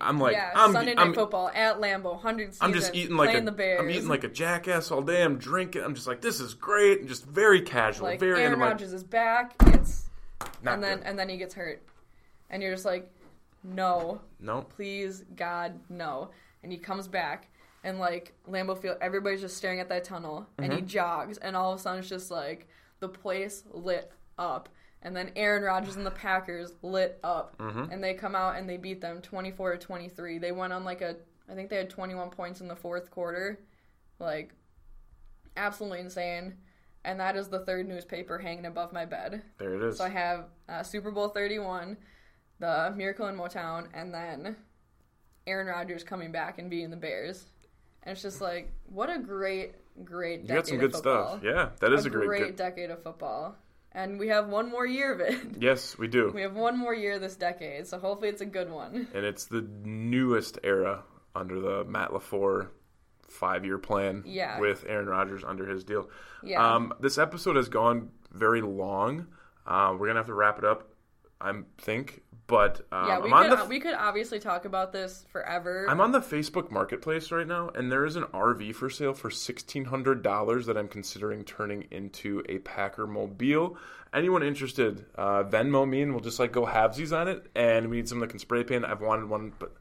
I'm 0.00 0.18
like 0.18 0.34
yeah 0.34 0.52
I'm 0.54 0.72
Sunday 0.72 0.94
night 0.94 1.06
I'm, 1.06 1.14
football 1.14 1.50
at 1.54 1.80
Lambeau, 1.80 2.20
hundred. 2.20 2.54
I'm 2.60 2.72
just 2.72 2.94
eating 2.94 3.16
like 3.16 3.36
a 3.36 3.40
the 3.40 3.52
Bears. 3.52 3.80
am 3.80 3.90
eating 3.90 4.08
like 4.08 4.24
a 4.24 4.28
jackass 4.28 4.90
all 4.90 5.02
day. 5.02 5.22
I'm 5.22 5.38
drinking. 5.38 5.82
I'm 5.82 5.94
just 5.94 6.06
like 6.06 6.20
this 6.20 6.40
is 6.40 6.54
great 6.54 7.00
and 7.00 7.08
just 7.08 7.26
very 7.26 7.62
casual, 7.62 8.06
like 8.06 8.20
very 8.20 8.40
Aaron 8.40 8.54
and 8.54 8.54
I'm 8.54 8.60
like, 8.60 8.70
Rodgers 8.70 8.92
is 8.92 9.04
back. 9.04 9.54
It's 9.66 10.08
and 10.64 10.82
then 10.82 10.98
good. 10.98 11.06
and 11.06 11.18
then 11.18 11.28
he 11.28 11.36
gets 11.36 11.54
hurt, 11.54 11.82
and 12.50 12.62
you're 12.62 12.72
just 12.72 12.84
like, 12.84 13.10
no, 13.62 14.20
no. 14.40 14.62
please 14.62 15.24
God 15.36 15.78
no. 15.88 16.30
And 16.62 16.72
he 16.72 16.78
comes 16.78 17.06
back 17.08 17.48
and 17.84 17.98
like 17.98 18.32
Lambeau 18.48 18.76
Field, 18.76 18.98
everybody's 19.00 19.40
just 19.40 19.56
staring 19.56 19.80
at 19.80 19.88
that 19.88 20.04
tunnel, 20.04 20.46
and 20.58 20.68
Mm-hmm. 20.70 20.76
he 20.76 20.82
jogs, 20.82 21.38
and 21.38 21.54
all 21.56 21.72
of 21.72 21.78
a 21.78 21.82
sudden 21.82 22.00
it's 22.00 22.08
just 22.08 22.30
like 22.30 22.68
the 23.00 23.08
place 23.08 23.62
lit 23.70 24.10
up. 24.38 24.68
And 25.02 25.14
then 25.14 25.30
Aaron 25.36 25.62
Rodgers 25.62 25.94
and 25.94 26.04
the 26.04 26.10
Packers 26.10 26.72
lit 26.82 27.20
up, 27.22 27.56
Mm-hmm. 27.58 27.92
and 27.92 28.02
they 28.02 28.14
come 28.14 28.34
out 28.34 28.56
and 28.56 28.68
they 28.68 28.76
beat 28.76 29.00
them 29.00 29.20
twenty 29.22 29.52
four 29.52 29.72
to 29.72 29.78
twenty 29.78 30.08
three. 30.08 30.38
They 30.38 30.50
went 30.52 30.72
on 30.72 30.84
like 30.84 31.00
a, 31.02 31.16
I 31.48 31.54
think 31.54 31.70
they 31.70 31.76
had 31.76 31.88
twenty 31.88 32.14
one 32.16 32.30
points 32.30 32.60
in 32.60 32.66
the 32.68 32.74
fourth 32.76 33.10
quarter, 33.12 33.60
like 34.18 34.52
absolutely 35.56 36.00
insane. 36.00 36.54
And 37.04 37.20
that 37.20 37.36
is 37.36 37.48
the 37.48 37.60
third 37.60 37.86
newspaper 37.88 38.38
hanging 38.38 38.66
above 38.66 38.92
my 38.92 39.04
bed. 39.06 39.42
There 39.58 39.74
it 39.74 39.82
is. 39.82 39.98
So 39.98 40.04
I 40.04 40.08
have 40.08 40.46
uh, 40.68 40.82
Super 40.82 41.10
Bowl 41.12 41.28
31, 41.28 41.96
the 42.58 42.92
Miracle 42.96 43.26
in 43.28 43.36
Motown, 43.36 43.86
and 43.94 44.12
then 44.12 44.56
Aaron 45.46 45.66
Rodgers 45.66 46.04
coming 46.04 46.32
back 46.32 46.58
and 46.58 46.68
being 46.70 46.90
the 46.90 46.96
Bears. 46.96 47.44
And 48.02 48.12
it's 48.12 48.22
just 48.22 48.40
like, 48.40 48.72
what 48.86 49.10
a 49.10 49.18
great, 49.18 49.74
great 50.04 50.46
decade 50.46 50.48
you 50.48 50.54
got 50.56 50.66
some 50.66 50.74
of 50.76 50.80
good 50.80 50.92
football. 50.92 51.28
stuff. 51.38 51.44
Yeah, 51.44 51.68
that 51.80 51.92
is 51.92 52.06
a, 52.06 52.10
great, 52.10 52.26
great 52.26 52.42
good- 52.46 52.56
decade 52.56 52.90
of 52.90 53.02
football. 53.02 53.56
And 53.92 54.18
we 54.18 54.28
have 54.28 54.48
one 54.48 54.70
more 54.70 54.86
year 54.86 55.12
of 55.14 55.20
it. 55.20 55.38
Yes, 55.60 55.96
we 55.98 56.08
do. 56.08 56.30
we 56.34 56.42
have 56.42 56.54
one 56.54 56.78
more 56.78 56.94
year 56.94 57.18
this 57.18 57.36
decade, 57.36 57.86
so 57.86 57.98
hopefully 57.98 58.28
it's 58.28 58.42
a 58.42 58.46
good 58.46 58.70
one. 58.70 59.08
and 59.14 59.24
it's 59.24 59.46
the 59.46 59.62
newest 59.82 60.58
era 60.62 61.02
under 61.34 61.58
the 61.58 61.84
Matt 61.84 62.10
LaFleur 62.10 62.68
five-year 63.28 63.78
plan 63.78 64.22
Yeah. 64.26 64.58
with 64.60 64.84
Aaron 64.86 65.06
Rodgers 65.06 65.42
under 65.44 65.66
his 65.66 65.84
deal. 65.84 66.08
Yeah. 66.42 66.64
Um, 66.74 66.94
this 67.00 67.18
episode 67.18 67.56
has 67.56 67.68
gone 67.68 68.10
very 68.32 68.60
long. 68.62 69.26
Uh, 69.66 69.94
we're 69.98 70.06
gonna 70.06 70.18
have 70.20 70.26
to 70.26 70.34
wrap 70.34 70.58
it 70.58 70.64
up, 70.64 70.88
I 71.40 71.52
think. 71.78 72.22
But 72.48 72.80
um, 72.90 73.06
yeah, 73.06 73.18
we 73.20 73.30
I'm 73.30 73.50
could, 73.50 73.58
the 73.58 73.64
we 73.66 73.78
could 73.78 73.94
obviously 73.94 74.40
talk 74.40 74.64
about 74.64 74.90
this 74.90 75.26
forever. 75.28 75.86
I'm 75.86 76.00
on 76.00 76.12
the 76.12 76.20
Facebook 76.20 76.70
Marketplace 76.70 77.30
right 77.30 77.46
now, 77.46 77.68
and 77.74 77.92
there 77.92 78.06
is 78.06 78.16
an 78.16 78.24
RV 78.24 78.74
for 78.74 78.88
sale 78.88 79.12
for 79.12 79.30
sixteen 79.30 79.84
hundred 79.84 80.22
dollars 80.22 80.64
that 80.64 80.78
I'm 80.78 80.88
considering 80.88 81.44
turning 81.44 81.86
into 81.90 82.42
a 82.48 82.58
Packer 82.60 83.06
mobile. 83.06 83.76
Anyone 84.14 84.42
interested? 84.42 85.04
Uh, 85.14 85.44
Venmo 85.44 85.86
me, 85.86 86.00
and 86.00 86.12
we'll 86.12 86.22
just 86.22 86.38
like 86.38 86.50
go 86.50 86.64
halvesies 86.64 87.14
on 87.14 87.28
it. 87.28 87.46
And 87.54 87.90
we 87.90 87.98
need 87.98 88.08
someone 88.08 88.26
that 88.26 88.30
can 88.30 88.38
spray 88.38 88.64
paint. 88.64 88.86
I've 88.86 89.02
wanted 89.02 89.28
one, 89.28 89.52
but 89.58 89.74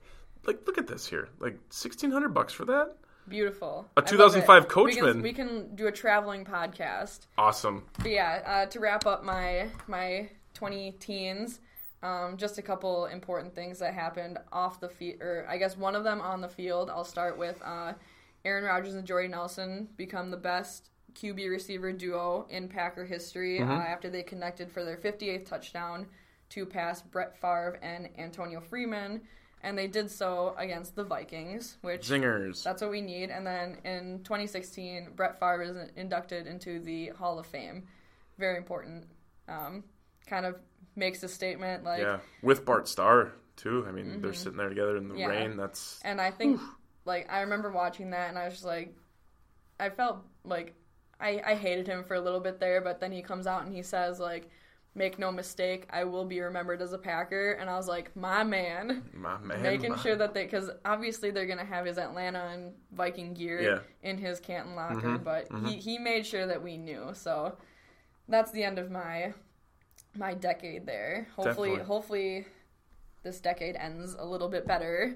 like, 0.45 0.67
look 0.67 0.77
at 0.77 0.87
this 0.87 1.07
here, 1.07 1.29
like 1.39 1.57
sixteen 1.69 2.11
hundred 2.11 2.33
bucks 2.33 2.51
for 2.51 2.65
that. 2.65 2.97
Beautiful. 3.29 3.89
A 3.95 4.01
2005. 4.01 4.67
Coachmen. 4.67 5.21
We 5.21 5.33
can, 5.33 5.55
we 5.55 5.61
can 5.65 5.75
do 5.75 5.87
a 5.87 5.91
traveling 5.91 6.43
podcast. 6.43 7.27
Awesome. 7.37 7.85
But 7.99 8.11
yeah, 8.11 8.41
uh, 8.45 8.65
to 8.67 8.79
wrap 8.81 9.05
up 9.05 9.23
my 9.23 9.67
my 9.87 10.29
20 10.53 10.91
teens, 10.99 11.59
um, 12.07 12.37
just 12.37 12.57
a 12.57 12.61
couple 12.61 13.05
important 13.07 13.53
things 13.53 13.79
that 13.79 13.93
happened 13.93 14.37
off 14.51 14.79
the 14.79 14.87
field, 14.87 15.21
or 15.21 15.45
I 15.49 15.57
guess 15.57 15.75
one 15.75 15.95
of 15.95 16.03
them 16.03 16.21
on 16.21 16.39
the 16.39 16.47
field. 16.47 16.89
I'll 16.89 17.03
start 17.03 17.37
with 17.37 17.61
uh, 17.63 17.93
Aaron 18.45 18.63
Rodgers 18.63 18.95
and 18.95 19.05
Jordy 19.05 19.27
Nelson 19.27 19.89
become 19.97 20.31
the 20.31 20.37
best 20.37 20.89
QB 21.15 21.49
receiver 21.49 21.91
duo 21.91 22.45
in 22.49 22.69
Packer 22.69 23.03
history 23.03 23.59
uh, 23.59 23.65
after 23.65 24.09
they 24.09 24.23
connected 24.23 24.71
for 24.71 24.85
their 24.85 24.97
58th 24.97 25.45
touchdown 25.45 26.07
to 26.49 26.65
pass 26.65 27.01
Brett 27.01 27.35
Favre 27.35 27.77
and 27.81 28.07
Antonio 28.17 28.61
Freeman. 28.61 29.21
And 29.63 29.77
they 29.77 29.87
did 29.87 30.09
so 30.09 30.53
against 30.57 30.95
the 30.95 31.03
Vikings, 31.03 31.77
which 31.81 32.07
Zingers. 32.07 32.63
that's 32.63 32.81
what 32.81 32.91
we 32.91 33.01
need. 33.01 33.31
And 33.31 33.45
then 33.45 33.77
in 33.83 34.21
2016, 34.23 35.09
Brett 35.15 35.39
Favre 35.39 35.63
is 35.63 35.75
inducted 35.95 36.45
into 36.45 36.79
the 36.79 37.07
Hall 37.17 37.39
of 37.39 37.47
Fame. 37.47 37.83
Very 38.37 38.57
important. 38.57 39.07
Um, 39.49 39.83
kind 40.27 40.45
of 40.45 40.57
makes 40.97 41.23
a 41.23 41.27
statement 41.29 41.83
like, 41.83 42.01
yeah, 42.01 42.19
with 42.41 42.65
Bart 42.65 42.87
Starr 42.87 43.31
too. 43.55 43.85
I 43.87 43.91
mean, 43.91 44.21
they're 44.21 44.33
sitting 44.33 44.57
there 44.57 44.69
together 44.69 44.97
in 44.97 45.07
the 45.07 45.13
Mm-hmm. 45.13 45.19
Yeah. 45.21 45.27
rain. 45.27 45.57
That's 45.57 45.99
and 46.03 46.19
I 46.19 46.31
think 46.31 46.59
like 47.05 47.31
I 47.31 47.41
remember 47.41 47.71
watching 47.71 48.09
that 48.11 48.29
and 48.29 48.37
I 48.37 48.45
was 48.45 48.53
just 48.55 48.65
like, 48.65 48.93
I 49.79 49.89
felt 49.89 50.17
like 50.43 50.73
I 51.19 51.41
I 51.45 51.55
hated 51.55 51.87
him 51.87 52.03
for 52.03 52.15
a 52.15 52.21
little 52.21 52.39
bit 52.39 52.59
there, 52.59 52.81
but 52.81 52.99
then 52.99 53.11
he 53.11 53.21
comes 53.21 53.47
out 53.47 53.63
and 53.65 53.73
he 53.73 53.81
says 53.83 54.19
like. 54.19 54.49
Make 54.95 55.19
no 55.19 55.31
mistake, 55.31 55.85
I 55.91 56.05
will 56.05 56.25
be 56.25 56.39
remembered 56.39 56.81
as 56.81 56.91
a 56.91 56.97
Packer, 56.97 57.51
and 57.51 57.69
I 57.69 57.75
was 57.75 57.87
like, 57.87 58.15
my 58.15 58.43
man. 58.43 59.03
my 59.13 59.37
man. 59.37 59.61
making 59.61 59.91
my- 59.91 59.97
sure 59.99 60.15
that 60.15 60.33
they 60.33 60.45
because 60.45 60.71
obviously 60.85 61.29
they're 61.29 61.45
gonna 61.45 61.63
have 61.63 61.85
his 61.85 61.99
Atlanta 61.99 62.49
and 62.51 62.73
Viking 62.93 63.35
gear 63.35 63.61
Yeah. 63.61 63.79
in 64.01 64.17
his 64.17 64.39
Canton 64.39 64.73
locker, 64.73 65.19
but 65.19 65.49
he 65.67 65.75
he 65.77 65.99
made 65.99 66.25
sure 66.25 66.47
that 66.47 66.63
we 66.63 66.77
knew. 66.77 67.11
So 67.13 67.55
that's 68.27 68.49
the 68.49 68.63
end 68.63 68.79
of 68.79 68.89
my 68.89 69.35
my 70.17 70.33
decade 70.33 70.85
there. 70.85 71.27
Hopefully, 71.35 71.69
Definitely. 71.69 71.85
hopefully 71.87 72.45
this 73.23 73.39
decade 73.39 73.75
ends 73.75 74.15
a 74.17 74.25
little 74.25 74.49
bit 74.49 74.65
better. 74.67 75.15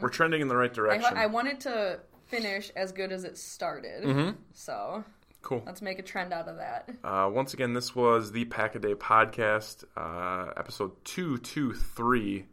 We're 0.00 0.08
trending 0.10 0.40
in 0.42 0.48
the 0.48 0.56
right 0.56 0.70
I, 0.70 0.74
direction. 0.74 1.16
I 1.16 1.26
wanted 1.26 1.60
to 1.60 2.00
finish 2.26 2.70
as 2.76 2.92
good 2.92 3.12
as 3.12 3.24
it 3.24 3.38
started, 3.38 4.02
Mm-hmm. 4.04 4.30
so 4.52 5.04
cool. 5.42 5.62
let's 5.66 5.80
make 5.82 5.98
a 5.98 6.02
trend 6.02 6.32
out 6.32 6.48
of 6.48 6.56
that. 6.56 6.90
Uh, 7.02 7.30
once 7.32 7.54
again, 7.54 7.72
this 7.72 7.94
was 7.94 8.32
the 8.32 8.44
Pack 8.46 8.74
a 8.74 8.78
Day 8.78 8.94
podcast, 8.94 9.84
uh, 9.96 10.52
episode 10.56 10.92
223. 11.04 12.46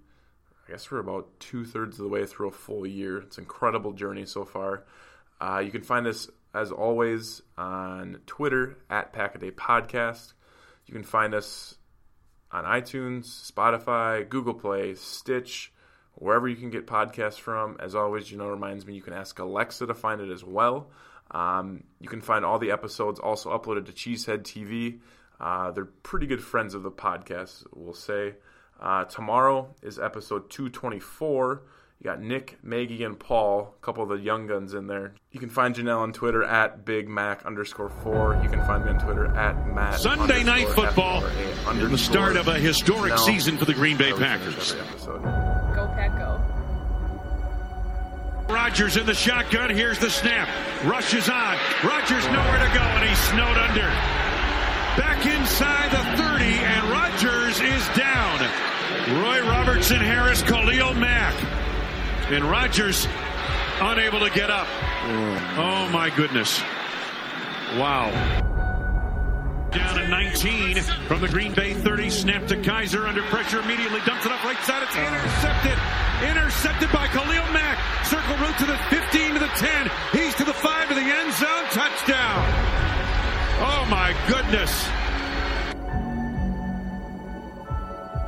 I 0.68 0.72
guess 0.72 0.90
we're 0.92 1.00
about 1.00 1.28
two 1.40 1.66
thirds 1.66 2.00
of 2.00 2.04
the 2.04 2.10
way 2.10 2.26
through 2.26 2.48
a 2.50 2.52
full 2.52 2.86
year. 2.88 3.18
It's 3.18 3.38
an 3.38 3.44
incredible 3.44 3.92
journey 3.94 4.26
so 4.26 4.46
far. 4.46 4.86
Uh, 5.42 5.62
you 5.66 5.72
can 5.72 5.82
find 5.82 6.08
us, 6.08 6.30
as 6.54 6.72
always, 6.72 7.42
on 7.58 8.20
Twitter 8.26 8.78
at 8.90 9.12
Pack 9.12 9.36
a 9.36 9.38
Day 9.40 9.52
Podcast. 9.52 10.34
You 10.92 10.96
can 10.96 11.06
find 11.06 11.34
us 11.34 11.76
on 12.52 12.66
iTunes, 12.66 13.50
Spotify, 13.50 14.28
Google 14.28 14.54
Play, 14.54 14.94
Stitch, 14.96 15.72
wherever 16.16 16.50
you 16.50 16.58
can 16.58 16.70
get 16.70 16.86
podcasts 16.86 17.40
from. 17.40 17.78
As 17.80 17.96
always, 17.96 18.30
you 18.30 18.38
know, 18.38 18.50
reminds 18.50 18.86
me 18.86 18.94
you 18.94 19.02
can 19.02 19.14
ask 19.14 19.40
Alexa 19.40 19.88
to 19.88 19.94
find 19.94 20.20
it 20.20 20.30
as 20.30 20.44
well. 20.44 20.90
Um, 21.32 21.86
you 22.02 22.10
can 22.10 22.20
find 22.20 22.44
all 22.44 22.60
the 22.60 22.72
episodes 22.72 23.22
also 23.22 23.58
uploaded 23.58 23.86
to 23.86 23.94
Cheesehead 23.94 24.40
TV. 24.40 25.00
Uh, 25.40 25.72
they're 25.72 25.86
pretty 25.86 26.28
good 26.28 26.44
friends 26.44 26.74
of 26.74 26.84
the 26.84 26.92
podcast, 26.92 27.66
we'll 27.74 27.94
say. 27.94 28.36
Uh, 28.78 29.06
tomorrow 29.06 29.74
is 29.82 29.98
episode 29.98 30.50
224. 30.50 31.64
You 32.02 32.10
got 32.10 32.20
Nick, 32.20 32.58
Maggie, 32.64 33.04
and 33.04 33.20
Paul, 33.20 33.76
a 33.80 33.86
couple 33.86 34.02
of 34.02 34.10
the 34.10 34.18
young 34.18 34.48
guns 34.48 34.74
in 34.74 34.88
there. 34.88 35.14
You 35.32 35.40
can 35.40 35.52
find 35.52 35.76
Janelle 35.76 36.00
on 36.00 36.14
Twitter 36.14 36.44
at 36.44 36.84
Big 36.84 37.08
Mac 37.08 37.46
underscore 37.46 37.92
four. 38.02 38.42
You 38.42 38.50
can 38.50 38.66
find 38.66 38.84
me 38.84 38.90
on 38.90 38.98
Twitter 39.06 39.28
at 39.36 39.72
Matt. 39.72 40.00
Sunday 40.00 40.44
night 40.44 40.68
football 40.70 41.24
in 41.70 41.92
the 41.92 41.98
start 42.00 42.38
of 42.38 42.48
a 42.48 42.58
historic 42.58 43.14
Janelle. 43.14 43.20
season 43.20 43.56
for 43.56 43.66
the 43.66 43.76
Green 43.76 43.98
Bay 43.98 44.08
I 44.08 44.12
always 44.14 44.26
finish 44.42 44.74
Packers. 44.74 45.06
Go 45.76 45.88
Pack 45.94 46.18
Go. 46.18 46.42
Rodgers 48.52 48.98
in 48.98 49.06
the 49.06 49.14
shotgun. 49.14 49.70
Here's 49.70 50.00
the 50.00 50.10
snap. 50.10 50.50
Rushes 50.84 51.30
on. 51.30 51.56
Rodgers 51.84 52.26
nowhere 52.26 52.68
to 52.68 52.74
go, 52.74 52.82
and 52.82 53.08
he's 53.08 53.20
snowed 53.30 53.58
under. 53.58 53.88
Back 54.98 55.24
inside 55.28 55.92
the 55.92 56.04
30, 56.18 56.46
and 56.46 56.90
Rodgers 56.90 57.60
is 57.62 57.88
down. 57.96 58.40
Roy 59.22 59.48
Robertson 59.48 60.00
Harris, 60.00 60.42
Khalil 60.42 60.96
Mack. 60.96 61.36
And 62.32 62.46
Rodgers 62.46 63.08
unable 63.82 64.22
to 64.22 64.30
get 64.30 64.50
up. 64.50 64.66
Oh, 65.58 65.90
my 65.92 66.10
goodness. 66.16 66.62
Wow. 67.76 68.10
Down 69.72 70.00
at 70.00 70.10
19 70.10 70.76
from 71.08 71.20
the 71.20 71.28
Green 71.28 71.54
Bay 71.54 71.74
30. 71.74 72.10
Snap 72.10 72.48
to 72.48 72.56
Kizer 72.56 73.06
under 73.06 73.22
pressure 73.24 73.60
immediately. 73.60 74.00
Dumps 74.06 74.26
it 74.26 74.32
up 74.32 74.42
right 74.46 74.58
side. 74.64 74.84
It's 74.84 74.96
intercepted. 74.96 75.78
Intercepted 76.24 76.92
by 76.94 77.08
Khalil 77.08 77.44
Mack. 77.52 77.78
Circle 78.06 78.38
route 78.38 78.58
to 78.60 78.66
the 78.66 78.78
15 78.90 79.34
to 79.34 79.40
the 79.40 79.48
10. 79.48 79.92
He's 80.14 80.34
to 80.36 80.46
the 80.46 80.54
5 80.54 80.88
to 80.88 80.96
the 80.96 81.02
end 81.02 81.34
zone. 81.34 81.66
Touchdown. 81.72 82.46
Oh 83.60 83.86
my 83.90 84.16
goodness. 84.30 84.88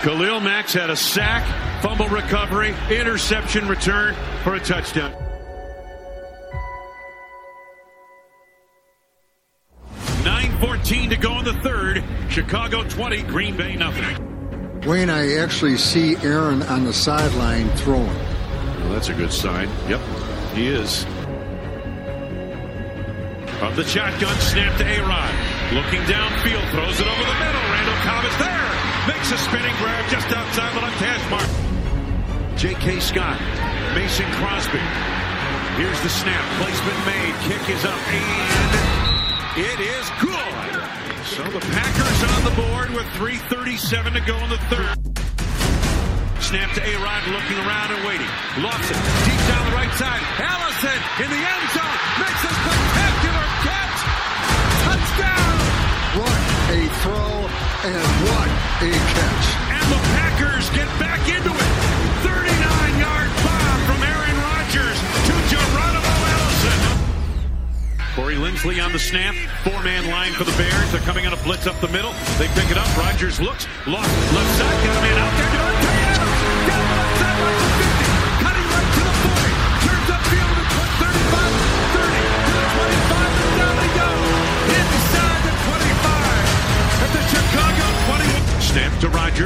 Khalil 0.03 0.41
Mack's 0.41 0.73
had 0.73 0.89
a 0.89 0.97
sack, 0.97 1.81
fumble 1.81 2.09
recovery, 2.09 2.75
interception 2.91 3.69
return 3.69 4.13
for 4.43 4.53
a 4.55 4.59
touchdown. 4.59 5.13
Nine 10.25 10.59
fourteen 10.59 11.09
to 11.09 11.15
go 11.15 11.39
in 11.39 11.45
the 11.45 11.53
third. 11.53 12.03
Chicago 12.27 12.83
20, 12.83 13.21
Green 13.23 13.55
Bay 13.55 13.77
nothing. 13.77 14.81
Wayne, 14.81 15.09
I 15.09 15.35
actually 15.35 15.77
see 15.77 16.17
Aaron 16.17 16.63
on 16.63 16.83
the 16.83 16.91
sideline 16.91 17.69
throwing. 17.77 18.05
Well, 18.07 18.89
that's 18.89 19.07
a 19.07 19.13
good 19.13 19.31
sign. 19.31 19.69
Yep, 19.87 20.01
he 20.53 20.67
is. 20.67 21.05
Of 23.61 23.77
the 23.77 23.85
shotgun, 23.85 24.35
snap 24.41 24.77
to 24.79 24.85
A-Rod. 24.85 25.33
Looking 25.71 26.01
downfield, 26.01 26.71
throws 26.71 26.99
it 26.99 27.07
over 27.07 27.23
the 27.23 27.39
middle. 27.39 27.61
Randall 27.71 27.95
Cobb 28.03 28.25
is 28.25 28.37
there. 28.37 28.62
Makes 29.07 29.31
a 29.33 29.37
spinning 29.37 29.75
grab 29.83 30.09
just 30.09 30.31
outside 30.31 30.71
the 30.71 30.79
left 30.79 30.95
hash 31.03 31.25
mark. 31.27 31.43
J.K. 32.55 33.01
Scott, 33.03 33.35
Mason 33.91 34.23
Crosby. 34.39 34.79
Here's 35.75 35.99
the 36.07 36.09
snap. 36.09 36.39
Placement 36.55 36.99
made. 37.03 37.35
Kick 37.43 37.63
is 37.67 37.83
up, 37.83 37.99
and 38.07 38.71
it 39.59 39.79
is 39.83 40.07
good. 40.23 40.63
So 41.35 41.43
the 41.51 41.59
Packers 41.75 42.21
on 42.31 42.41
the 42.47 42.55
board 42.55 42.89
with 42.95 43.03
3.37 43.19 44.15
to 44.15 44.21
go 44.23 44.39
in 44.39 44.49
the 44.49 44.61
third. 44.71 44.95
Snap 46.39 46.71
to 46.75 46.81
A-Rod, 46.83 47.27
looking 47.27 47.59
around 47.59 47.91
and 47.91 48.07
waiting. 48.07 48.31
Lofts 48.63 48.87
it 48.87 48.99
deep 49.27 49.41
down 49.51 49.67
the 49.67 49.75
right 49.75 49.91
side. 49.99 50.23
Allison 50.39 50.99
in 51.19 51.27
the 51.27 51.43
end 51.43 51.65
zone 51.75 51.99
makes 52.23 52.43
a 52.47 52.72
and 57.83 58.07
what 58.23 58.47
a 58.79 58.91
catch. 59.11 59.47
And 59.67 59.85
the 59.91 59.99
Packers 60.15 60.69
get 60.71 60.87
back 60.99 61.19
into 61.27 61.51
it. 61.51 61.71
39-yard 62.23 63.31
bomb 63.43 63.79
from 63.83 63.99
Aaron 64.03 64.37
Rodgers 64.39 64.97
to 65.27 65.33
Geronimo 65.51 66.13
Allison. 66.31 66.79
Corey 68.15 68.35
Linsley 68.35 68.83
on 68.83 68.93
the 68.93 68.99
snap. 68.99 69.35
Four-man 69.63 70.09
line 70.09 70.31
for 70.31 70.45
the 70.45 70.55
Bears. 70.55 70.91
They're 70.91 71.01
coming 71.01 71.27
on 71.27 71.33
a 71.33 71.43
blitz 71.43 71.67
up 71.67 71.79
the 71.81 71.89
middle. 71.89 72.13
They 72.39 72.47
pick 72.55 72.71
it 72.71 72.77
up. 72.77 72.87
Rodgers 72.97 73.41
looks. 73.41 73.67
Lost. 73.85 74.09
Left 74.33 74.57
side. 74.57 74.85
Got 74.85 74.97
a 74.97 75.01
man 75.01 75.17
out 75.17 75.37
there. 75.37 75.72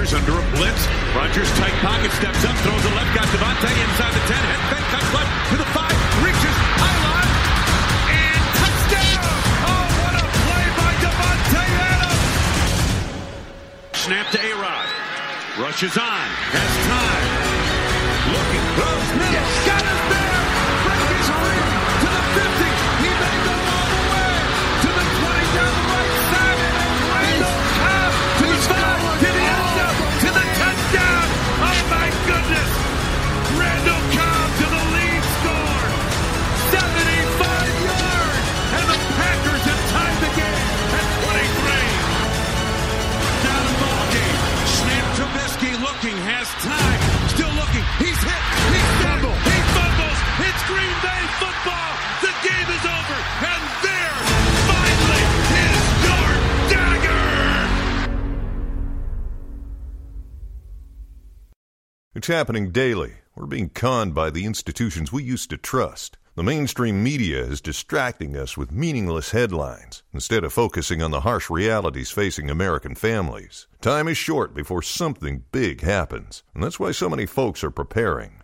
Rodgers 0.07 0.23
under 0.23 0.39
a 0.39 0.45
blitz. 0.55 0.87
Rodgers 1.13 1.51
tight 1.59 1.73
pocket. 1.83 2.11
Steps 2.11 2.45
up. 2.45 2.55
Throws 2.63 2.81
the 2.81 2.95
left. 2.95 3.13
Got 3.13 3.27
Davante 3.27 3.67
inside 3.67 4.13
the 4.13 4.23
10. 4.23 4.39
Head 4.39 4.61
fake. 4.71 4.87
Cuts 4.87 5.13
left 5.13 5.51
to 5.51 5.57
the 5.57 5.65
5. 5.65 6.23
Reaches. 6.23 6.57
Line. 6.79 7.27
And 8.15 8.39
touchdown! 8.55 9.19
Oh, 9.67 9.83
what 9.99 10.15
a 10.15 10.23
play 10.47 10.65
by 10.79 10.95
Davante 11.03 11.63
Adams! 11.91 12.23
Snap 13.99 14.31
to 14.31 14.39
A-Rod. 14.39 14.87
Rushes 15.59 15.97
on. 15.97 16.27
Has 16.55 16.71
time. 16.87 17.26
The 52.21 52.33
game 52.43 52.69
is 52.77 52.85
over. 52.85 53.17
And 53.45 53.63
there, 53.83 54.17
finally, 54.67 55.23
is 55.63 55.83
your 56.03 56.29
dagger. 56.69 57.27
It's 62.15 62.27
happening 62.27 62.71
daily. 62.71 63.13
We're 63.35 63.45
being 63.45 63.69
conned 63.69 64.15
by 64.15 64.31
the 64.31 64.45
institutions 64.45 65.11
we 65.11 65.23
used 65.23 65.49
to 65.51 65.57
trust. 65.57 66.17
The 66.35 66.43
mainstream 66.43 67.03
media 67.03 67.43
is 67.43 67.61
distracting 67.61 68.35
us 68.37 68.55
with 68.55 68.71
meaningless 68.71 69.31
headlines 69.31 70.03
instead 70.13 70.43
of 70.43 70.53
focusing 70.53 71.01
on 71.01 71.09
the 71.09 71.21
harsh 71.21 71.49
realities 71.49 72.11
facing 72.11 72.49
American 72.49 72.93
families. 72.93 73.67
Time 73.81 74.07
is 74.07 74.17
short 74.17 74.53
before 74.53 74.83
something 74.83 75.43
big 75.51 75.81
happens, 75.81 76.43
and 76.53 76.63
that's 76.63 76.79
why 76.79 76.91
so 76.91 77.09
many 77.09 77.25
folks 77.25 77.63
are 77.63 77.71
preparing. 77.71 78.43